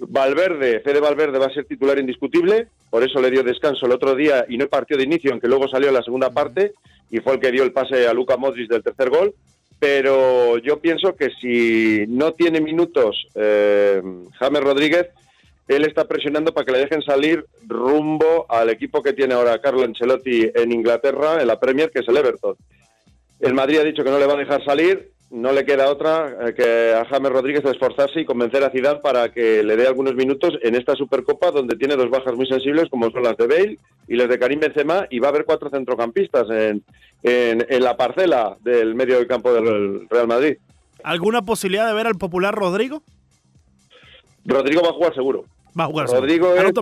Valverde, 0.00 0.80
Fede 0.80 1.00
Valverde 1.00 1.38
va 1.38 1.46
a 1.46 1.52
ser 1.52 1.64
titular 1.64 1.98
indiscutible, 1.98 2.68
por 2.88 3.02
eso 3.02 3.20
le 3.20 3.30
dio 3.30 3.42
descanso 3.42 3.86
el 3.86 3.92
otro 3.92 4.14
día 4.14 4.44
y 4.48 4.56
no 4.56 4.68
partió 4.68 4.96
de 4.96 5.02
inicio, 5.02 5.32
aunque 5.32 5.48
luego 5.48 5.68
salió 5.68 5.88
en 5.88 5.94
la 5.94 6.02
segunda 6.02 6.30
parte 6.30 6.72
y 7.10 7.18
fue 7.18 7.34
el 7.34 7.40
que 7.40 7.50
dio 7.50 7.64
el 7.64 7.72
pase 7.72 8.06
a 8.06 8.12
Luca 8.12 8.36
Modric 8.36 8.70
del 8.70 8.82
tercer 8.82 9.10
gol. 9.10 9.34
Pero 9.78 10.58
yo 10.58 10.80
pienso 10.80 11.14
que 11.14 11.30
si 11.40 12.04
no 12.08 12.32
tiene 12.32 12.60
minutos 12.60 13.28
eh, 13.34 14.02
James 14.38 14.62
Rodríguez, 14.62 15.08
él 15.68 15.84
está 15.84 16.08
presionando 16.08 16.52
para 16.52 16.64
que 16.64 16.72
le 16.72 16.78
dejen 16.78 17.02
salir 17.02 17.44
rumbo 17.66 18.46
al 18.48 18.70
equipo 18.70 19.02
que 19.02 19.12
tiene 19.12 19.34
ahora 19.34 19.60
Carlo 19.60 19.84
Ancelotti 19.84 20.50
en 20.54 20.72
Inglaterra, 20.72 21.40
en 21.40 21.46
la 21.46 21.60
Premier, 21.60 21.90
que 21.90 22.00
es 22.00 22.08
el 22.08 22.16
Everton. 22.16 22.56
El 23.38 23.54
Madrid 23.54 23.78
ha 23.78 23.84
dicho 23.84 24.02
que 24.02 24.10
no 24.10 24.18
le 24.18 24.26
va 24.26 24.32
a 24.32 24.38
dejar 24.38 24.64
salir, 24.64 25.12
no 25.30 25.52
le 25.52 25.64
queda 25.64 25.90
otra 25.90 26.48
eh, 26.48 26.54
que 26.54 26.94
a 26.94 27.04
James 27.04 27.32
Rodríguez 27.32 27.64
esforzarse 27.64 28.20
y 28.20 28.24
convencer 28.24 28.64
a 28.64 28.70
Zidane 28.70 29.00
para 29.00 29.30
que 29.30 29.62
le 29.62 29.76
dé 29.76 29.86
algunos 29.86 30.14
minutos 30.14 30.58
en 30.62 30.74
esta 30.74 30.94
Supercopa 30.94 31.50
donde 31.50 31.76
tiene 31.76 31.96
dos 31.96 32.10
bajas 32.10 32.34
muy 32.34 32.46
sensibles 32.46 32.88
como 32.88 33.10
son 33.10 33.22
las 33.22 33.36
de 33.36 33.46
Bale 33.46 33.78
y 34.06 34.16
las 34.16 34.28
de 34.28 34.38
Karim 34.38 34.60
Benzema 34.60 35.06
y 35.10 35.18
va 35.18 35.28
a 35.28 35.30
haber 35.30 35.44
cuatro 35.44 35.70
centrocampistas 35.70 36.48
en, 36.50 36.82
en 37.22 37.84
la 37.84 37.96
parcela 37.96 38.56
del 38.60 38.94
medio 38.94 39.16
del 39.16 39.26
campo 39.26 39.52
del 39.52 40.08
Real 40.08 40.28
Madrid. 40.28 40.56
¿Alguna 41.04 41.42
posibilidad 41.42 41.86
de 41.86 41.94
ver 41.94 42.06
al 42.06 42.16
popular 42.16 42.54
Rodrigo? 42.54 43.02
Rodrigo 44.44 44.82
va 44.82 44.88
a 44.88 44.92
jugar 44.92 45.14
seguro. 45.14 45.44
Rodrigo 45.74 46.54
es 46.54 46.72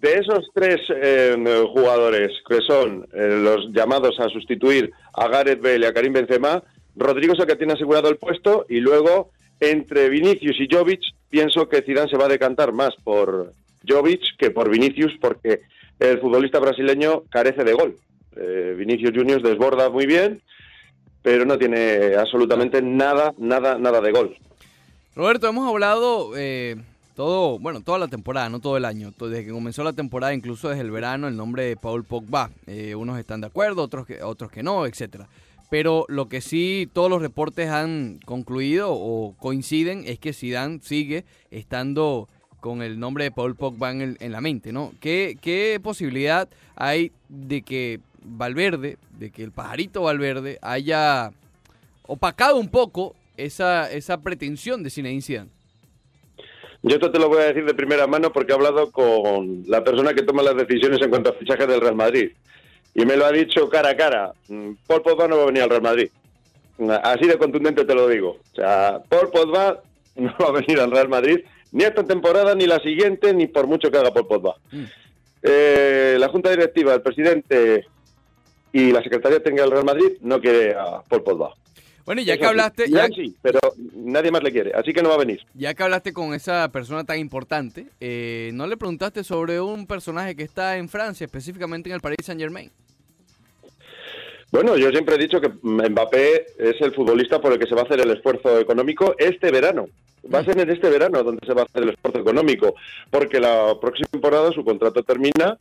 de 0.00 0.14
esos 0.14 0.50
tres, 0.52 0.80
eh, 0.90 1.64
jugadores 1.72 2.32
que 2.46 2.60
son 2.60 3.06
eh, 3.14 3.40
los 3.42 3.72
llamados 3.72 4.18
a 4.20 4.28
sustituir 4.28 4.90
a 5.14 5.28
Gareth 5.28 5.62
Bale 5.62 5.78
y 5.78 5.84
a 5.84 5.92
Karim 5.94 6.12
Benzema, 6.12 6.62
Rodrigo 6.96 7.34
es 7.34 7.40
el 7.40 7.46
que 7.46 7.56
tiene 7.56 7.74
asegurado 7.74 8.08
el 8.08 8.16
puesto 8.16 8.66
y 8.68 8.80
luego 8.80 9.30
entre 9.60 10.08
Vinicius 10.08 10.56
y 10.60 10.68
Jovic 10.70 11.00
pienso 11.28 11.68
que 11.68 11.82
Zidane 11.82 12.10
se 12.10 12.16
va 12.16 12.26
a 12.26 12.28
decantar 12.28 12.72
más 12.72 12.94
por 13.04 13.52
Jovic 13.86 14.36
que 14.38 14.50
por 14.50 14.70
Vinicius 14.70 15.12
porque 15.20 15.62
el 15.98 16.20
futbolista 16.20 16.58
brasileño 16.58 17.22
carece 17.30 17.64
de 17.64 17.72
gol. 17.72 17.96
Eh, 18.36 18.74
Vinicius 18.76 19.12
Juniors 19.14 19.42
desborda 19.42 19.88
muy 19.88 20.06
bien, 20.06 20.42
pero 21.22 21.44
no 21.44 21.58
tiene 21.58 22.14
absolutamente 22.16 22.82
nada, 22.82 23.32
nada, 23.38 23.78
nada 23.78 24.00
de 24.00 24.12
gol. 24.12 24.36
Roberto, 25.14 25.48
hemos 25.48 25.68
hablado 25.68 26.34
todo, 27.16 27.58
bueno, 27.58 27.80
toda 27.80 27.98
la 27.98 28.08
temporada, 28.08 28.50
no 28.50 28.60
todo 28.60 28.76
el 28.76 28.84
año. 28.84 29.12
Desde 29.18 29.44
que 29.44 29.50
comenzó 29.50 29.82
la 29.82 29.94
temporada, 29.94 30.34
incluso 30.34 30.68
desde 30.68 30.82
el 30.82 30.90
verano, 30.90 31.26
el 31.26 31.36
nombre 31.36 31.64
de 31.64 31.76
Paul 31.76 32.04
Pogba. 32.04 32.50
Eh, 32.66 32.94
unos 32.94 33.18
están 33.18 33.40
de 33.40 33.46
acuerdo, 33.46 33.82
otros 33.82 34.06
que, 34.06 34.22
otros 34.22 34.52
que 34.52 34.62
no, 34.62 34.84
etcétera. 34.86 35.26
Pero 35.70 36.04
lo 36.08 36.28
que 36.28 36.40
sí 36.40 36.88
todos 36.92 37.10
los 37.10 37.20
reportes 37.20 37.68
han 37.70 38.18
concluido 38.24 38.92
o 38.92 39.34
coinciden 39.38 40.04
es 40.06 40.18
que 40.18 40.32
Zidane 40.32 40.80
sigue 40.80 41.24
estando 41.50 42.28
con 42.60 42.82
el 42.82 42.98
nombre 42.98 43.24
de 43.24 43.30
Paul 43.30 43.56
Pogba 43.56 43.90
en, 43.90 44.16
en 44.18 44.32
la 44.32 44.40
mente, 44.40 44.72
¿no? 44.72 44.92
¿Qué, 45.00 45.36
¿Qué 45.40 45.78
posibilidad 45.82 46.48
hay 46.74 47.12
de 47.28 47.62
que 47.62 48.00
Valverde, 48.22 48.98
de 49.18 49.30
que 49.30 49.44
el 49.44 49.52
pajarito 49.52 50.02
Valverde 50.02 50.58
haya 50.62 51.30
opacado 52.06 52.56
un 52.56 52.68
poco 52.68 53.14
esa, 53.36 53.90
esa 53.90 54.20
pretensión 54.20 54.82
de 54.82 54.90
Zinedine 54.90 55.22
Zidane? 55.22 55.50
Yo 56.82 56.94
esto 56.96 57.10
te 57.10 57.18
lo 57.18 57.28
voy 57.28 57.38
a 57.38 57.46
decir 57.46 57.64
de 57.64 57.74
primera 57.74 58.06
mano 58.06 58.32
porque 58.32 58.52
he 58.52 58.54
hablado 58.54 58.92
con 58.92 59.64
la 59.66 59.82
persona 59.82 60.14
que 60.14 60.22
toma 60.22 60.42
las 60.42 60.56
decisiones 60.56 61.00
en 61.02 61.10
cuanto 61.10 61.30
a 61.30 61.34
fichajes 61.34 61.66
del 61.66 61.80
Real 61.80 61.96
Madrid. 61.96 62.30
Y 62.96 63.04
me 63.04 63.14
lo 63.14 63.26
ha 63.26 63.32
dicho 63.32 63.68
cara 63.68 63.90
a 63.90 63.96
cara. 63.96 64.32
Mm, 64.48 64.70
Paul 64.86 65.02
Pogba 65.02 65.28
no 65.28 65.36
va 65.36 65.42
a 65.42 65.46
venir 65.46 65.62
al 65.62 65.68
Real 65.68 65.82
Madrid. 65.82 66.08
Así 67.02 67.26
de 67.26 67.36
contundente 67.36 67.84
te 67.84 67.94
lo 67.94 68.08
digo. 68.08 68.38
O 68.52 68.54
sea, 68.54 69.02
Paul 69.06 69.30
Pogba 69.30 69.82
no 70.16 70.34
va 70.40 70.48
a 70.48 70.52
venir 70.52 70.80
al 70.80 70.90
Real 70.90 71.08
Madrid 71.08 71.40
ni 71.72 71.84
esta 71.84 72.04
temporada, 72.04 72.54
ni 72.54 72.66
la 72.66 72.80
siguiente, 72.80 73.34
ni 73.34 73.48
por 73.48 73.66
mucho 73.66 73.90
que 73.90 73.98
haga 73.98 74.14
Paul 74.14 74.26
Pogba. 74.26 74.56
Mm. 74.72 74.84
Eh, 75.42 76.16
la 76.18 76.28
Junta 76.28 76.50
Directiva, 76.50 76.94
el 76.94 77.02
presidente 77.02 77.86
y 78.72 78.92
la 78.92 79.02
Secretaría 79.02 79.42
Técnica 79.42 79.64
del 79.64 79.72
Real 79.72 79.84
Madrid 79.84 80.12
no 80.22 80.40
quiere 80.40 80.74
a 80.74 81.02
Paul 81.02 81.22
Pogba. 81.22 81.54
Bueno, 82.06 82.22
ya 82.22 82.38
que 82.38 82.46
hablaste... 82.46 82.88
Ya, 82.88 83.08
sí, 83.08 83.36
pero 83.42 83.58
nadie 83.94 84.30
más 84.30 84.42
le 84.42 84.52
quiere, 84.52 84.72
así 84.74 84.92
que 84.92 85.02
no 85.02 85.08
va 85.08 85.16
a 85.16 85.18
venir. 85.18 85.40
Ya 85.54 85.74
que 85.74 85.82
hablaste 85.82 86.12
con 86.12 86.34
esa 86.34 86.70
persona 86.70 87.04
tan 87.04 87.18
importante, 87.18 87.88
eh, 88.00 88.52
¿no 88.54 88.66
le 88.68 88.76
preguntaste 88.76 89.24
sobre 89.24 89.60
un 89.60 89.86
personaje 89.86 90.36
que 90.36 90.44
está 90.44 90.78
en 90.78 90.88
Francia, 90.88 91.24
específicamente 91.24 91.90
en 91.90 91.96
el 91.96 92.00
Paris 92.00 92.18
Saint 92.22 92.40
Germain? 92.40 92.70
Bueno, 94.50 94.76
yo 94.76 94.90
siempre 94.90 95.16
he 95.16 95.18
dicho 95.18 95.40
que 95.40 95.50
Mbappé 95.62 96.46
es 96.58 96.80
el 96.80 96.94
futbolista 96.94 97.40
por 97.40 97.52
el 97.52 97.58
que 97.58 97.66
se 97.66 97.74
va 97.74 97.82
a 97.82 97.84
hacer 97.84 98.00
el 98.00 98.10
esfuerzo 98.10 98.58
económico 98.58 99.14
este 99.18 99.50
verano. 99.50 99.88
Va 100.32 100.40
a 100.40 100.44
ser 100.44 100.58
en 100.58 100.70
este 100.70 100.88
verano 100.88 101.22
donde 101.22 101.46
se 101.46 101.52
va 101.52 101.62
a 101.62 101.64
hacer 101.64 101.82
el 101.82 101.90
esfuerzo 101.90 102.20
económico, 102.20 102.74
porque 103.10 103.40
la 103.40 103.78
próxima 103.80 104.08
temporada 104.10 104.50
su 104.52 104.64
contrato 104.64 105.02
termina 105.02 105.58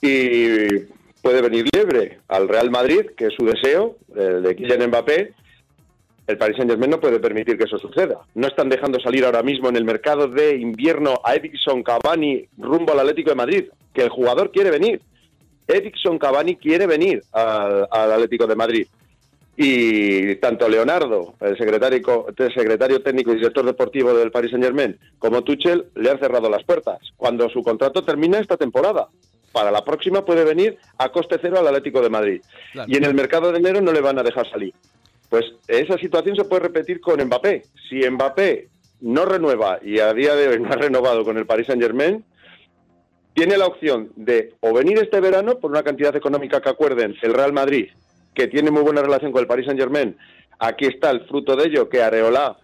y 0.00 0.78
puede 1.22 1.42
venir 1.42 1.66
libre 1.74 2.20
al 2.28 2.48
Real 2.48 2.70
Madrid, 2.70 3.06
que 3.16 3.26
es 3.26 3.34
su 3.34 3.44
deseo, 3.44 3.96
el 4.14 4.42
de 4.42 4.54
Kylian 4.54 4.88
Mbappé, 4.88 5.34
el 6.26 6.38
Paris 6.38 6.56
Saint 6.56 6.70
Germain 6.70 6.90
no 6.90 7.00
puede 7.00 7.20
permitir 7.20 7.56
que 7.56 7.64
eso 7.64 7.78
suceda. 7.78 8.18
No 8.34 8.48
están 8.48 8.68
dejando 8.68 8.98
salir 8.98 9.24
ahora 9.24 9.42
mismo 9.42 9.68
en 9.68 9.76
el 9.76 9.84
mercado 9.84 10.26
de 10.26 10.56
invierno 10.56 11.20
a 11.24 11.36
Edison 11.36 11.82
Cavani 11.82 12.48
rumbo 12.58 12.92
al 12.92 13.00
Atlético 13.00 13.30
de 13.30 13.36
Madrid, 13.36 13.64
que 13.94 14.02
el 14.02 14.08
jugador 14.08 14.50
quiere 14.50 14.70
venir. 14.70 15.00
Edison 15.66 16.18
Cavani 16.18 16.56
quiere 16.56 16.86
venir 16.86 17.22
al, 17.32 17.88
Atlético 17.90 18.46
de 18.46 18.56
Madrid. 18.56 18.86
Y 19.58 20.36
tanto 20.36 20.68
Leonardo, 20.68 21.34
el 21.40 21.56
secretario, 21.56 22.26
el 22.36 22.54
secretario 22.54 23.02
técnico 23.02 23.32
y 23.32 23.36
director 23.36 23.64
deportivo 23.64 24.12
del 24.12 24.30
Paris 24.30 24.50
Saint 24.50 24.64
Germain, 24.64 24.98
como 25.18 25.42
Tuchel 25.42 25.86
le 25.94 26.10
han 26.10 26.18
cerrado 26.18 26.50
las 26.50 26.62
puertas. 26.64 26.98
Cuando 27.16 27.48
su 27.48 27.62
contrato 27.62 28.02
termina 28.02 28.38
esta 28.38 28.58
temporada, 28.58 29.08
para 29.52 29.70
la 29.70 29.82
próxima 29.82 30.24
puede 30.24 30.44
venir 30.44 30.76
a 30.98 31.08
coste 31.08 31.38
cero 31.40 31.58
al 31.58 31.66
Atlético 31.66 32.02
de 32.02 32.10
Madrid. 32.10 32.42
Y 32.86 32.98
en 32.98 33.04
el 33.04 33.14
mercado 33.14 33.50
de 33.50 33.58
enero 33.58 33.80
no 33.80 33.92
le 33.92 34.02
van 34.02 34.18
a 34.18 34.22
dejar 34.22 34.48
salir. 34.50 34.74
Pues 35.30 35.46
esa 35.66 35.96
situación 35.96 36.36
se 36.36 36.44
puede 36.44 36.64
repetir 36.64 37.00
con 37.00 37.24
Mbappé. 37.24 37.62
Si 37.88 38.08
Mbappé 38.08 38.68
no 39.00 39.24
renueva 39.24 39.78
y 39.82 39.98
a 40.00 40.12
día 40.12 40.34
de 40.34 40.48
hoy 40.48 40.60
no 40.60 40.70
ha 40.70 40.76
renovado 40.76 41.24
con 41.24 41.38
el 41.38 41.46
Paris 41.46 41.68
Saint 41.68 41.82
Germain, 41.82 42.22
tiene 43.36 43.58
la 43.58 43.66
opción 43.66 44.10
de 44.16 44.54
o 44.60 44.72
venir 44.72 44.98
este 44.98 45.20
verano 45.20 45.58
por 45.58 45.70
una 45.70 45.82
cantidad 45.82 46.16
económica 46.16 46.62
que 46.62 46.70
acuerden 46.70 47.14
el 47.20 47.34
Real 47.34 47.52
Madrid, 47.52 47.88
que 48.34 48.48
tiene 48.48 48.70
muy 48.70 48.80
buena 48.80 49.02
relación 49.02 49.30
con 49.30 49.42
el 49.42 49.46
Paris 49.46 49.66
Saint 49.66 49.78
Germain. 49.78 50.16
Aquí 50.58 50.86
está 50.86 51.10
el 51.10 51.20
fruto 51.26 51.54
de 51.54 51.66
ello 51.66 51.90
que 51.90 52.02
Areola 52.02 52.56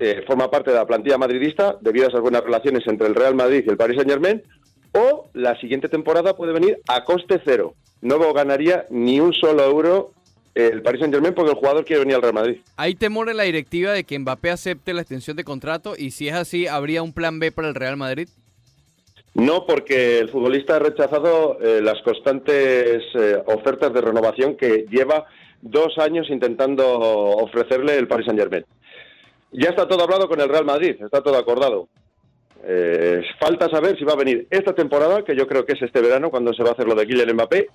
eh, 0.00 0.24
forma 0.26 0.50
parte 0.50 0.70
de 0.70 0.78
la 0.78 0.86
plantilla 0.86 1.18
madridista 1.18 1.76
debido 1.82 2.06
a 2.06 2.08
esas 2.08 2.22
buenas 2.22 2.42
relaciones 2.42 2.84
entre 2.86 3.06
el 3.06 3.14
Real 3.14 3.34
Madrid 3.34 3.64
y 3.66 3.68
el 3.68 3.76
Paris 3.76 3.96
Saint 3.96 4.10
Germain, 4.10 4.42
o 4.92 5.28
la 5.34 5.60
siguiente 5.60 5.90
temporada 5.90 6.34
puede 6.38 6.54
venir 6.54 6.80
a 6.88 7.04
coste 7.04 7.42
cero. 7.44 7.74
No 8.00 8.18
ganaría 8.32 8.86
ni 8.88 9.20
un 9.20 9.34
solo 9.34 9.62
euro 9.62 10.12
el 10.54 10.80
Paris 10.80 11.00
Saint 11.00 11.12
Germain 11.12 11.34
porque 11.34 11.50
el 11.50 11.58
jugador 11.58 11.84
quiere 11.84 12.00
venir 12.00 12.16
al 12.16 12.22
Real 12.22 12.34
Madrid. 12.34 12.60
¿Hay 12.78 12.94
temor 12.94 13.28
en 13.28 13.36
la 13.36 13.42
directiva 13.42 13.92
de 13.92 14.04
que 14.04 14.18
Mbappé 14.18 14.48
acepte 14.48 14.94
la 14.94 15.02
extensión 15.02 15.36
de 15.36 15.44
contrato? 15.44 15.96
Y 15.98 16.12
si 16.12 16.28
es 16.28 16.34
así, 16.34 16.66
¿habría 16.66 17.02
un 17.02 17.12
plan 17.12 17.38
B 17.38 17.52
para 17.52 17.68
el 17.68 17.74
Real 17.74 17.98
Madrid? 17.98 18.28
No, 19.34 19.64
porque 19.66 20.18
el 20.18 20.28
futbolista 20.28 20.76
ha 20.76 20.80
rechazado 20.80 21.58
eh, 21.60 21.80
las 21.82 22.00
constantes 22.02 23.02
eh, 23.14 23.42
ofertas 23.46 23.92
de 23.92 24.00
renovación 24.02 24.56
que 24.56 24.86
lleva 24.90 25.24
dos 25.62 25.96
años 25.98 26.28
intentando 26.28 26.84
ofrecerle 27.00 27.96
el 27.96 28.08
Paris 28.08 28.26
Saint 28.26 28.40
Germain. 28.40 28.64
Ya 29.52 29.70
está 29.70 29.88
todo 29.88 30.02
hablado 30.02 30.28
con 30.28 30.40
el 30.40 30.48
Real 30.48 30.64
Madrid, 30.64 30.96
está 31.00 31.22
todo 31.22 31.38
acordado. 31.38 31.88
Eh, 32.64 33.22
falta 33.40 33.68
saber 33.68 33.98
si 33.98 34.04
va 34.04 34.12
a 34.12 34.16
venir 34.16 34.46
esta 34.50 34.74
temporada, 34.74 35.24
que 35.24 35.34
yo 35.34 35.46
creo 35.46 35.64
que 35.64 35.72
es 35.72 35.82
este 35.82 36.00
verano 36.00 36.30
cuando 36.30 36.52
se 36.52 36.62
va 36.62 36.70
a 36.70 36.72
hacer 36.72 36.86
lo 36.86 36.94
de 36.94 37.06
Kylian 37.06 37.34
Mbappé, 37.34 37.68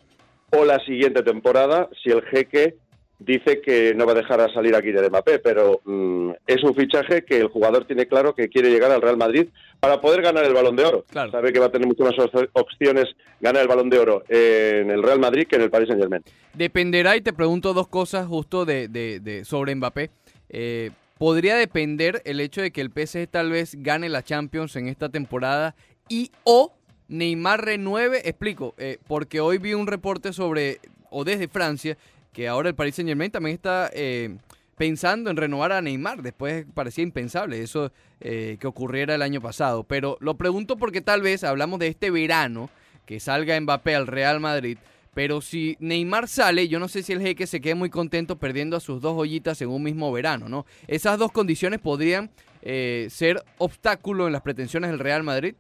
o 0.52 0.64
la 0.64 0.80
siguiente 0.86 1.24
temporada 1.24 1.90
si 2.02 2.12
el 2.12 2.22
jeque 2.24 2.76
dice 3.20 3.62
que 3.62 3.94
no 3.96 4.06
va 4.06 4.12
a 4.12 4.16
dejar 4.16 4.40
a 4.42 4.54
salir 4.54 4.76
a 4.76 4.82
Kylian 4.82 5.08
Mbappé, 5.10 5.40
pero 5.40 5.82
mm, 5.86 6.32
es 6.46 6.64
un 6.64 6.76
fichaje 6.76 7.24
que 7.24 7.38
el 7.38 7.48
jugador 7.48 7.86
tiene 7.86 8.08
claro 8.08 8.36
que 8.36 8.50
quiere 8.50 8.70
llegar 8.70 8.92
al 8.92 9.02
Real 9.02 9.18
Madrid 9.18 9.48
para 9.80 10.00
poder 10.02 10.22
ganar 10.22 10.46
el 10.46 10.54
Balón 10.54 10.76
de 10.76 10.86
Oro. 10.86 11.06
Sabe 11.12 11.52
que 11.52 11.60
va 11.60 11.68
a 11.68 11.72
tener 11.72 11.88
muchas 11.88 12.08
más 12.08 12.48
opciones 12.54 13.06
ganar 13.40 13.64
el 13.64 13.68
Balón 13.68 13.90
de 13.90 14.00
Oro 14.00 14.24
en 14.30 14.92
el 14.92 15.02
Real 15.02 15.20
Madrid 15.20 15.48
que 15.48 15.56
en 15.56 15.64
el 15.64 15.70
Paris 15.70 15.88
Saint 15.88 16.02
Germain. 16.02 16.24
Dependerá, 16.54 17.16
y 17.16 17.22
te 17.22 17.34
pregunto 17.34 17.74
dos 17.74 17.88
cosas 17.88 18.28
justo 18.28 18.66
de, 18.66 18.88
de, 18.88 19.46
sobre 19.46 19.74
Mbappé. 19.76 20.10
Eh, 20.50 20.92
¿Podría 21.18 21.56
depender 21.56 22.22
el 22.26 22.40
hecho 22.40 22.62
de 22.62 22.72
que 22.72 22.82
el 22.82 22.92
PSG 22.92 23.28
tal 23.28 23.50
vez 23.50 23.76
gane 23.82 24.08
la 24.08 24.24
Champions 24.24 24.76
en 24.76 24.88
esta 24.88 25.10
temporada 25.10 25.76
y 26.08 26.32
o 26.44 26.74
Neymar 27.08 27.66
renueve? 27.66 28.22
Explico, 28.30 28.76
eh, 28.78 29.00
porque 29.08 29.40
hoy 29.40 29.58
vi 29.58 29.74
un 29.74 29.88
reporte 29.88 30.34
sobre, 30.34 30.80
o 31.10 31.24
desde 31.24 31.48
Francia, 31.48 31.98
que 32.38 32.48
ahora 32.48 32.70
el 32.70 32.76
Paris 32.76 32.94
Saint 32.94 33.10
Germain 33.10 33.32
también 33.32 33.56
está 33.56 33.90
eh, 33.96 34.38
pensando 34.78 35.32
en 35.32 35.38
renovar 35.38 35.72
a 35.72 35.82
Neymar. 35.82 36.22
Después 36.22 36.68
parecía 36.72 37.02
impensable 37.02 37.64
eso 37.64 37.92
eh, 38.22 38.58
que 38.60 38.68
ocurriera 38.68 39.16
el 39.16 39.24
año 39.24 39.42
pasado. 39.42 39.86
Pero 39.86 40.18
lo 40.20 40.38
pregunto 40.38 40.78
porque 40.78 41.02
tal 41.02 41.24
vez 41.24 41.44
hablamos 41.44 41.80
de 41.80 41.88
este 41.88 42.12
verano, 42.12 42.70
que 43.08 43.20
salga 43.20 43.60
Mbappé 43.60 43.96
al 43.96 44.06
Real 44.06 44.40
Madrid. 44.40 44.78
Pero 45.16 45.42
si 45.42 45.78
Neymar 45.80 46.28
sale, 46.28 46.68
yo 46.68 46.78
no 46.78 46.88
sé 46.88 47.02
si 47.02 47.12
el 47.14 47.22
jeque 47.22 47.48
se 47.48 47.60
quede 47.60 47.74
muy 47.74 47.90
contento 47.90 48.38
perdiendo 48.38 48.78
a 48.78 48.82
sus 48.82 49.02
dos 49.02 49.16
joyitas 49.16 49.60
en 49.64 49.70
un 49.70 49.82
mismo 49.82 50.12
verano, 50.12 50.48
¿no? 50.48 50.68
Esas 50.88 51.18
dos 51.18 51.32
condiciones 51.32 51.80
podrían 51.80 52.30
eh, 52.62 53.08
ser 53.10 53.42
obstáculo 53.58 54.28
en 54.28 54.34
las 54.34 54.44
pretensiones 54.44 54.92
del 54.92 55.00
Real 55.00 55.24
Madrid. 55.24 55.56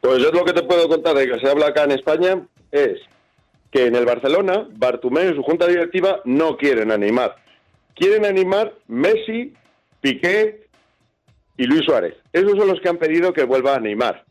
Pues 0.00 0.20
yo 0.20 0.32
lo 0.32 0.44
que 0.44 0.52
te 0.52 0.64
puedo 0.64 0.88
contar 0.88 1.14
de 1.14 1.28
que 1.28 1.38
se 1.38 1.48
habla 1.48 1.68
acá 1.68 1.84
en 1.84 1.92
España 1.92 2.44
es 2.72 2.98
que 3.70 3.86
en 3.86 3.96
el 3.96 4.06
Barcelona, 4.06 4.66
Bartumeo 4.72 5.30
y 5.30 5.34
su 5.34 5.42
junta 5.42 5.66
directiva 5.66 6.20
no 6.24 6.56
quieren 6.56 6.90
animar. 6.90 7.36
Quieren 7.94 8.24
animar 8.24 8.74
Messi, 8.86 9.54
Piqué 10.00 10.68
y 11.56 11.64
Luis 11.64 11.82
Suárez. 11.84 12.14
Esos 12.32 12.52
son 12.52 12.68
los 12.68 12.80
que 12.80 12.88
han 12.88 12.98
pedido 12.98 13.32
que 13.32 13.44
vuelva 13.44 13.72
a 13.72 13.76
animar. 13.76 14.24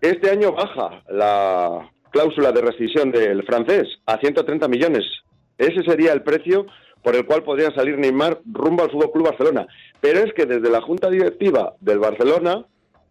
Este 0.00 0.30
año 0.30 0.52
baja 0.52 1.02
la 1.08 1.90
cláusula 2.10 2.52
de 2.52 2.62
rescisión 2.62 3.10
del 3.10 3.42
francés 3.44 3.88
a 4.06 4.18
130 4.18 4.68
millones. 4.68 5.04
Ese 5.58 5.82
sería 5.82 6.12
el 6.12 6.22
precio 6.22 6.66
por 7.02 7.14
el 7.14 7.26
cual 7.26 7.42
podría 7.42 7.70
salir 7.72 7.98
Neymar 7.98 8.40
rumbo 8.50 8.82
al 8.82 8.90
Fútbol 8.90 9.12
Club 9.12 9.28
Barcelona. 9.28 9.66
Pero 10.00 10.20
es 10.20 10.32
que 10.32 10.46
desde 10.46 10.70
la 10.70 10.80
junta 10.80 11.10
directiva 11.10 11.74
del 11.80 11.98
Barcelona 11.98 12.64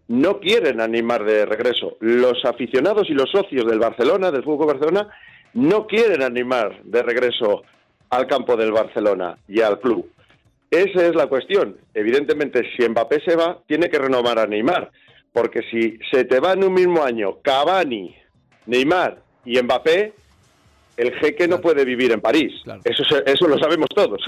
no 0.08 0.40
quieren 0.40 0.82
animar 0.82 1.24
de 1.24 1.46
regreso. 1.46 1.98
Los 2.00 2.44
aficionados 2.44 3.10
y 3.10 3.14
los 3.14 3.30
socios 3.30 3.66
del 3.66 3.80
Barcelona, 3.80 4.32
del 4.32 4.44
Fútbol 4.44 4.68
Barcelona, 4.68 5.10
no 5.54 5.88
quieren 5.88 6.22
animar 6.24 6.82
de 6.84 7.04
regreso 7.04 7.64
al 8.10 8.28
campo 8.28 8.56
del 8.56 8.72
Barcelona 8.72 9.38
y 9.48 9.62
al 9.62 9.80
club. 9.80 10.10
Esa 10.70 11.06
es 11.06 11.16
la 11.16 11.28
cuestión. 11.28 11.78
Evidentemente, 11.94 12.64
si 12.76 12.88
Mbappé 12.88 13.22
se 13.22 13.36
va, 13.36 13.60
tiene 13.68 13.90
que 13.90 14.00
renovar 14.00 14.40
a 14.40 14.48
Neymar, 14.48 14.92
porque 15.32 15.62
si 15.70 16.00
se 16.12 16.26
te 16.26 16.40
va 16.40 16.54
en 16.54 16.64
un 16.64 16.74
mismo 16.74 17.04
año 17.04 17.40
Cavani, 17.42 18.16
Neymar 18.66 19.22
y 19.46 19.62
Mbappé, 19.62 20.14
el 20.98 21.14
jeque 21.16 21.48
no 21.48 21.60
puede 21.60 21.86
vivir 21.86 22.12
en 22.12 22.22
París. 22.22 22.54
Eso, 22.84 23.04
eso 23.26 23.48
lo 23.48 23.58
sabemos 23.58 23.90
todos. 23.90 24.22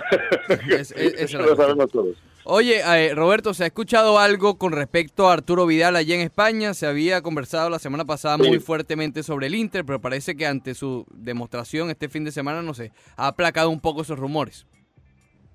eso 0.79 1.37
lo 1.39 1.55
sabemos 1.55 1.91
todos. 1.91 2.15
Oye, 2.43 2.81
eh, 2.85 3.15
Roberto, 3.15 3.53
¿se 3.53 3.63
ha 3.63 3.67
escuchado 3.67 4.19
algo 4.19 4.57
con 4.57 4.71
respecto 4.71 5.27
a 5.27 5.33
Arturo 5.33 5.65
Vidal 5.65 5.95
allí 5.95 6.13
en 6.13 6.21
España? 6.21 6.73
Se 6.73 6.85
había 6.85 7.21
conversado 7.21 7.69
la 7.69 7.79
semana 7.79 8.05
pasada 8.05 8.37
muy 8.37 8.59
fuertemente 8.59 9.23
sobre 9.23 9.47
el 9.47 9.55
Inter, 9.55 9.83
pero 9.83 9.99
parece 9.99 10.35
que 10.35 10.45
ante 10.45 10.75
su 10.75 11.05
demostración 11.11 11.89
este 11.89 12.09
fin 12.09 12.23
de 12.23 12.31
semana, 12.31 12.61
no 12.61 12.73
sé, 12.73 12.91
ha 13.15 13.27
aplacado 13.27 13.69
un 13.69 13.79
poco 13.79 14.03
esos 14.03 14.19
rumores. 14.19 14.65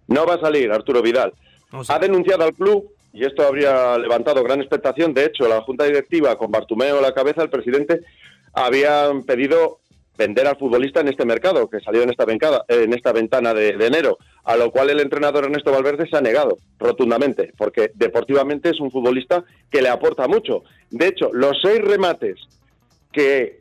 No 0.08 0.26
va 0.26 0.34
a 0.34 0.40
salir 0.40 0.72
Arturo 0.72 1.02
Vidal. 1.02 1.32
Ha 1.88 1.98
denunciado 1.98 2.44
al 2.44 2.54
club 2.54 2.92
y 3.12 3.24
esto 3.24 3.46
habría 3.46 3.98
levantado 3.98 4.42
gran 4.42 4.60
expectación. 4.60 5.14
De 5.14 5.26
hecho, 5.26 5.48
la 5.48 5.62
junta 5.62 5.84
directiva, 5.84 6.36
con 6.36 6.50
Bartumeo 6.50 6.98
a 6.98 7.02
la 7.02 7.14
cabeza, 7.14 7.42
el 7.42 7.50
presidente, 7.50 8.00
habían 8.52 9.22
pedido 9.24 9.79
vender 10.20 10.46
al 10.46 10.58
futbolista 10.58 11.00
en 11.00 11.08
este 11.08 11.24
mercado, 11.24 11.70
que 11.70 11.80
salió 11.80 12.02
en 12.02 12.10
esta, 12.10 12.26
en 12.68 12.92
esta 12.92 13.12
ventana 13.12 13.54
de, 13.54 13.70
enero, 13.70 14.18
a 14.44 14.54
lo 14.54 14.70
cual 14.70 14.90
el 14.90 15.00
entrenador 15.00 15.44
Ernesto 15.44 15.72
Valverde 15.72 16.06
se 16.06 16.16
ha 16.18 16.20
negado 16.20 16.58
rotundamente, 16.78 17.54
porque 17.56 17.90
deportivamente 17.94 18.68
es 18.68 18.80
un 18.80 18.90
futbolista 18.90 19.42
que 19.70 19.80
le 19.80 19.88
aporta 19.88 20.28
mucho. 20.28 20.62
De 20.90 21.06
hecho, 21.06 21.30
los 21.32 21.56
seis 21.62 21.80
remates 21.80 22.36
que 23.12 23.60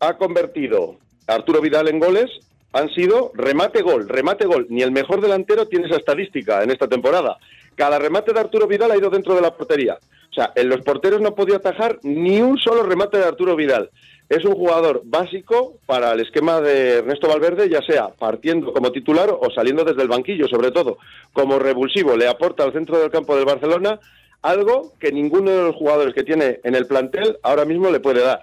ha 0.00 0.16
convertido 0.16 0.96
Arturo 1.28 1.60
Vidal 1.60 1.86
en 1.86 2.00
goles 2.00 2.28
han 2.72 2.88
sido 2.90 3.30
remate-gol, 3.34 4.08
remate-gol. 4.08 4.66
Ni 4.68 4.82
el 4.82 4.90
mejor 4.90 5.20
delantero 5.20 5.68
tiene 5.68 5.86
esa 5.86 5.96
estadística 5.96 6.64
en 6.64 6.72
esta 6.72 6.88
temporada. 6.88 7.38
Cada 7.76 8.00
remate 8.00 8.32
de 8.32 8.40
Arturo 8.40 8.66
Vidal 8.66 8.90
ha 8.90 8.96
ido 8.96 9.10
dentro 9.10 9.36
de 9.36 9.42
la 9.42 9.54
portería. 9.56 9.96
O 10.30 10.34
sea, 10.34 10.52
en 10.56 10.68
los 10.68 10.80
porteros 10.80 11.20
no 11.20 11.36
podido 11.36 11.56
atajar 11.56 12.00
ni 12.02 12.40
un 12.40 12.58
solo 12.58 12.82
remate 12.82 13.18
de 13.18 13.24
Arturo 13.24 13.54
Vidal 13.54 13.90
es 14.30 14.44
un 14.44 14.54
jugador 14.54 15.02
básico 15.04 15.74
para 15.86 16.12
el 16.12 16.20
esquema 16.20 16.60
de 16.60 16.98
Ernesto 16.98 17.26
Valverde, 17.26 17.68
ya 17.68 17.82
sea 17.82 18.10
partiendo 18.10 18.72
como 18.72 18.92
titular 18.92 19.28
o 19.28 19.50
saliendo 19.50 19.82
desde 19.82 20.02
el 20.02 20.08
banquillo, 20.08 20.46
sobre 20.46 20.70
todo 20.70 20.98
como 21.32 21.58
revulsivo. 21.58 22.16
Le 22.16 22.28
aporta 22.28 22.62
al 22.62 22.72
centro 22.72 23.00
del 23.00 23.10
campo 23.10 23.34
del 23.34 23.44
Barcelona 23.44 23.98
algo 24.40 24.92
que 25.00 25.10
ninguno 25.10 25.50
de 25.50 25.62
los 25.64 25.74
jugadores 25.74 26.14
que 26.14 26.22
tiene 26.22 26.60
en 26.62 26.76
el 26.76 26.86
plantel 26.86 27.38
ahora 27.42 27.64
mismo 27.64 27.90
le 27.90 27.98
puede 27.98 28.22
dar. 28.22 28.42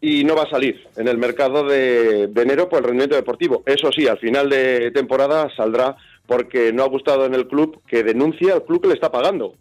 Y 0.00 0.24
no 0.24 0.34
va 0.34 0.44
a 0.44 0.50
salir 0.50 0.88
en 0.96 1.06
el 1.06 1.18
mercado 1.18 1.64
de, 1.64 2.30
enero 2.34 2.70
por 2.70 2.78
el 2.78 2.84
rendimiento 2.86 3.14
deportivo. 3.14 3.62
Eso 3.66 3.92
sí, 3.92 4.08
al 4.08 4.18
final 4.18 4.48
de 4.48 4.90
temporada 4.90 5.54
saldrá 5.54 5.96
porque 6.26 6.72
no 6.72 6.82
ha 6.82 6.88
gustado 6.88 7.26
en 7.26 7.34
el 7.34 7.46
club 7.46 7.82
que 7.86 8.02
denuncia 8.02 8.54
al 8.54 8.64
club 8.64 8.80
que 8.80 8.88
le 8.88 8.94
está 8.94 9.12
pagando. 9.12 9.54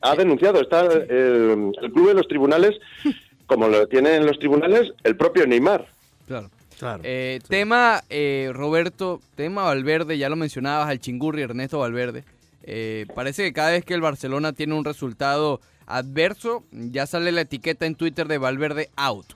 Ha 0.00 0.16
denunciado, 0.16 0.60
está 0.60 0.80
el 0.80 1.92
club 1.92 2.10
en 2.10 2.16
los 2.16 2.26
tribunales 2.26 2.72
como 3.46 3.68
lo 3.68 3.86
tienen 3.86 4.14
en 4.14 4.26
los 4.26 4.38
tribunales 4.38 4.92
el 5.04 5.16
propio 5.16 5.46
Neymar. 5.46 5.86
Claro. 6.26 6.50
Claro, 6.78 7.02
eh, 7.04 7.40
Tema, 7.48 8.02
eh, 8.10 8.50
Roberto, 8.52 9.22
tema 9.34 9.64
Valverde, 9.64 10.18
ya 10.18 10.28
lo 10.28 10.36
mencionabas, 10.36 10.88
al 10.88 11.00
chingurri 11.00 11.42
Ernesto 11.42 11.78
Valverde. 11.78 12.24
Eh, 12.64 13.06
parece 13.14 13.44
que 13.44 13.52
cada 13.54 13.70
vez 13.70 13.84
que 13.84 13.94
el 13.94 14.02
Barcelona 14.02 14.52
tiene 14.52 14.74
un 14.74 14.84
resultado 14.84 15.60
adverso, 15.86 16.64
ya 16.72 17.06
sale 17.06 17.32
la 17.32 17.42
etiqueta 17.42 17.86
en 17.86 17.94
Twitter 17.94 18.28
de 18.28 18.38
Valverde 18.38 18.90
out. 18.96 19.26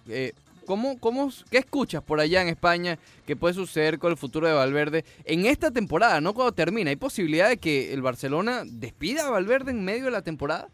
¿cómo, 0.66 0.98
cómo, 1.00 1.30
¿Qué 1.50 1.58
escuchas 1.58 2.02
por 2.02 2.20
allá 2.20 2.42
en 2.42 2.48
España 2.48 2.98
que 3.26 3.36
puede 3.36 3.54
suceder 3.54 3.98
con 3.98 4.10
el 4.10 4.18
futuro 4.18 4.46
de 4.46 4.52
Valverde 4.52 5.04
en 5.24 5.46
esta 5.46 5.70
temporada, 5.70 6.20
no 6.20 6.34
cuando 6.34 6.52
termina? 6.52 6.90
¿Hay 6.90 6.96
posibilidad 6.96 7.48
de 7.48 7.56
que 7.56 7.94
el 7.94 8.02
Barcelona 8.02 8.64
despida 8.66 9.26
a 9.26 9.30
Valverde 9.30 9.70
en 9.70 9.84
medio 9.84 10.04
de 10.04 10.10
la 10.10 10.22
temporada? 10.22 10.68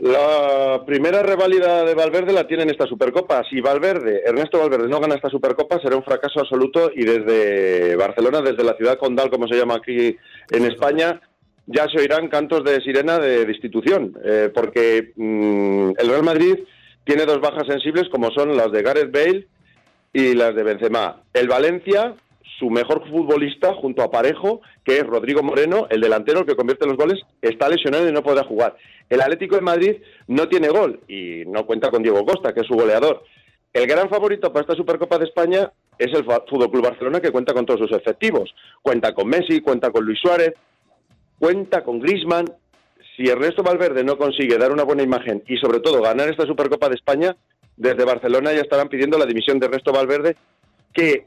La 0.00 0.82
primera 0.84 1.22
reválida 1.22 1.84
de 1.84 1.94
Valverde 1.94 2.32
la 2.32 2.46
tiene 2.46 2.64
en 2.64 2.70
esta 2.70 2.86
Supercopa. 2.86 3.42
Si 3.48 3.60
Valverde, 3.60 4.22
Ernesto 4.26 4.58
Valverde, 4.58 4.88
no 4.88 5.00
gana 5.00 5.14
esta 5.14 5.30
Supercopa, 5.30 5.80
será 5.80 5.96
un 5.96 6.02
fracaso 6.02 6.40
absoluto 6.40 6.90
y 6.94 7.04
desde 7.04 7.96
Barcelona, 7.96 8.42
desde 8.42 8.64
la 8.64 8.76
ciudad 8.76 8.98
condal, 8.98 9.30
como 9.30 9.46
se 9.48 9.56
llama 9.56 9.76
aquí 9.76 10.16
en 10.50 10.64
España, 10.64 11.20
ya 11.66 11.88
se 11.88 11.98
oirán 11.98 12.28
cantos 12.28 12.64
de 12.64 12.80
sirena 12.82 13.18
de 13.18 13.46
destitución, 13.46 14.16
eh, 14.24 14.50
porque 14.54 15.12
mm, 15.16 15.92
el 15.98 16.08
Real 16.08 16.24
Madrid 16.24 16.58
tiene 17.04 17.24
dos 17.24 17.40
bajas 17.40 17.66
sensibles 17.66 18.08
como 18.10 18.30
son 18.32 18.56
las 18.56 18.70
de 18.72 18.82
Gareth 18.82 19.12
Bale 19.12 19.46
y 20.12 20.34
las 20.34 20.54
de 20.54 20.62
Benzema. 20.62 21.22
El 21.32 21.48
Valencia 21.48 22.14
su 22.58 22.70
mejor 22.70 23.06
futbolista 23.08 23.74
junto 23.74 24.02
a 24.02 24.10
Parejo, 24.10 24.60
que 24.84 24.98
es 24.98 25.06
Rodrigo 25.06 25.42
Moreno, 25.42 25.86
el 25.90 26.00
delantero 26.00 26.40
el 26.40 26.46
que 26.46 26.56
convierte 26.56 26.86
los 26.86 26.96
goles, 26.96 27.20
está 27.42 27.68
lesionado 27.68 28.08
y 28.08 28.12
no 28.12 28.22
podrá 28.22 28.44
jugar. 28.44 28.76
El 29.08 29.20
Atlético 29.20 29.56
de 29.56 29.62
Madrid 29.62 29.96
no 30.26 30.48
tiene 30.48 30.68
gol 30.68 31.00
y 31.08 31.44
no 31.46 31.64
cuenta 31.66 31.90
con 31.90 32.02
Diego 32.02 32.24
Costa, 32.24 32.52
que 32.52 32.60
es 32.60 32.66
su 32.66 32.74
goleador. 32.74 33.22
El 33.72 33.86
gran 33.86 34.08
favorito 34.08 34.52
para 34.52 34.62
esta 34.62 34.74
Supercopa 34.74 35.18
de 35.18 35.26
España 35.26 35.70
es 35.98 36.12
el 36.12 36.24
Fútbol 36.24 36.70
Club 36.70 36.84
Barcelona, 36.84 37.20
que 37.20 37.30
cuenta 37.30 37.52
con 37.54 37.66
todos 37.66 37.80
sus 37.80 37.92
efectivos. 37.92 38.54
Cuenta 38.82 39.14
con 39.14 39.28
Messi, 39.28 39.60
cuenta 39.60 39.90
con 39.90 40.04
Luis 40.04 40.18
Suárez. 40.20 40.54
cuenta 41.38 41.84
con 41.84 42.00
Grisman. 42.00 42.46
Si 43.16 43.28
Ernesto 43.28 43.62
Valverde 43.62 44.02
no 44.04 44.16
consigue 44.16 44.58
dar 44.58 44.72
una 44.72 44.82
buena 44.82 45.02
imagen 45.02 45.42
y 45.46 45.56
sobre 45.58 45.80
todo 45.80 46.02
ganar 46.02 46.28
esta 46.28 46.46
Supercopa 46.46 46.88
de 46.88 46.96
España, 46.96 47.36
desde 47.76 48.04
Barcelona 48.04 48.52
ya 48.52 48.60
estarán 48.60 48.88
pidiendo 48.88 49.18
la 49.18 49.26
dimisión 49.26 49.58
de 49.58 49.66
Ernesto 49.66 49.92
Valverde, 49.92 50.36
que 50.92 51.26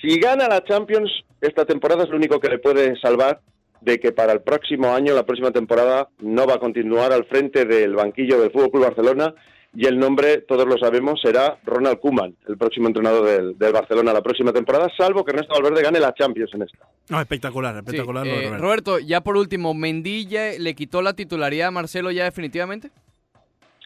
si 0.00 0.20
gana 0.20 0.48
la 0.48 0.64
Champions 0.64 1.10
esta 1.40 1.64
temporada 1.64 2.04
es 2.04 2.10
lo 2.10 2.16
único 2.16 2.40
que 2.40 2.48
le 2.48 2.58
puede 2.58 2.98
salvar 3.00 3.40
de 3.80 3.98
que 3.98 4.12
para 4.12 4.32
el 4.32 4.40
próximo 4.40 4.92
año, 4.92 5.14
la 5.14 5.24
próxima 5.24 5.50
temporada, 5.50 6.08
no 6.20 6.46
va 6.46 6.54
a 6.54 6.58
continuar 6.58 7.12
al 7.12 7.24
frente 7.24 7.64
del 7.64 7.94
banquillo 7.94 8.40
del 8.40 8.50
Fútbol 8.50 8.70
Club 8.70 8.84
Barcelona 8.84 9.34
y 9.74 9.86
el 9.86 9.98
nombre, 9.98 10.38
todos 10.38 10.66
lo 10.66 10.78
sabemos, 10.78 11.20
será 11.22 11.58
Ronald 11.64 12.00
Koeman, 12.00 12.34
el 12.48 12.56
próximo 12.56 12.88
entrenador 12.88 13.54
del, 13.56 13.72
Barcelona 13.72 14.12
la 14.12 14.22
próxima 14.22 14.52
temporada, 14.52 14.88
salvo 14.96 15.24
que 15.24 15.32
Ernesto 15.32 15.54
Valverde 15.54 15.82
gane 15.82 16.00
la 16.00 16.14
Champions 16.14 16.52
en 16.54 16.62
esta. 16.62 16.88
No, 17.08 17.20
espectacular, 17.20 17.76
espectacular. 17.76 18.26
Eh, 18.26 18.56
Roberto. 18.58 18.98
ya 18.98 19.20
por 19.20 19.36
último, 19.36 19.74
¿Mendilla 19.74 20.58
le 20.58 20.74
quitó 20.74 21.02
la 21.02 21.12
titularidad 21.12 21.68
a 21.68 21.70
Marcelo 21.70 22.10
ya 22.10 22.24
definitivamente? 22.24 22.90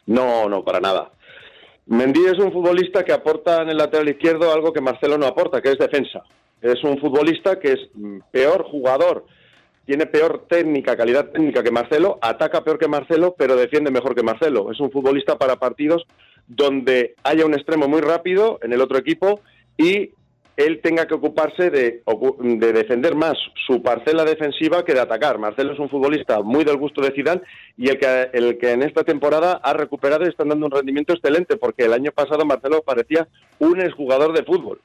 No, 0.07 0.49
no, 0.49 0.65
para 0.65 0.81
nada. 0.81 1.11
Mendy 1.87 2.27
es 2.27 2.39
un 2.39 2.53
futbolista 2.53 3.05
que 3.05 3.13
aporta 3.13 3.63
en 3.63 3.71
el 3.71 3.77
lateral 3.77 4.09
izquierdo 4.09 4.53
algo 4.53 4.73
que 4.73 4.81
Marcelo 4.81 5.19
no 5.19 5.27
aporta, 5.27 5.61
que 5.61 5.71
es 5.71 5.79
defensa. 5.79 6.23
Es 6.61 6.83
un 6.85 6.99
futbolista 6.99 7.59
que 7.59 7.73
es 7.73 7.81
mm, 7.95 8.19
peor 8.31 8.65
jugador 8.65 9.27
tiene 9.85 10.07
peor 10.07 10.47
técnica, 10.49 10.97
calidad 10.97 11.31
técnica 11.31 11.63
que 11.63 11.71
Marcelo, 11.71 12.19
ataca 12.23 12.63
peor 12.65 12.79
que 12.79 12.89
Marcelo, 12.89 13.35
pero 13.37 13.57
defiende 13.57 13.91
mejor 13.91 14.15
que 14.15 14.23
Marcelo. 14.23 14.71
Es 14.71 14.81
un 14.81 14.91
futbolista 14.91 15.39
para 15.39 15.57
partidos 15.57 16.07
donde 16.47 17.15
haya 17.25 17.47
un 17.47 17.55
extremo 17.55 17.89
muy 17.89 18.01
rápido 18.01 18.59
en 18.63 18.73
el 18.73 18.81
otro 18.81 18.99
equipo 18.99 19.41
y 19.77 20.11
él 20.57 20.81
tenga 20.83 21.07
que 21.07 21.15
ocuparse 21.15 21.71
de, 21.71 22.03
defender 22.73 23.15
más 23.15 23.35
su 23.67 23.83
parcela 23.83 24.25
defensiva 24.25 24.85
que 24.85 24.93
de 24.93 25.01
atacar. 25.01 25.39
Marcelo 25.39 25.73
es 25.73 25.79
un 25.79 25.89
futbolista 25.89 26.43
muy 26.43 26.65
del 26.65 26.77
gusto 26.77 27.01
de 27.01 27.13
Zidane 27.13 27.41
y 27.77 27.89
el 27.89 27.99
que, 27.99 28.31
el 28.33 28.59
que 28.59 28.73
en 28.73 28.83
esta 28.83 29.03
temporada 29.03 29.61
ha 29.63 29.73
recuperado 29.73 30.25
y 30.25 30.29
está 30.29 30.45
dando 30.45 30.67
un 30.67 30.73
rendimiento 30.73 31.15
excelente, 31.15 31.57
porque 31.57 31.85
el 31.85 31.93
año 31.93 32.13
pasado 32.13 32.45
Marcelo 32.45 32.83
parecía 32.83 33.27
un 33.59 33.81
exjugador 33.81 34.37
de 34.37 34.45
fútbol. 34.45 34.81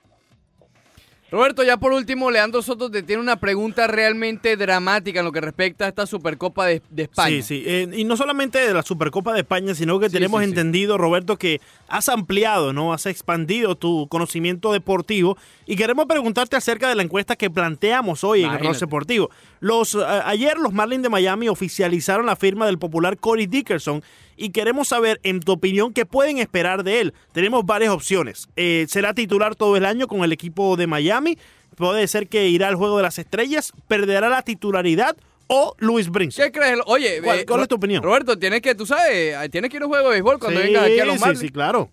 Roberto, 1.29 1.61
ya 1.61 1.75
por 1.75 1.91
último, 1.91 2.31
Leandro 2.31 2.61
Soto 2.61 2.89
te 2.89 3.03
tiene 3.03 3.21
una 3.21 3.35
pregunta 3.35 3.85
realmente 3.85 4.55
dramática 4.55 5.19
en 5.19 5.25
lo 5.25 5.33
que 5.33 5.41
respecta 5.41 5.83
a 5.83 5.89
esta 5.89 6.05
Supercopa 6.05 6.67
de, 6.67 6.81
España. 6.95 7.27
Sí, 7.27 7.43
sí, 7.43 7.63
eh, 7.67 7.89
y 7.93 8.05
no 8.05 8.15
solamente 8.15 8.59
de 8.59 8.73
la 8.73 8.81
Supercopa 8.81 9.33
de 9.33 9.41
España, 9.41 9.75
sino 9.75 9.99
que 9.99 10.09
tenemos 10.09 10.41
entendido, 10.41 10.97
Roberto, 10.97 11.35
que 11.37 11.59
has 11.89 12.07
ampliado, 12.07 12.71
¿no? 12.71 12.93
Has 12.93 13.07
expandido 13.07 13.75
tu 13.75 14.07
conocimiento 14.07 14.71
deportivo 14.71 15.37
y 15.65 15.75
queremos 15.75 16.05
preguntarte 16.05 16.55
acerca 16.55 16.87
de 16.87 16.95
la 16.95 17.03
encuesta 17.03 17.35
que 17.35 17.49
planteamos 17.49 18.23
hoy 18.23 18.43
en 18.43 18.53
el 18.53 18.77
Deportivo. 18.77 19.29
Los, 19.59 19.95
ayer 19.95 20.57
los 20.57 20.71
Marlins 20.71 21.03
de 21.03 21.09
Miami 21.09 21.49
oficializaron 21.49 22.25
la 22.25 22.35
firma 22.35 22.67
del 22.67 22.77
popular 22.77 23.17
Corey 23.17 23.47
Dickerson 23.47 24.03
y 24.37 24.51
queremos 24.51 24.87
saber, 24.87 25.19
en 25.23 25.39
tu 25.39 25.53
opinión, 25.53 25.93
qué 25.93 26.05
pueden 26.05 26.37
esperar 26.37 26.83
de 26.83 27.01
él. 27.01 27.13
Tenemos 27.33 27.65
varias 27.65 27.91
opciones. 27.91 28.47
Eh, 28.55 28.85
¿Será 28.87 29.13
titular 29.13 29.55
todo 29.55 29.75
el 29.75 29.85
año 29.85 30.07
con 30.07 30.23
el 30.23 30.31
equipo 30.31 30.77
de 30.77 30.87
Miami? 30.87 31.37
Puede 31.75 32.07
ser 32.07 32.27
que 32.27 32.47
irá 32.47 32.67
al 32.67 32.75
Juego 32.75 32.97
de 32.97 33.03
las 33.03 33.19
Estrellas, 33.19 33.73
perderá 33.87 34.29
la 34.29 34.41
titularidad 34.43 35.17
o 35.47 35.75
Luis 35.79 36.09
Brinson. 36.09 36.45
¿Qué 36.45 36.51
crees? 36.51 36.79
Oye, 36.85 37.21
¿cuál, 37.21 37.39
eh, 37.39 37.63
es 37.63 37.67
tu 37.67 37.75
opinión? 37.75 38.03
Roberto, 38.03 38.37
tienes 38.37 38.61
que, 38.61 38.75
tú 38.75 38.85
sabes, 38.85 39.49
tienes 39.49 39.69
que 39.69 39.77
ir 39.77 39.83
a 39.83 39.85
un 39.85 39.91
juego 39.91 40.09
de 40.09 40.15
béisbol 40.15 40.39
cuando 40.39 40.59
vengas 40.59 40.83
aquí 40.83 40.99
a 40.99 41.05
los 41.05 41.19
Marlins. 41.19 41.39
Sí, 41.39 41.47
sí, 41.47 41.51
claro. 41.51 41.89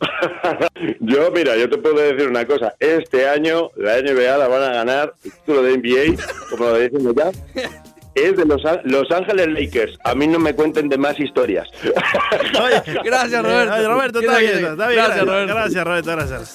yo, 1.00 1.30
mira, 1.30 1.56
yo 1.56 1.68
te 1.70 1.78
puedo 1.78 1.96
decir 1.96 2.28
una 2.28 2.46
cosa. 2.46 2.74
Este 2.78 3.28
año 3.28 3.70
la 3.76 4.00
NBA 4.00 4.36
la 4.36 4.48
van 4.48 4.62
a 4.62 4.68
ganar 4.72 5.14
el 5.24 5.32
título 5.32 5.62
de 5.62 5.78
NBA, 5.78 6.22
como 6.50 6.64
lo 6.64 6.78
dicen 6.78 7.14
ya 7.14 7.30
es 8.14 8.36
de 8.36 8.44
los, 8.44 8.62
los 8.84 9.10
Ángeles 9.10 9.48
Lakers. 9.48 9.98
A 10.04 10.14
mí 10.14 10.26
no 10.26 10.38
me 10.38 10.54
cuenten 10.54 10.88
de 10.88 10.98
más 10.98 11.18
historias. 11.18 11.68
gracias, 13.04 13.42
Roberto. 13.42 13.88
Roberto, 13.88 14.20
está 14.20 14.38
bien, 14.38 14.64
está 14.64 14.88
bien. 14.88 15.04
Gracias, 15.04 15.26
Roberto. 15.26 15.54
Gracias, 15.54 15.84
Roberto, 15.84 16.10
gracias. 16.10 16.52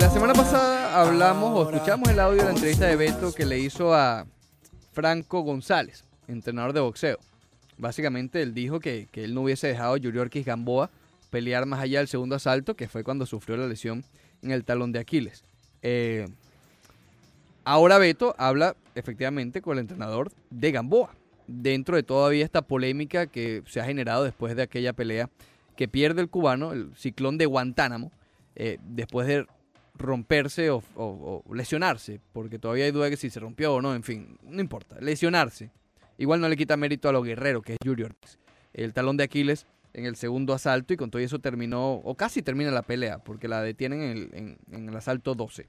La 0.00 0.10
semana 0.10 0.32
pasada 0.34 1.00
hablamos 1.00 1.56
o 1.56 1.70
escuchamos 1.70 2.08
el 2.08 2.20
audio 2.20 2.38
de 2.38 2.44
la 2.44 2.50
entrevista 2.50 2.86
de 2.86 2.96
Beto 2.96 3.34
que 3.34 3.44
le 3.44 3.58
hizo 3.58 3.94
a 3.94 4.26
Franco 4.92 5.40
González, 5.40 6.04
entrenador 6.26 6.72
de 6.72 6.80
boxeo. 6.80 7.18
Básicamente 7.76 8.42
él 8.42 8.54
dijo 8.54 8.80
que, 8.80 9.08
que 9.12 9.24
él 9.24 9.34
no 9.34 9.42
hubiese 9.42 9.68
dejado 9.68 9.94
a 9.94 9.98
Yuriorkis 9.98 10.44
Gamboa 10.44 10.90
pelear 11.30 11.66
más 11.66 11.80
allá 11.80 11.98
del 11.98 12.08
segundo 12.08 12.36
asalto, 12.36 12.74
que 12.74 12.88
fue 12.88 13.04
cuando 13.04 13.26
sufrió 13.26 13.56
la 13.56 13.66
lesión 13.66 14.04
en 14.42 14.50
el 14.50 14.64
talón 14.64 14.92
de 14.92 14.98
Aquiles. 14.98 15.44
Eh, 15.82 16.26
Ahora 17.68 17.98
Beto 17.98 18.34
habla 18.38 18.76
efectivamente 18.94 19.60
con 19.60 19.74
el 19.74 19.80
entrenador 19.80 20.32
de 20.48 20.72
Gamboa, 20.72 21.14
dentro 21.46 21.96
de 21.96 22.02
todavía 22.02 22.42
esta 22.42 22.62
polémica 22.62 23.26
que 23.26 23.62
se 23.66 23.78
ha 23.78 23.84
generado 23.84 24.24
después 24.24 24.56
de 24.56 24.62
aquella 24.62 24.94
pelea 24.94 25.28
que 25.76 25.86
pierde 25.86 26.22
el 26.22 26.30
cubano, 26.30 26.72
el 26.72 26.96
ciclón 26.96 27.36
de 27.36 27.44
Guantánamo, 27.44 28.10
eh, 28.56 28.78
después 28.80 29.26
de 29.26 29.46
romperse 29.98 30.70
o, 30.70 31.44
lesionarse, 31.52 32.22
porque 32.32 32.58
todavía 32.58 32.86
hay 32.86 32.90
duda 32.90 33.04
de 33.04 33.10
que 33.10 33.16
si 33.18 33.28
se 33.28 33.38
rompió 33.38 33.74
o 33.74 33.82
no, 33.82 33.94
en 33.94 34.02
fin, 34.02 34.38
no 34.44 34.62
importa, 34.62 34.96
lesionarse. 35.02 35.70
Igual 36.16 36.40
no 36.40 36.48
le 36.48 36.56
quita 36.56 36.78
mérito 36.78 37.10
a 37.10 37.12
lo 37.12 37.22
guerrero 37.22 37.60
que 37.60 37.74
es 37.74 37.78
Junior. 37.84 38.16
El 38.72 38.94
talón 38.94 39.18
de 39.18 39.24
Aquiles 39.24 39.66
en 39.92 40.06
el 40.06 40.16
segundo 40.16 40.54
asalto 40.54 40.94
y 40.94 40.96
con 40.96 41.10
todo 41.10 41.20
eso 41.20 41.38
terminó, 41.38 41.96
o 41.96 42.14
casi 42.14 42.40
termina 42.40 42.70
la 42.70 42.80
pelea, 42.80 43.18
porque 43.18 43.46
la 43.46 43.60
detienen 43.60 44.58
en 44.72 44.88
el, 44.88 44.96
asalto 44.96 45.34
12. 45.34 45.68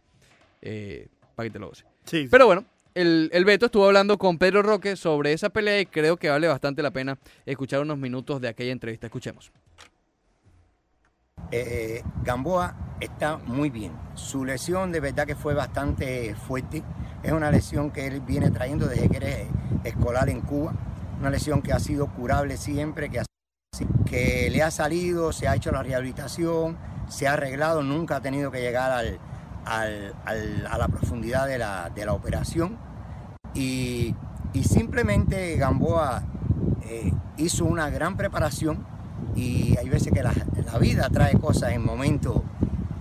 Eh, 0.61 1.09
para 1.39 1.47
que 1.49 1.53
te 1.53 1.59
lo 1.59 1.71
Sí. 2.03 2.27
Pero 2.29 2.47
bueno, 2.47 2.65
el, 2.95 3.29
el, 3.31 3.45
Beto 3.45 3.67
estuvo 3.67 3.85
hablando 3.85 4.17
con 4.17 4.37
Pedro 4.37 4.61
Roque 4.61 4.97
sobre 4.97 5.31
esa 5.31 5.49
pelea 5.49 5.79
y 5.79 5.85
creo 5.85 6.17
que 6.17 6.29
vale 6.29 6.49
bastante 6.49 6.81
la 6.81 6.91
pena 6.91 7.17
escuchar 7.45 7.79
unos 7.79 7.97
minutos 7.97 8.41
de 8.41 8.49
aquella 8.49 8.73
entrevista. 8.73 9.07
Escuchemos. 9.07 9.53
Eh, 11.51 12.03
Gamboa 12.23 12.97
está 12.99 13.37
muy 13.37 13.69
bien. 13.69 13.93
Su 14.15 14.43
lesión 14.43 14.91
de 14.91 14.99
verdad 14.99 15.25
que 15.25 15.35
fue 15.35 15.53
bastante 15.53 16.35
fuerte. 16.35 16.83
Es 17.23 17.31
una 17.31 17.51
lesión 17.51 17.91
que 17.91 18.07
él 18.07 18.19
viene 18.19 18.51
trayendo 18.51 18.85
desde 18.87 19.07
que 19.07 19.17
era 19.17 19.29
escolar 19.85 20.27
en 20.27 20.41
Cuba. 20.41 20.73
Una 21.21 21.29
lesión 21.29 21.61
que 21.61 21.71
ha 21.71 21.79
sido 21.79 22.07
curable 22.07 22.57
siempre, 22.57 23.09
que, 23.09 23.21
que 24.05 24.49
le 24.49 24.61
ha 24.61 24.71
salido, 24.71 25.31
se 25.31 25.47
ha 25.47 25.55
hecho 25.55 25.71
la 25.71 25.83
rehabilitación, 25.83 26.77
se 27.07 27.29
ha 27.29 27.33
arreglado, 27.33 27.81
nunca 27.81 28.17
ha 28.17 28.21
tenido 28.21 28.51
que 28.51 28.59
llegar 28.59 28.91
al, 28.91 29.19
a 29.65 30.77
la 30.77 30.87
profundidad 30.87 31.47
de 31.47 31.57
la, 31.57 32.13
operación 32.13 32.77
y, 33.53 34.15
simplemente 34.63 35.55
Gamboa 35.57 36.23
eh, 36.83 37.13
hizo 37.37 37.65
una 37.65 37.89
gran 37.89 38.17
preparación 38.17 38.85
y 39.35 39.77
hay 39.77 39.89
veces 39.89 40.11
que 40.11 40.23
la, 40.23 40.33
vida 40.79 41.09
trae 41.09 41.37
cosas 41.37 41.73
en 41.73 41.83
momentos 41.83 42.41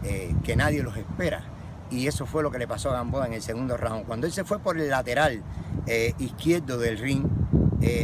eh, 0.05 0.35
que 0.42 0.57
nadie 0.57 0.83
los 0.83 0.97
espera 0.97 1.42
y 1.90 2.07
eso 2.07 2.27
fue 2.27 2.42
lo 2.42 2.51
que 2.51 2.59
le 2.59 2.68
pasó 2.68 2.90
a 2.90 2.94
Gamboa 2.94 3.27
en 3.27 3.33
el 3.33 3.42
segundo 3.42 3.77
round. 3.77 4.05
Cuando 4.07 4.27
él 4.27 4.33
se 4.33 4.44
fue 4.44 4.59
por 4.59 4.79
el 4.79 4.90
lateral 4.90 5.42
eh, 5.87 6.14
izquierdo 6.18 6.79
del 6.79 6.99
ring, 6.99 7.25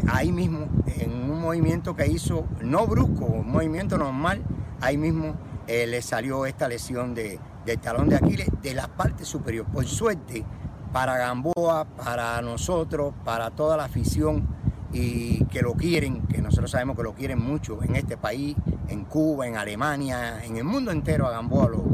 ahí 0.08 0.32
mismo, 0.32 0.68
en 0.86 1.30
un 1.30 1.40
movimiento 1.40 1.94
que 1.94 2.06
hizo, 2.06 2.46
no 2.62 2.86
brusco, 2.86 3.26
un 3.26 3.50
movimiento 3.50 3.98
normal, 3.98 4.42
ahí 4.80 4.96
mismo 4.96 5.34
le 5.66 6.00
salió 6.00 6.46
esta 6.46 6.68
lesión 6.68 7.14
de, 7.14 7.40
del 7.64 7.78
talón 7.78 8.08
de 8.08 8.16
Aquiles 8.16 8.48
de 8.62 8.74
la 8.74 8.88
parte 8.88 9.24
superior. 9.24 9.66
Por 9.66 9.86
suerte, 9.86 10.44
para 10.92 11.16
Gamboa, 11.16 11.84
para 11.84 12.40
nosotros, 12.40 13.14
para 13.24 13.50
toda 13.50 13.76
la 13.76 13.84
afición 13.84 14.46
y 14.92 15.44
que 15.46 15.60
lo 15.60 15.74
quieren, 15.74 16.22
que 16.28 16.40
nosotros 16.40 16.70
sabemos 16.70 16.96
que 16.96 17.02
lo 17.02 17.14
quieren 17.14 17.40
mucho 17.40 17.82
en 17.82 17.96
este 17.96 18.16
país, 18.16 18.56
en 18.88 19.04
Cuba, 19.04 19.48
en 19.48 19.56
Alemania, 19.56 20.44
en 20.44 20.56
el 20.56 20.64
mundo 20.64 20.92
entero 20.92 21.26
a 21.26 21.32
Gamboa 21.32 21.68
lo, 21.68 21.84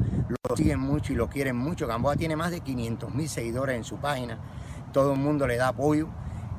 siguen 0.54 0.80
mucho 0.80 1.12
y 1.12 1.16
lo 1.16 1.30
quieren 1.30 1.56
mucho. 1.56 1.86
Gamboa 1.86 2.16
tiene 2.16 2.36
más 2.36 2.50
de 2.50 2.60
500 2.60 3.14
mil 3.14 3.28
seguidores 3.28 3.76
en 3.76 3.84
su 3.84 3.96
página, 3.96 4.38
todo 4.92 5.14
el 5.14 5.18
mundo 5.18 5.46
le 5.46 5.56
da 5.56 5.68
apoyo 5.68 6.08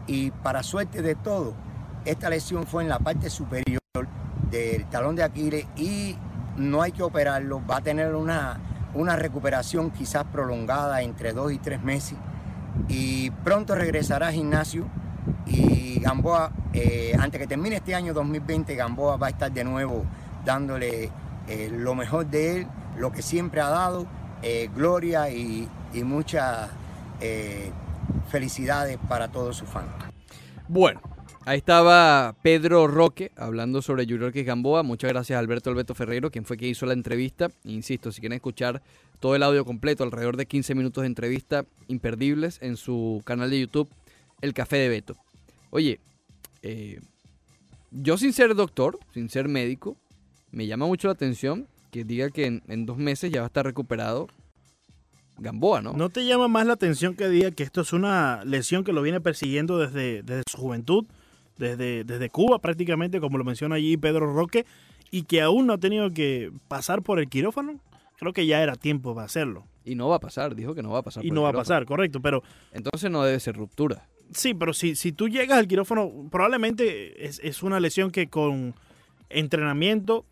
y 0.07 0.31
para 0.31 0.63
suerte 0.63 1.01
de 1.01 1.13
todo, 1.13 1.53
esta 2.05 2.29
lesión 2.29 2.65
fue 2.65 2.83
en 2.83 2.89
la 2.89 2.99
parte 2.99 3.29
superior 3.29 3.81
del 4.49 4.85
talón 4.89 5.15
de 5.15 5.23
Aquiles 5.23 5.67
y 5.75 6.15
no 6.57 6.81
hay 6.81 6.91
que 6.91 7.03
operarlo, 7.03 7.61
va 7.69 7.77
a 7.77 7.81
tener 7.81 8.15
una 8.15 8.59
una 8.93 9.15
recuperación 9.15 9.91
quizás 9.91 10.25
prolongada 10.25 11.01
entre 11.01 11.33
dos 11.33 11.51
y 11.51 11.57
tres 11.57 11.81
meses 11.81 12.17
y 12.87 13.29
pronto 13.43 13.75
regresará 13.75 14.27
al 14.27 14.33
gimnasio 14.33 14.85
y 15.45 15.99
Gamboa, 15.99 16.51
eh, 16.73 17.15
antes 17.19 17.39
que 17.39 17.47
termine 17.47 17.77
este 17.77 17.95
año 17.95 18.13
2020, 18.13 18.75
Gamboa 18.75 19.17
va 19.17 19.27
a 19.27 19.29
estar 19.29 19.51
de 19.51 19.63
nuevo 19.63 20.03
dándole 20.45 21.11
eh, 21.47 21.69
lo 21.71 21.95
mejor 21.95 22.25
de 22.27 22.57
él, 22.57 22.67
lo 22.97 23.11
que 23.11 23.21
siempre 23.21 23.61
ha 23.61 23.69
dado, 23.69 24.07
eh, 24.41 24.69
gloria 24.75 25.29
y, 25.29 25.67
y 25.93 26.03
muchas 26.03 26.69
felicidades 28.29 28.97
para 29.07 29.27
todos 29.27 29.57
sus 29.57 29.69
fans. 29.69 29.91
Bueno, 30.67 31.01
Ahí 31.43 31.57
estaba 31.57 32.35
Pedro 32.43 32.85
Roque 32.85 33.31
hablando 33.35 33.81
sobre 33.81 34.05
Yuriorquis 34.05 34.45
Gamboa. 34.45 34.83
Muchas 34.83 35.09
gracias 35.09 35.39
Alberto 35.39 35.71
Alberto 35.71 35.95
Ferreiro, 35.95 36.29
quien 36.29 36.45
fue 36.45 36.55
quien 36.55 36.69
hizo 36.69 36.85
la 36.85 36.93
entrevista. 36.93 37.49
Insisto, 37.63 38.11
si 38.11 38.21
quieren 38.21 38.35
escuchar 38.35 38.83
todo 39.19 39.35
el 39.35 39.41
audio 39.41 39.65
completo, 39.65 40.03
alrededor 40.03 40.37
de 40.37 40.45
15 40.45 40.75
minutos 40.75 41.01
de 41.01 41.07
entrevista 41.07 41.65
imperdibles 41.87 42.59
en 42.61 42.77
su 42.77 43.23
canal 43.25 43.49
de 43.49 43.59
YouTube, 43.59 43.89
el 44.41 44.53
café 44.53 44.77
de 44.77 44.89
Beto. 44.89 45.15
Oye, 45.71 45.99
eh, 46.61 46.99
yo 47.89 48.17
sin 48.17 48.33
ser 48.33 48.53
doctor, 48.53 48.99
sin 49.11 49.27
ser 49.27 49.47
médico, 49.47 49.97
me 50.51 50.67
llama 50.67 50.85
mucho 50.85 51.07
la 51.07 51.13
atención 51.13 51.67
que 51.89 52.03
diga 52.03 52.29
que 52.29 52.45
en, 52.45 52.85
dos 52.85 52.97
meses 52.97 53.31
ya 53.31 53.41
va 53.41 53.45
a 53.45 53.47
estar 53.47 53.65
recuperado 53.65 54.27
Gamboa, 55.39 55.81
¿no? 55.81 55.93
¿No 55.93 56.09
te 56.09 56.23
llama 56.23 56.47
más 56.47 56.67
la 56.67 56.73
atención 56.73 57.15
que 57.15 57.27
diga 57.29 57.49
que 57.49 57.63
esto 57.63 57.81
es 57.81 57.93
una 57.93 58.45
lesión 58.45 58.83
que 58.83 58.93
lo 58.93 59.01
viene 59.01 59.21
persiguiendo 59.21 59.79
desde 59.79 60.43
su 60.47 60.57
juventud, 60.57 61.07
desde, 61.61 62.03
desde 62.03 62.29
Cuba 62.29 62.59
prácticamente, 62.59 63.21
como 63.21 63.37
lo 63.37 63.43
menciona 63.43 63.75
allí 63.75 63.95
Pedro 63.95 64.33
Roque, 64.33 64.65
y 65.11 65.23
que 65.23 65.41
aún 65.41 65.67
no 65.67 65.73
ha 65.73 65.77
tenido 65.77 66.11
que 66.11 66.51
pasar 66.67 67.03
por 67.03 67.19
el 67.19 67.29
quirófano? 67.29 67.79
Creo 68.17 68.33
que 68.33 68.45
ya 68.45 68.61
era 68.61 68.75
tiempo 68.75 69.13
para 69.13 69.25
hacerlo. 69.25 69.65
Y 69.85 69.95
no 69.95 70.09
va 70.09 70.17
a 70.17 70.19
pasar, 70.19 70.55
dijo 70.55 70.75
que 70.75 70.83
no 70.83 70.91
va 70.91 70.99
a 70.99 71.03
pasar. 71.03 71.25
Y 71.25 71.31
no 71.31 71.43
va 71.43 71.49
a 71.49 71.53
pasar, 71.53 71.85
correcto, 71.85 72.21
pero... 72.21 72.43
Entonces 72.71 73.09
no 73.09 73.23
debe 73.23 73.39
ser 73.39 73.55
ruptura. 73.55 74.07
Sí, 74.33 74.53
pero 74.53 74.73
si, 74.73 74.95
si 74.95 75.11
tú 75.11 75.27
llegas 75.27 75.57
al 75.57 75.67
quirófano, 75.67 76.11
probablemente 76.31 77.25
es, 77.25 77.63
una 77.63 77.79
lesión 77.79 78.11
que 78.11 78.27
con 78.27 78.73
entrenamiento, 79.29 80.25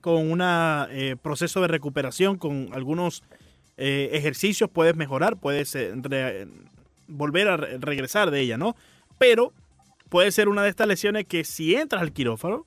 con 0.00 0.30
un 0.30 0.40
eh, 0.42 1.16
proceso 1.20 1.60
de 1.60 1.68
recuperación, 1.68 2.38
con 2.38 2.70
algunos 2.72 3.22
eh, 3.76 4.10
ejercicios 4.12 4.70
puedes 4.70 4.96
mejorar, 4.96 5.36
puedes 5.36 5.74
eh, 5.74 6.48
volver 7.08 7.48
a 7.48 7.56
regresar 7.56 8.30
de 8.30 8.40
ella, 8.40 8.56
¿no? 8.56 8.76
Pero 9.18 9.52
puede 10.08 10.32
ser 10.32 10.48
una 10.48 10.62
de 10.62 10.70
estas 10.70 10.86
lesiones 10.86 11.26
que 11.26 11.44
si 11.44 11.74
entras 11.74 12.02
al 12.02 12.12
quirófano, 12.12 12.66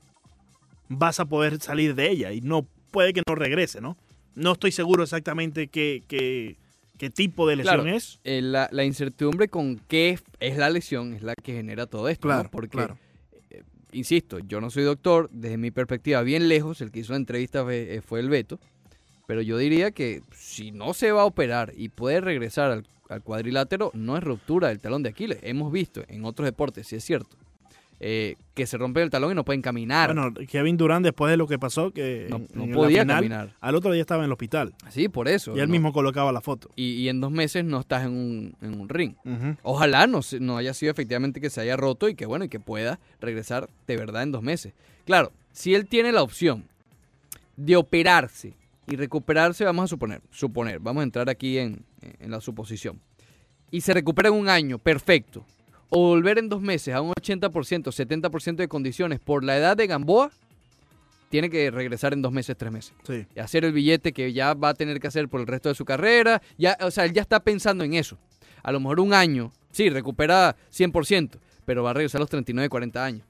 vas 0.90 1.20
a 1.20 1.26
poder 1.26 1.60
salir 1.62 1.96
de 1.96 2.10
ella 2.10 2.32
y 2.32 2.42
no 2.42 2.68
puede 2.92 3.14
que 3.14 3.24
no 3.28 3.36
regrese, 3.36 3.82
¿no? 3.82 3.98
No 4.36 4.54
estoy 4.54 4.72
seguro 4.72 5.04
exactamente 5.04 5.68
qué, 5.68 6.04
qué, 6.08 6.58
qué 6.98 7.10
tipo 7.10 7.48
de 7.48 7.58
lesión 7.58 7.88
es. 7.88 8.20
Eh, 8.24 8.42
la, 8.42 8.70
la, 8.72 8.84
incertidumbre 8.84 9.48
con 9.48 9.78
qué 9.88 10.20
es 10.40 10.58
la 10.58 10.70
lesión 10.70 11.14
es 11.14 11.24
la 11.24 11.36
que 11.36 11.54
genera 11.54 11.88
todo 11.88 12.08
esto. 12.10 12.28
Claro, 12.28 12.50
Porque, 12.52 12.88
eh, 13.50 13.64
insisto, 13.92 14.40
yo 14.40 14.62
no 14.62 14.70
soy 14.70 14.84
doctor, 14.84 15.30
desde 15.32 15.58
mi 15.58 15.72
perspectiva, 15.72 16.22
bien 16.22 16.48
lejos, 16.48 16.82
el 16.82 16.92
que 16.92 17.00
hizo 17.00 17.14
la 17.14 17.18
entrevista 17.18 17.64
fue, 17.64 17.96
eh, 17.96 18.02
el 18.12 18.30
Beto, 18.30 18.60
pero 19.32 19.42
yo 19.42 19.58
diría 19.58 19.92
que 19.92 20.24
si 20.36 20.74
no 20.74 20.94
se 20.94 21.14
va 21.14 21.22
a 21.22 21.26
operar 21.26 21.72
y 21.78 21.88
puede 21.88 22.20
regresar 22.20 22.70
al, 22.70 22.86
al 23.08 23.24
cuadrilátero, 23.24 23.90
no 23.94 24.18
es 24.18 24.24
ruptura 24.26 24.68
del 24.68 24.82
talón 24.82 25.04
de 25.04 25.10
Aquiles. 25.12 25.40
Hemos 25.42 25.72
visto 25.72 26.04
en 26.10 26.26
otros 26.26 26.46
deportes, 26.46 26.88
si 26.88 26.98
es 26.98 27.06
cierto, 27.06 27.38
eh, 28.02 28.36
que 28.54 28.68
se 28.68 28.78
rompe 28.78 29.02
el 29.02 29.10
talón 29.10 29.32
y 29.32 29.36
no 29.36 29.46
pueden 29.46 29.62
caminar. 29.62 30.14
Bueno, 30.14 30.34
Kevin 30.50 30.76
Durant, 30.76 31.06
después 31.06 31.32
de 31.32 31.38
lo 31.38 31.48
que 31.48 31.58
pasó, 31.58 31.92
que 31.92 32.28
no, 32.30 32.42
podía 32.74 33.08
caminar. 33.08 33.56
Al 33.62 33.76
otro 33.76 33.94
día 33.94 34.02
estaba 34.02 34.20
en 34.24 34.26
el 34.26 34.34
hospital. 34.34 34.74
Sí, 34.90 35.08
por 35.08 35.30
eso. 35.30 35.56
Y 35.56 35.62
él 35.62 35.70
mismo 35.70 35.94
colocaba 35.94 36.34
la 36.34 36.42
foto. 36.42 36.70
Y, 36.76 37.08
en 37.08 37.22
dos 37.22 37.32
meses 37.32 37.64
no 37.64 37.80
estás 37.80 38.04
en 38.04 38.12
un, 38.12 38.56
en 38.62 38.82
un 38.82 38.90
ring. 38.90 39.14
Ojalá 39.64 40.08
no, 40.08 40.20
no 40.42 40.58
haya 40.58 40.74
sido 40.74 40.92
efectivamente 40.92 41.40
que 41.40 41.50
se 41.50 41.62
haya 41.62 41.78
roto 41.78 42.10
y 42.10 42.16
que 42.16 42.26
bueno, 42.26 42.44
y 42.44 42.50
que 42.50 42.60
pueda 42.60 43.00
regresar 43.22 43.70
de 43.88 43.96
verdad 43.96 44.24
en 44.24 44.34
dos 44.34 44.44
meses. 44.44 44.74
Claro, 45.06 45.32
si 45.54 45.74
él 45.74 45.88
tiene 45.88 46.12
la 46.12 46.22
opción 46.22 46.66
de 47.56 47.76
operarse 47.76 48.56
y 48.92 48.96
recuperarse, 48.96 49.64
vamos 49.64 49.86
a 49.86 49.88
suponer, 49.88 50.22
suponer, 50.32 50.80
vamos 50.80 51.02
a 51.02 51.04
entrar 51.04 51.30
aquí 51.30 51.58
en, 51.58 51.86
en 52.02 52.32
la 52.32 52.42
suposición. 52.42 53.00
Y 53.72 53.82
se 53.82 53.94
recupera 53.94 54.30
en 54.30 54.36
un 54.36 54.50
año, 54.50 54.78
perfecto 54.78 55.46
o 55.92 56.08
volver 56.08 56.40
en 56.40 56.48
dos 56.48 56.62
meses 56.62 56.96
a 56.96 57.02
un 57.02 57.12
80%, 57.12 57.52
70% 57.52 58.56
de 58.56 58.68
condiciones 58.70 59.20
por 59.20 59.44
la 59.44 59.58
edad 59.58 59.76
de 59.76 59.88
Gamboa, 59.88 60.32
tiene 61.30 61.50
que 61.50 61.70
regresar 61.70 62.14
en 62.14 62.22
dos 62.22 62.32
meses, 62.32 62.56
tres 62.58 62.72
meses. 62.72 62.94
Sí. 63.04 63.28
Y 63.36 63.40
hacer 63.40 63.66
el 63.66 63.74
billete 63.74 64.14
que 64.14 64.32
ya 64.32 64.54
va 64.54 64.70
a 64.70 64.74
tener 64.74 65.02
que 65.02 65.08
hacer 65.08 65.28
por 65.28 65.42
el 65.42 65.48
resto 65.48 65.68
de 65.68 65.76
su 65.76 65.84
carrera. 65.84 66.42
Ya, 66.58 66.78
o 66.82 66.92
sea, 66.92 67.04
él 67.04 67.12
ya 67.12 67.22
está 67.22 67.42
pensando 67.42 67.84
en 67.84 67.94
eso. 67.94 68.18
A 68.64 68.72
lo 68.72 68.80
mejor 68.80 69.02
un 69.02 69.14
año, 69.14 69.52
sí, 69.72 69.90
recupera 69.90 70.56
100%, 70.72 71.40
pero 71.66 71.84
va 71.84 71.92
a 71.92 71.94
regresar 71.94 72.20
a 72.20 72.24
los 72.24 72.30
39, 72.30 72.70
40 72.70 73.04
años. 73.04 73.28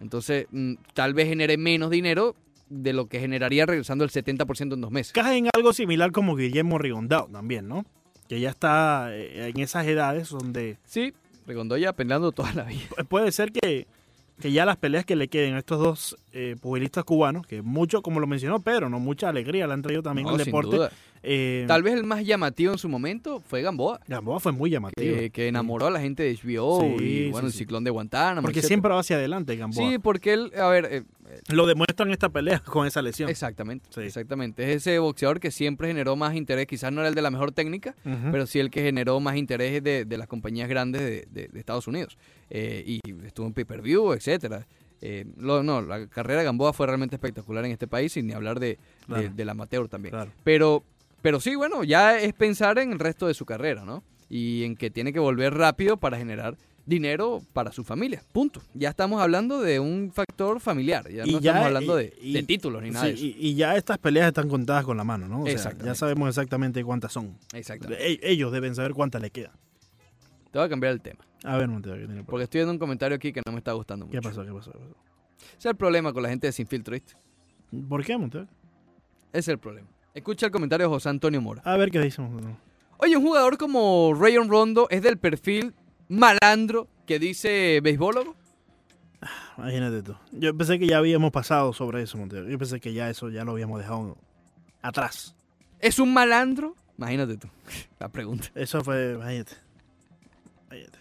Entonces, 0.00 0.46
mm, 0.52 0.74
tal 0.94 1.14
vez 1.14 1.28
genere 1.28 1.56
menos 1.56 1.90
dinero 1.90 2.36
de 2.68 2.92
lo 2.92 3.06
que 3.06 3.20
generaría 3.20 3.66
regresando 3.66 4.04
el 4.04 4.10
70% 4.10 4.74
en 4.74 4.80
dos 4.80 4.90
meses. 4.90 5.12
Cae 5.12 5.38
en 5.38 5.48
algo 5.54 5.72
similar 5.72 6.12
como 6.12 6.36
Guillermo 6.36 6.78
Rigondao 6.78 7.28
también, 7.28 7.68
¿no? 7.68 7.84
Que 8.28 8.40
ya 8.40 8.50
está 8.50 9.08
eh, 9.14 9.48
en 9.48 9.60
esas 9.60 9.86
edades 9.86 10.30
donde... 10.30 10.78
Sí, 10.84 11.12
Regondoya 11.46 11.92
peleando 11.92 12.32
toda 12.32 12.52
la 12.54 12.64
vida. 12.64 12.88
Puede 13.08 13.30
ser 13.32 13.52
que, 13.52 13.86
que 14.40 14.52
ya 14.52 14.64
las 14.64 14.76
peleas 14.76 15.04
que 15.04 15.16
le 15.16 15.28
queden 15.28 15.54
a 15.54 15.58
estos 15.58 15.78
dos 15.78 16.16
eh, 16.32 16.56
pugilistas 16.60 17.04
cubanos, 17.04 17.46
que 17.46 17.62
mucho, 17.62 18.02
como 18.02 18.20
lo 18.20 18.26
mencionó 18.26 18.60
Pedro, 18.60 18.88
no 18.88 18.98
mucha 18.98 19.28
alegría 19.28 19.66
le 19.66 19.74
han 19.74 19.82
traído 19.82 20.02
también 20.02 20.28
al 20.28 20.38
deporte. 20.38 20.88
Eh, 21.26 21.64
Tal 21.66 21.82
vez 21.82 21.94
el 21.94 22.04
más 22.04 22.24
llamativo 22.24 22.72
en 22.72 22.78
su 22.78 22.88
momento 22.88 23.40
fue 23.40 23.62
Gamboa. 23.62 24.00
Gamboa 24.06 24.40
fue 24.40 24.52
muy 24.52 24.70
llamativo. 24.70 25.16
Que, 25.32 25.48
enamoró 25.48 25.86
a 25.86 25.90
la 25.90 26.00
gente 26.00 26.22
de 26.22 26.34
HBO 26.34 27.00
y 27.00 27.30
bueno, 27.30 27.46
el 27.46 27.52
ciclón 27.52 27.82
de 27.84 27.90
Guantánamo. 27.90 28.46
Porque 28.46 28.62
siempre 28.62 28.92
va 28.92 29.00
hacia 29.00 29.16
adelante 29.16 29.56
Gamboa. 29.56 29.90
Sí, 29.90 29.98
porque 29.98 30.32
él, 30.34 30.52
a 30.58 30.68
ver... 30.68 30.88
Eh, 30.90 31.02
lo 31.48 31.66
demuestra 31.66 32.06
en 32.06 32.12
esta 32.12 32.28
pelea 32.28 32.58
con 32.64 32.86
esa 32.86 33.02
lesión. 33.02 33.28
Exactamente, 33.28 33.88
exactamente. 34.02 34.62
Es 34.64 34.76
ese 34.76 34.98
boxeador 34.98 35.40
que 35.40 35.50
siempre 35.50 35.88
generó 35.88 36.16
más 36.16 36.34
interés, 36.34 36.66
quizás 36.66 36.92
no 36.92 37.00
era 37.00 37.08
el 37.08 37.14
de 37.14 37.22
la 37.22 37.30
mejor 37.30 37.52
técnica, 37.52 37.94
pero 38.30 38.46
sí 38.46 38.58
el 38.58 38.70
que 38.70 38.82
generó 38.82 39.20
más 39.20 39.36
interés 39.36 39.82
de, 39.82 40.06
las 40.16 40.28
compañías 40.28 40.68
grandes 40.68 41.26
de, 41.30 41.50
Estados 41.54 41.86
Unidos. 41.86 42.18
Eh, 42.50 42.84
y 42.86 43.00
estuvo 43.26 43.46
en 43.46 43.54
pay-per-view, 43.54 44.12
etcétera. 44.12 44.66
Eh, 45.00 45.26
no, 45.36 45.82
la 45.82 46.06
carrera 46.06 46.40
de 46.40 46.46
Gamboa 46.46 46.72
fue 46.72 46.86
realmente 46.86 47.16
espectacular 47.16 47.64
en 47.64 47.72
este 47.72 47.86
país, 47.86 48.16
y 48.16 48.22
ni 48.22 48.32
hablar 48.32 48.60
de, 48.60 48.78
del 49.34 49.48
amateur 49.48 49.88
también. 49.88 50.14
Pero 50.44 50.84
pero 51.24 51.40
sí, 51.40 51.54
bueno, 51.54 51.84
ya 51.84 52.18
es 52.18 52.34
pensar 52.34 52.78
en 52.78 52.92
el 52.92 52.98
resto 52.98 53.26
de 53.26 53.32
su 53.32 53.46
carrera, 53.46 53.86
¿no? 53.86 54.04
Y 54.28 54.62
en 54.64 54.76
que 54.76 54.90
tiene 54.90 55.10
que 55.10 55.18
volver 55.18 55.54
rápido 55.54 55.96
para 55.96 56.18
generar 56.18 56.58
dinero 56.86 57.42
para 57.52 57.72
su 57.72 57.84
familia. 57.84 58.22
Punto. 58.32 58.60
Ya 58.74 58.90
estamos 58.90 59.20
hablando 59.20 59.60
de 59.60 59.80
un 59.80 60.12
factor 60.12 60.60
familiar. 60.60 61.08
Ya 61.10 61.24
no 61.24 61.38
estamos 61.38 61.64
hablando 61.64 61.96
de, 61.96 62.10
títulos 62.46 62.82
ni 62.82 62.90
nada 62.90 63.06
de 63.06 63.12
eso. 63.14 63.24
Y, 63.24 63.54
ya 63.54 63.76
estas 63.76 63.98
peleas 63.98 64.28
están 64.28 64.48
contadas 64.48 64.84
con 64.84 64.96
la 64.96 65.04
mano, 65.04 65.28
¿no? 65.28 65.42
O 65.42 65.46
ya 65.46 65.94
sabemos 65.94 66.28
exactamente 66.28 66.84
cuántas 66.84 67.12
son. 67.12 67.36
Exactamente. 67.52 68.12
E, 68.12 68.20
ellos 68.22 68.52
deben 68.52 68.74
saber 68.74 68.92
cuántas 68.92 69.22
le 69.22 69.30
quedan. 69.30 69.52
Te 70.50 70.58
voy 70.58 70.66
a 70.66 70.68
cambiar 70.68 70.92
el 70.92 71.00
tema. 71.00 71.24
A 71.42 71.56
ver, 71.56 71.68
Montero, 71.68 71.96
¿qué 71.96 72.06
tiene 72.06 72.24
Porque 72.24 72.44
estoy 72.44 72.60
viendo 72.60 72.72
un 72.72 72.78
comentario 72.78 73.16
aquí 73.16 73.32
que 73.32 73.42
no 73.44 73.52
me 73.52 73.58
está 73.58 73.72
gustando 73.72 74.06
mucho. 74.06 74.18
¿Qué 74.18 74.22
pasó? 74.22 74.44
¿Qué 74.44 74.52
pasó? 74.52 74.72
¿Qué 74.72 74.78
pasó? 74.78 74.96
Ese 75.48 75.58
es 75.58 75.66
el 75.66 75.76
problema 75.76 76.12
con 76.12 76.22
la 76.22 76.30
gente 76.30 76.46
de 76.46 76.52
Sin 76.52 76.66
Filtro, 76.66 76.96
¿Por 77.88 78.04
qué, 78.04 78.16
Montero? 78.16 78.44
Ese 79.32 79.38
es 79.38 79.48
el 79.48 79.58
problema. 79.58 79.88
Escucha 80.14 80.46
el 80.46 80.52
comentario 80.52 80.86
de 80.86 80.94
José 80.94 81.08
Antonio 81.08 81.42
Mora. 81.42 81.60
A 81.64 81.76
ver 81.76 81.90
qué 81.90 82.00
dice. 82.00 82.22
Oye, 82.98 83.16
un 83.16 83.24
jugador 83.24 83.58
como 83.58 84.14
Rayon 84.14 84.48
Rondo 84.48 84.86
es 84.90 85.02
del 85.02 85.18
perfil 85.18 85.74
malandro 86.08 86.88
que 87.06 87.18
dice 87.18 87.80
beisbólogo. 87.82 88.34
Imagínate 89.56 90.02
tú. 90.02 90.16
Yo 90.32 90.56
pensé 90.56 90.78
que 90.78 90.86
ya 90.86 90.98
habíamos 90.98 91.30
pasado 91.32 91.72
sobre 91.72 92.02
eso, 92.02 92.18
Montero. 92.18 92.48
Yo 92.48 92.58
pensé 92.58 92.80
que 92.80 92.92
ya 92.92 93.08
eso 93.08 93.30
ya 93.30 93.44
lo 93.44 93.52
habíamos 93.52 93.78
dejado 93.78 94.16
atrás. 94.82 95.34
¿Es 95.80 95.98
un 95.98 96.12
malandro? 96.12 96.74
Imagínate 96.98 97.36
tú. 97.36 97.48
La 97.98 98.08
pregunta. 98.08 98.48
Eso 98.54 98.82
fue, 98.82 99.14
imagínate. 99.14 99.52
imagínate. 100.66 100.98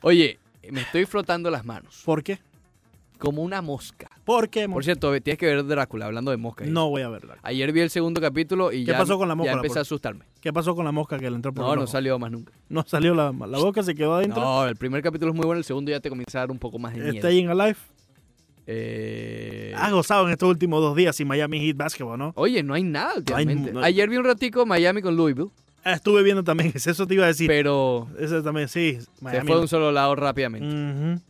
Oye, 0.00 0.38
me 0.70 0.82
estoy 0.82 1.06
frotando 1.06 1.50
las 1.50 1.64
manos. 1.64 2.02
¿Por 2.04 2.22
qué? 2.22 2.38
como 3.24 3.42
una 3.42 3.62
mosca. 3.62 4.08
¿Por 4.24 4.48
qué? 4.48 4.68
Por 4.68 4.84
cierto, 4.84 5.10
tienes 5.22 5.38
que 5.38 5.46
ver 5.46 5.64
Drácula, 5.64 6.06
hablando 6.06 6.30
de 6.30 6.36
mosca. 6.36 6.64
No 6.66 6.90
voy 6.90 7.02
a 7.02 7.08
verla. 7.08 7.38
Ayer 7.42 7.72
vi 7.72 7.80
el 7.80 7.90
segundo 7.90 8.20
capítulo 8.20 8.72
y 8.72 8.84
¿Qué 8.84 8.92
ya, 8.92 8.98
pasó 8.98 9.18
con 9.18 9.28
la 9.28 9.34
mosca, 9.34 9.52
ya 9.52 9.56
empecé 9.56 9.78
a 9.78 9.82
asustarme. 9.82 10.24
¿Qué 10.44 10.52
pasó 10.52 10.76
con 10.76 10.84
la 10.84 10.92
mosca 10.92 11.18
que 11.18 11.30
le 11.30 11.36
entró 11.36 11.54
por 11.54 11.64
No, 11.64 11.74
no 11.74 11.86
salió 11.86 12.18
más 12.18 12.30
nunca. 12.30 12.52
¿No 12.68 12.84
salió 12.86 13.14
la, 13.14 13.32
la 13.32 13.58
boca? 13.58 13.82
¿Se 13.82 13.94
quedó 13.94 14.16
adentro? 14.16 14.42
No, 14.42 14.66
el 14.66 14.76
primer 14.76 15.02
capítulo 15.02 15.30
es 15.30 15.34
muy 15.34 15.46
bueno, 15.46 15.56
el 15.56 15.64
segundo 15.64 15.90
ya 15.90 16.00
te 16.00 16.10
comienza 16.10 16.36
a 16.36 16.42
dar 16.42 16.50
un 16.50 16.58
poco 16.58 16.78
más 16.78 16.92
de 16.92 17.00
miedo. 17.00 17.14
¿Está 17.14 17.28
ahí 17.28 17.38
en 17.38 17.48
Alive? 17.48 17.78
Eh... 18.66 19.72
Has 19.74 19.90
gozado 19.90 20.26
en 20.26 20.32
estos 20.32 20.50
últimos 20.50 20.82
dos 20.82 20.94
días 20.94 21.16
sin 21.16 21.28
Miami 21.28 21.60
Heat 21.60 21.78
Basketball, 21.78 22.18
¿no? 22.18 22.32
Oye, 22.36 22.62
no 22.62 22.74
hay 22.74 22.82
nada 22.82 23.14
últimamente. 23.16 23.72
Ayer 23.82 24.10
vi 24.10 24.18
un 24.18 24.24
ratico 24.26 24.66
Miami 24.66 25.00
con 25.00 25.16
Louisville. 25.16 25.48
Ah, 25.82 25.94
estuve 25.94 26.22
viendo 26.22 26.44
también, 26.44 26.72
eso 26.74 27.06
te 27.06 27.14
iba 27.14 27.24
a 27.24 27.28
decir. 27.28 27.46
Pero... 27.46 28.08
Eso 28.18 28.42
también, 28.42 28.68
sí. 28.68 28.98
Se 28.98 29.40
fue 29.44 29.54
de 29.54 29.62
un 29.62 29.68
solo 29.68 29.92
lado 29.92 30.14
rápidamente. 30.14 31.22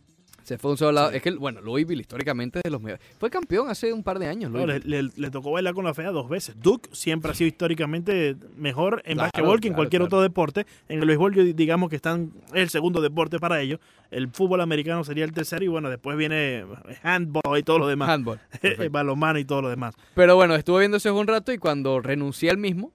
Se 0.45 0.59
fue 0.59 0.69
un 0.69 0.77
solo 0.77 0.91
lado. 0.91 1.09
Es 1.09 1.23
que, 1.23 1.31
bueno, 1.31 1.59
Louisville 1.59 1.99
históricamente 1.99 2.61
de 2.63 2.69
los 2.69 2.79
mejores. 2.79 3.03
Fue 3.17 3.31
campeón 3.31 3.67
hace 3.67 3.91
un 3.91 4.03
par 4.03 4.19
de 4.19 4.27
años. 4.27 4.51
le, 4.51 5.31
tocó 5.31 5.49
bailar 5.49 5.73
con 5.73 5.85
la 5.85 5.95
fea 5.95 6.11
dos 6.11 6.29
veces. 6.29 6.55
Duke 6.61 6.87
siempre 6.91 7.31
ha 7.31 7.33
sido 7.33 7.47
históricamente 7.47 8.35
mejor 8.55 9.01
en 9.05 9.17
básquetbol 9.17 9.59
que 9.59 9.69
en 9.69 9.73
cualquier 9.73 10.03
otro 10.03 10.21
deporte. 10.21 10.67
En 10.87 10.99
el 10.99 11.07
béisbol, 11.07 11.55
digamos 11.55 11.89
que 11.89 11.95
están 11.95 12.31
es 12.53 12.61
el 12.61 12.69
segundo 12.69 13.01
deporte 13.01 13.39
para 13.39 13.59
ellos. 13.59 13.79
El 14.11 14.29
fútbol 14.29 14.61
americano 14.61 15.03
sería 15.03 15.25
el 15.25 15.33
tercero 15.33 15.65
y 15.65 15.67
bueno, 15.67 15.89
después 15.89 16.15
viene 16.15 16.63
handball 17.01 17.57
y 17.57 17.63
todo 17.63 17.79
lo 17.79 17.87
demás. 17.87 18.09
Handball. 18.09 18.39
balonmano 18.91 19.39
y 19.39 19.45
todo 19.45 19.63
lo 19.63 19.69
demás. 19.69 19.95
Pero 20.13 20.35
bueno, 20.35 20.53
estuve 20.53 20.81
viendo 20.81 20.97
ese 20.97 21.09
un 21.09 21.25
rato 21.25 21.53
y 21.53 21.57
cuando 21.57 21.99
renuncié 22.01 22.51
al 22.51 22.59
mismo, 22.59 22.91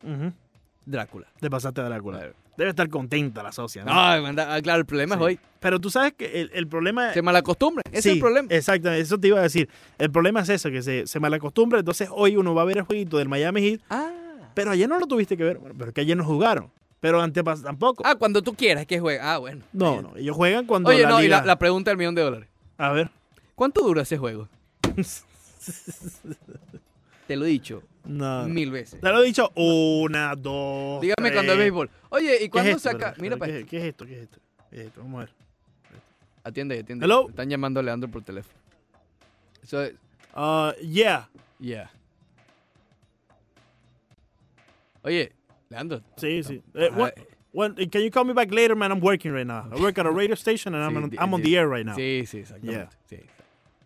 Drácula. 0.86 1.26
Te 1.40 1.50
pasaste 1.50 1.80
a 1.80 1.84
Drácula. 1.84 2.32
Debe 2.56 2.70
estar 2.70 2.88
contenta 2.88 3.42
la 3.42 3.52
socia. 3.52 3.84
¿no? 3.84 3.90
Ah, 3.92 4.60
claro, 4.62 4.80
el 4.80 4.86
problema 4.86 5.14
es 5.14 5.20
hoy. 5.20 5.38
Pero 5.60 5.80
tú 5.80 5.90
sabes 5.90 6.12
que 6.14 6.40
el, 6.42 6.50
el 6.52 6.66
problema... 6.66 7.12
Se 7.12 7.22
malacostumbra, 7.22 7.82
ese 7.90 7.98
es 7.98 8.06
el 8.14 8.20
problema. 8.20 8.48
Exacto, 8.52 8.90
eso 8.90 9.18
te 9.18 9.28
iba 9.28 9.38
a 9.38 9.42
decir. 9.42 9.68
El 9.98 10.10
problema 10.10 10.40
es 10.40 10.48
eso, 10.48 10.70
que 10.70 10.82
se, 10.82 11.06
se 11.06 11.20
malacostumbra. 11.20 11.78
Entonces 11.78 12.08
hoy 12.12 12.36
uno 12.36 12.54
va 12.54 12.62
a 12.62 12.64
ver 12.66 12.78
el 12.78 12.84
jueguito 12.84 13.16
del 13.18 13.28
Miami 13.28 13.62
Heat. 13.62 13.80
Ah. 13.90 14.10
Pero 14.54 14.72
ayer 14.72 14.88
no 14.88 14.98
lo 14.98 15.06
tuviste 15.06 15.36
que 15.36 15.44
ver, 15.44 15.60
pero 15.78 15.92
que 15.92 16.00
ayer 16.02 16.16
no 16.16 16.24
jugaron. 16.24 16.70
Pero 17.00 17.22
antepas 17.22 17.62
tampoco. 17.62 18.02
Ah, 18.04 18.14
cuando 18.16 18.42
tú 18.42 18.52
quieras 18.54 18.84
que 18.84 19.00
juegue. 19.00 19.20
Ah, 19.22 19.38
bueno. 19.38 19.62
no, 19.72 20.02
no. 20.02 20.16
Ellos 20.16 20.36
juegan 20.36 20.66
cuando 20.66 20.90
Oye, 20.90 21.02
la 21.04 21.08
no, 21.08 21.22
y 21.22 21.28
la, 21.28 21.42
la 21.44 21.58
pregunta 21.58 21.90
del 21.90 21.96
millón 21.98 22.14
de 22.14 22.22
dólares. 22.22 22.48
A 22.76 22.90
ver. 22.92 23.10
¿Cuánto 23.54 23.80
dura 23.82 24.02
ese 24.02 24.18
juego? 24.18 24.48
Te 27.26 27.36
lo 27.36 27.44
he 27.44 27.48
dicho 27.48 27.82
No. 28.04 28.46
mil 28.48 28.70
veces. 28.70 29.00
Te 29.00 29.08
lo 29.08 29.22
he 29.22 29.26
dicho 29.26 29.50
una, 29.54 30.34
dos. 30.34 31.00
Dígame 31.00 31.16
tres. 31.28 31.32
cuando 31.34 31.52
es 31.52 31.58
béisbol. 31.58 31.90
Oye, 32.10 32.34
¿y 32.34 32.38
¿Qué 32.38 32.44
es 32.44 32.50
cuándo 32.50 32.70
esto, 32.70 32.80
saca? 32.90 32.98
verdad? 33.06 33.16
Mira, 33.20 33.34
¿Qué, 33.36 33.38
para 33.38 33.52
qué 33.64 33.76
es 33.78 33.84
esto? 33.84 34.04
¿Qué 34.06 34.12
es 34.16 34.22
esto? 34.24 34.38
¿Qué 34.70 34.80
es 34.80 34.86
esto? 34.88 35.00
Vamos 35.02 35.16
a 35.22 35.24
ver. 35.24 35.34
Atiende, 36.44 36.78
atiende. 36.78 37.04
Hello. 37.04 37.28
Están 37.28 37.48
llamando 37.48 37.80
a 37.80 37.82
Leandro 37.82 38.10
por 38.10 38.22
teléfono. 38.22 38.58
Eso 39.62 39.82
es. 39.82 39.94
Uh, 40.34 40.72
yeah. 40.82 41.28
Yeah. 41.58 41.90
Oye, 45.02 45.32
Leandro. 45.68 46.02
Sí, 46.16 46.42
sí. 46.42 46.62
Eh, 46.74 46.90
what- 46.94 47.14
what- 47.52 47.74
can 47.90 48.02
you 48.02 48.10
call 48.10 48.24
me 48.24 48.32
back 48.32 48.50
later, 48.52 48.74
man? 48.76 48.90
I'm 48.92 49.00
working 49.02 49.32
right 49.32 49.46
now. 49.46 49.68
I 49.72 49.80
work 49.80 49.98
at 49.98 50.06
a 50.06 50.10
radio 50.10 50.34
station 50.36 50.74
and 50.74 50.84
I'm, 50.84 50.92
sí, 50.94 51.02
on, 51.04 51.10
di- 51.10 51.16
I'm 51.18 51.34
on 51.34 51.42
the 51.42 51.56
air 51.56 51.68
right 51.68 51.84
now. 51.86 51.94
Sí, 51.96 52.24
sí, 52.26 52.38
exactamente. 52.38 52.88
Yeah. 53.08 53.18
Sí. 53.18 53.24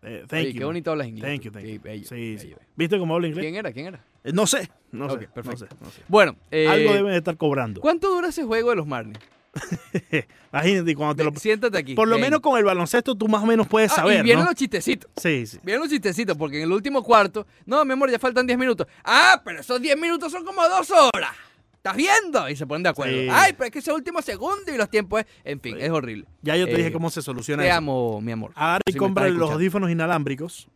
Eh, 0.06 0.24
thank 0.28 0.44
Oye, 0.44 0.52
you. 0.52 0.58
qué 0.60 0.64
bonito 0.64 0.90
hablas 0.90 1.06
inglés. 1.08 1.22
Thank 1.24 1.42
you, 1.44 1.50
thank 1.50 1.64
Sí, 1.66 1.72
you. 1.74 1.80
bello, 1.82 2.04
Sí, 2.06 2.38
sí. 2.38 2.46
bello. 2.48 2.58
¿Viste 2.76 2.98
cómo 2.98 3.14
hablo 3.14 3.26
inglés? 3.26 3.42
¿Quién 3.42 3.54
era? 3.56 3.72
¿Quién 3.72 3.86
era? 3.86 4.04
Eh, 4.22 4.32
no 4.32 4.46
sé. 4.46 4.70
No 4.98 5.10
sé. 5.10 5.28
perfecto. 5.28 5.64
No 5.64 5.68
sé, 5.70 5.76
no 5.84 5.90
sé. 5.90 6.02
Bueno, 6.08 6.36
eh, 6.50 6.68
Algo 6.68 6.92
deben 6.92 7.12
de 7.12 7.18
estar 7.18 7.36
cobrando. 7.36 7.80
¿cuánto 7.80 8.08
dura 8.10 8.28
ese 8.28 8.44
juego 8.44 8.70
de 8.70 8.76
los 8.76 8.86
Marlins? 8.86 9.18
Imagínate 10.52 10.94
cuando 10.96 11.14
te 11.16 11.24
lo... 11.24 11.32
Siéntate 11.36 11.78
aquí. 11.78 11.94
Por 11.94 12.08
lo 12.08 12.14
ven. 12.16 12.22
menos 12.22 12.40
con 12.40 12.58
el 12.58 12.64
baloncesto 12.64 13.14
tú 13.14 13.28
más 13.28 13.42
o 13.42 13.46
menos 13.46 13.66
puedes 13.68 13.92
Ah, 13.92 13.96
saber, 13.96 14.20
y 14.20 14.22
vienen 14.22 14.44
¿no? 14.44 14.50
los 14.50 14.56
chistecitos. 14.58 15.10
Sí, 15.16 15.46
sí. 15.46 15.58
Vienen 15.62 15.80
los 15.82 15.90
chistecitos, 15.90 16.36
porque 16.36 16.56
en 16.58 16.64
el 16.64 16.72
último 16.72 17.02
cuarto, 17.02 17.46
no, 17.66 17.84
mi 17.84 17.92
amor, 17.92 18.10
ya 18.10 18.18
faltan 18.18 18.46
10 18.46 18.58
minutos. 18.58 18.86
Ah, 19.04 19.40
pero 19.44 19.60
esos 19.60 19.80
10 19.80 19.96
minutos 19.98 20.32
son 20.32 20.44
como 20.44 20.62
dos 20.68 20.90
horas. 20.90 21.30
¿Estás 21.76 21.96
viendo? 21.96 22.48
Y 22.48 22.56
se 22.56 22.66
ponen 22.66 22.82
de 22.82 22.88
acuerdo. 22.88 23.12
Sí. 23.14 23.28
Ay, 23.30 23.52
pero 23.52 23.66
es 23.66 23.70
que 23.70 23.78
ese 23.80 23.92
último 23.92 24.22
segundo 24.22 24.72
y 24.72 24.76
los 24.78 24.88
tiempos 24.88 25.20
es. 25.20 25.26
En 25.44 25.60
fin, 25.60 25.76
es 25.78 25.90
horrible. 25.90 26.24
Ya 26.40 26.56
yo 26.56 26.64
te 26.66 26.72
Eh, 26.72 26.76
dije 26.78 26.92
cómo 26.92 27.10
se 27.10 27.20
soluciona 27.20 27.62
Te 27.62 27.68
eso. 27.68 27.76
amo, 27.76 28.20
mi 28.22 28.32
amor. 28.32 28.52
Agarra 28.54 28.80
y 28.86 28.92
Si 28.92 28.98
compra 28.98 29.28
los 29.28 29.50
audífonos 29.50 29.90
inalámbricos 29.90 30.66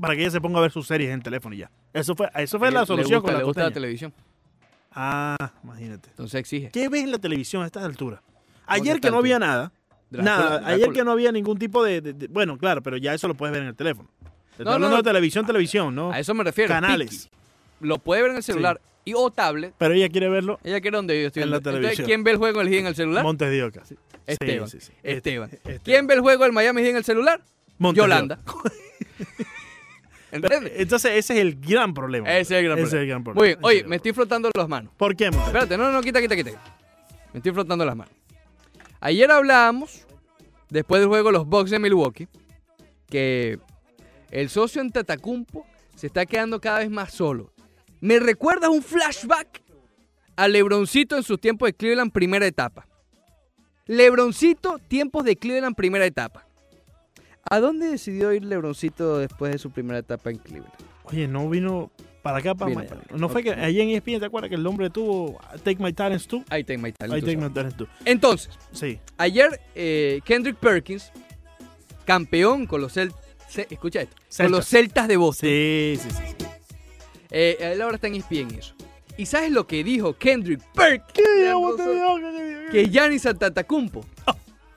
para 0.00 0.14
que 0.16 0.22
ella 0.22 0.30
se 0.30 0.40
ponga 0.40 0.58
a 0.58 0.62
ver 0.62 0.72
sus 0.72 0.86
series 0.88 1.10
en 1.12 1.22
teléfono 1.22 1.54
y 1.54 1.58
ya. 1.58 1.70
Eso 1.92 2.14
fue, 2.16 2.28
eso 2.34 2.58
fue 2.58 2.68
Le- 2.68 2.74
la 2.74 2.80
le 2.80 2.86
solución 2.86 3.20
gusta, 3.20 3.26
con 3.26 3.32
la 3.34 3.38
le 3.40 3.44
gusta 3.44 3.62
la 3.64 3.70
televisión. 3.70 4.12
Ah, 4.94 5.52
imagínate. 5.64 6.10
Entonces 6.10 6.38
exige. 6.40 6.70
¿Qué 6.70 6.88
ves 6.88 7.02
en 7.04 7.10
la 7.12 7.18
televisión 7.18 7.62
a 7.62 7.66
estas 7.66 7.84
alturas? 7.84 8.20
¿Cómo 8.20 8.62
Ayer 8.66 9.00
que 9.00 9.10
no 9.10 9.18
había 9.18 9.38
nada. 9.38 9.72
Nada. 10.10 10.62
Ayer 10.66 10.90
que 10.90 11.04
no 11.04 11.12
había 11.12 11.32
ningún 11.32 11.58
tipo 11.58 11.82
de, 11.82 12.00
de- 12.00 12.12
de- 12.12 12.28
Bueno, 12.28 12.58
claro, 12.58 12.82
pero 12.82 12.96
ya 12.98 13.14
eso 13.14 13.28
lo 13.28 13.34
puedes 13.34 13.52
ver 13.52 13.62
en 13.62 13.68
el 13.68 13.74
teléfono. 13.76 14.08
Te 14.56 14.64
No, 14.64 14.78
de 14.78 15.02
televisión, 15.02 15.46
televisión, 15.46 15.94
¿no? 15.94 16.12
A 16.12 16.18
eso 16.18 16.34
me 16.34 16.44
refiero. 16.44 16.68
Canales. 16.68 17.10
Piqui. 17.10 17.36
Lo 17.88 17.98
puede 17.98 18.20
ver 18.22 18.30
en 18.32 18.36
el 18.36 18.42
celular 18.42 18.80
y 19.04 19.14
o 19.14 19.30
tablet. 19.30 19.74
Pero 19.78 19.94
ella 19.94 20.08
quiere 20.10 20.28
verlo 20.28 20.60
Ella 20.62 20.80
quiere 20.80 20.96
donde 20.98 21.20
yo 21.20 21.26
estoy 21.28 21.42
En 21.42 21.50
la. 21.50 21.56
Entonces, 21.56 21.80
televisión. 21.80 22.06
¿quién 22.06 22.22
ve 22.24 22.30
el 22.32 22.36
juego 22.36 22.58
del 22.60 22.68
Heat 22.68 22.80
en 22.80 22.86
el 22.86 22.94
celular? 22.94 23.24
Montes 23.24 23.50
de 23.50 23.64
Oca. 23.64 23.84
Sí, 23.84 23.96
Esteban. 24.26 24.68
sí, 24.68 24.80
sí. 24.80 24.92
Esteban. 25.02 25.46
Este- 25.50 25.56
Esteban. 25.56 25.80
¿Quién 25.84 26.06
ve 26.06 26.14
el 26.14 26.20
juego 26.20 26.44
del 26.44 26.52
Miami 26.52 26.82
Heat 26.82 26.90
en 26.90 26.96
el 26.98 27.04
celular? 27.04 27.40
Montes 27.78 28.02
Yolanda. 28.02 28.38
¿Entiendes? 30.32 30.72
Entonces 30.76 31.12
ese 31.12 31.34
es 31.34 31.40
el 31.40 31.60
gran 31.60 31.92
problema. 31.92 32.28
Ese 32.30 32.54
es 32.54 32.60
el 32.60 32.64
gran 32.64 32.78
Ese 32.78 32.88
problema. 32.88 32.96
es 32.98 33.02
el 33.02 33.08
gran 33.08 33.24
problema. 33.24 33.40
Muy 33.40 33.48
bien. 33.48 33.58
Ese 33.58 33.66
es 33.66 33.82
Oye, 33.82 33.88
me 33.88 33.96
estoy 33.96 34.12
frotando 34.12 34.50
las 34.54 34.68
manos. 34.68 34.92
¿Por 34.96 35.14
qué, 35.14 35.30
Montes? 35.30 35.46
Espérate, 35.46 35.76
no, 35.76 35.92
no, 35.92 36.00
quita, 36.00 36.20
quita, 36.20 36.34
quita. 36.34 36.50
Me 37.32 37.38
estoy 37.38 37.52
frotando 37.52 37.84
las 37.84 37.94
manos. 37.94 38.14
Ayer 39.00 39.30
hablábamos, 39.30 40.06
después 40.70 41.00
del 41.00 41.08
juego 41.08 41.28
de 41.28 41.32
los 41.34 41.46
Bucks 41.46 41.70
de 41.70 41.78
Milwaukee, 41.78 42.28
que 43.08 43.58
el 44.30 44.48
socio 44.48 44.80
en 44.80 44.90
Tatacumpo 44.90 45.66
se 45.94 46.06
está 46.06 46.24
quedando 46.24 46.60
cada 46.60 46.78
vez 46.78 46.90
más 46.90 47.12
solo. 47.12 47.52
¿Me 48.00 48.18
recuerdas 48.18 48.70
un 48.70 48.82
flashback 48.82 49.62
a 50.34 50.48
Lebroncito 50.48 51.16
en 51.16 51.22
sus 51.22 51.38
tiempos 51.38 51.68
de 51.68 51.74
Cleveland 51.74 52.10
primera 52.10 52.46
etapa? 52.46 52.88
Lebroncito, 53.86 54.78
tiempos 54.78 55.24
de 55.24 55.36
Cleveland 55.36 55.76
primera 55.76 56.06
etapa. 56.06 56.46
¿A 57.50 57.60
dónde 57.60 57.88
decidió 57.88 58.32
ir 58.32 58.44
Lebroncito 58.44 59.18
después 59.18 59.52
de 59.52 59.58
su 59.58 59.70
primera 59.70 59.98
etapa 59.98 60.30
en 60.30 60.38
Cleveland? 60.38 60.72
Oye, 61.04 61.26
no 61.28 61.48
vino 61.50 61.90
para 62.22 62.38
acá, 62.38 62.54
para 62.54 62.72
Miami. 62.72 63.00
No 63.16 63.28
fue 63.28 63.42
que 63.42 63.50
allí 63.50 63.80
en 63.80 63.90
ESPN, 63.90 64.20
¿te 64.20 64.26
acuerdas 64.26 64.48
que 64.48 64.54
el 64.54 64.66
hombre 64.66 64.90
tuvo 64.90 65.38
Take 65.64 65.82
My 65.82 65.92
Talents 65.92 66.26
Too? 66.26 66.44
Ahí 66.48 66.62
tengo 66.64 66.82
my 66.84 66.92
talent, 66.92 67.22
I 67.22 67.26
Take. 67.26 67.36
My 67.36 67.50
Talents 67.52 67.76
Too. 67.76 67.86
Entonces, 68.04 68.50
Sí. 68.70 68.98
Ayer 69.18 69.60
eh, 69.74 70.20
Kendrick 70.24 70.56
Perkins, 70.56 71.12
campeón 72.04 72.66
con 72.66 72.80
los 72.80 72.92
Celtas, 72.92 73.18
escucha 73.70 74.02
esto, 74.02 74.16
con 74.36 74.52
los 74.52 74.66
Celtas 74.66 75.08
de 75.08 75.16
Boston. 75.16 75.48
Sí, 75.48 75.98
sí, 76.00 76.10
sí. 76.10 76.16
sí. 76.38 76.46
Eh, 77.30 77.56
él 77.72 77.82
ahora 77.82 77.96
está 77.96 78.06
en 78.06 78.14
ESPN 78.14 78.54
eso. 78.56 78.74
¿Y 79.16 79.26
sabes 79.26 79.50
lo 79.50 79.66
que 79.66 79.82
dijo 79.84 80.14
Kendrick 80.16 80.62
Perkins? 80.74 81.26
Que 82.70 82.88
Giannis 82.88 83.26
Antetokounmpo 83.26 84.04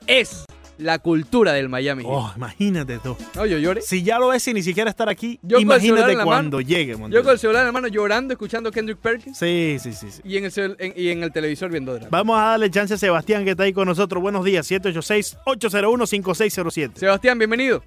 es 0.06 0.44
la 0.78 0.98
cultura 0.98 1.52
del 1.52 1.68
Miami. 1.68 2.02
Oh, 2.06 2.32
imagínate 2.36 2.98
tú. 2.98 3.16
No, 3.34 3.46
yo 3.46 3.58
lloré. 3.58 3.80
Si 3.82 4.02
ya 4.02 4.18
lo 4.18 4.28
ves 4.28 4.46
y 4.48 4.54
ni 4.54 4.62
siquiera 4.62 4.90
estar 4.90 5.08
aquí, 5.08 5.38
Yo 5.42 5.58
imagínate 5.58 6.14
cuando 6.22 6.58
mano. 6.58 6.60
llegue, 6.60 6.92
Yo 6.92 6.98
Montes. 6.98 7.22
con 7.22 7.32
el 7.32 7.38
celular 7.38 7.62
en 7.62 7.66
la 7.66 7.72
mano 7.72 7.88
llorando, 7.88 8.32
escuchando 8.34 8.70
Kendrick 8.70 8.98
Perkins 8.98 9.38
Sí, 9.38 9.78
sí, 9.80 9.92
sí, 9.92 10.10
sí. 10.10 10.20
y 10.24 10.36
en 10.36 10.44
el, 10.44 10.76
en- 10.78 10.92
y 10.96 11.08
en 11.08 11.22
el 11.22 11.32
televisor 11.32 11.70
viendo 11.70 11.94
drama. 11.94 12.08
Vamos 12.10 12.38
a 12.38 12.42
darle 12.42 12.70
chance 12.70 12.94
a 12.94 12.98
Sebastián 12.98 13.44
que 13.44 13.52
está 13.52 13.62
ahí 13.62 13.72
con 13.72 13.86
nosotros. 13.88 14.22
Buenos 14.22 14.44
días, 14.44 14.70
786-801-5607. 14.70 16.96
Sebastián, 16.96 17.38
bienvenido. 17.38 17.82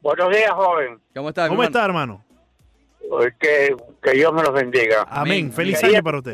Buenos 0.00 0.30
días, 0.30 0.50
joven. 0.52 0.98
¿Cómo 1.14 1.28
estás? 1.28 1.48
¿Cómo 1.48 1.62
hermano? 1.62 1.78
está, 1.78 1.84
hermano? 1.84 2.24
Que, 3.40 3.76
que 4.02 4.10
Dios 4.12 4.32
me 4.32 4.42
los 4.42 4.52
bendiga. 4.54 5.02
Amén. 5.02 5.46
Amén. 5.46 5.52
Feliz 5.52 5.82
año 5.84 6.02
para 6.02 6.18
usted. 6.18 6.32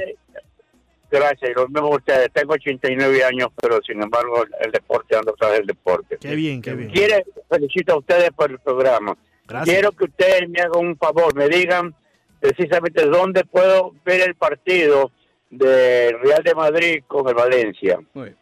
Gracias, 1.10 1.50
y 1.50 1.54
lo 1.54 1.66
mismo 1.68 1.88
ustedes. 1.90 2.30
Tengo 2.32 2.52
89 2.54 3.24
años, 3.24 3.48
pero 3.60 3.80
sin 3.86 4.02
embargo 4.02 4.44
el 4.60 4.70
deporte 4.72 5.16
ando 5.16 5.34
tras 5.38 5.58
el 5.58 5.66
deporte. 5.66 6.18
Qué 6.20 6.34
bien, 6.34 6.60
qué 6.60 6.74
bien. 6.74 6.90
Quiere, 6.90 7.24
felicito 7.48 7.94
a 7.94 7.98
ustedes 7.98 8.30
por 8.32 8.50
el 8.50 8.58
programa. 8.58 9.16
Gracias. 9.46 9.74
Quiero 9.74 9.92
que 9.92 10.04
ustedes 10.04 10.48
me 10.50 10.60
hagan 10.60 10.86
un 10.86 10.96
favor, 10.98 11.34
me 11.34 11.48
digan 11.48 11.94
precisamente 12.40 13.06
dónde 13.06 13.44
puedo 13.44 13.94
ver 14.04 14.20
el 14.28 14.34
partido 14.34 15.10
del 15.50 16.20
Real 16.20 16.42
de 16.44 16.54
Madrid 16.54 17.02
con 17.06 17.26
el 17.28 17.34
Valencia. 17.34 17.98
Muy 18.12 18.24
bien. 18.24 18.36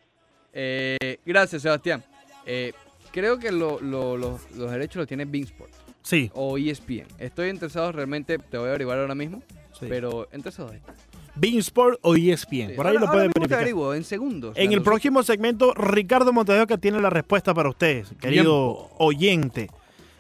Eh, 0.52 1.18
gracias, 1.24 1.62
Sebastián. 1.62 2.02
Eh, 2.44 2.72
creo 3.12 3.38
que 3.38 3.52
lo- 3.52 3.78
lo- 3.80 4.16
lo- 4.16 4.40
los 4.56 4.70
derechos 4.72 4.96
los 4.96 5.06
tiene 5.06 5.24
Beansport 5.24 5.70
Sí, 6.02 6.30
o 6.34 6.56
ESPN. 6.58 7.06
Estoy 7.18 7.48
interesado 7.50 7.92
realmente, 7.92 8.38
te 8.38 8.58
voy 8.58 8.66
a 8.66 8.70
averiguar 8.70 8.98
ahora 8.98 9.14
mismo, 9.14 9.42
sí. 9.78 9.86
pero 9.88 10.28
entre 10.32 10.50
esos 10.50 10.70
dos. 10.70 10.80
Beansport 11.36 11.98
o 12.02 12.16
ESPN. 12.16 12.74
Por 12.74 12.86
ahí 12.86 12.96
Ahora- 12.96 13.06
lo 13.06 13.12
pueden 13.12 13.30
verificar. 13.34 13.58
averiguo, 13.60 13.94
en 13.94 14.04
segundos. 14.04 14.56
En 14.56 14.72
el 14.72 14.82
próximo 14.82 15.22
segmento, 15.22 15.72
Ricardo 15.74 16.32
Montejoca 16.32 16.78
tiene 16.78 17.00
la 17.00 17.10
respuesta 17.10 17.52
para 17.54 17.68
usted, 17.68 18.04
querido 18.20 18.90
oyente. 18.98 19.68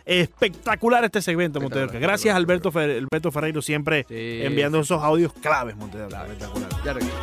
Espectacular 0.04 1.04
este 1.04 1.20
segmento, 1.20 1.60
Montejoca. 1.60 1.98
Gracias. 1.98 2.36
Alberto, 2.36 2.70
Fe- 2.70 2.98
Alberto 2.98 3.32
Ferreiro, 3.32 3.60
siempre 3.60 4.04
Sí, 4.08 4.14
enviando 4.42 4.78
sí, 4.78 4.82
esos 4.82 5.02
audios 5.02 5.32
claves, 5.32 5.74
Montejoca. 5.76 6.22
Espectacular. 6.26 6.68
Ya 6.84 6.92
regreso. 6.92 7.16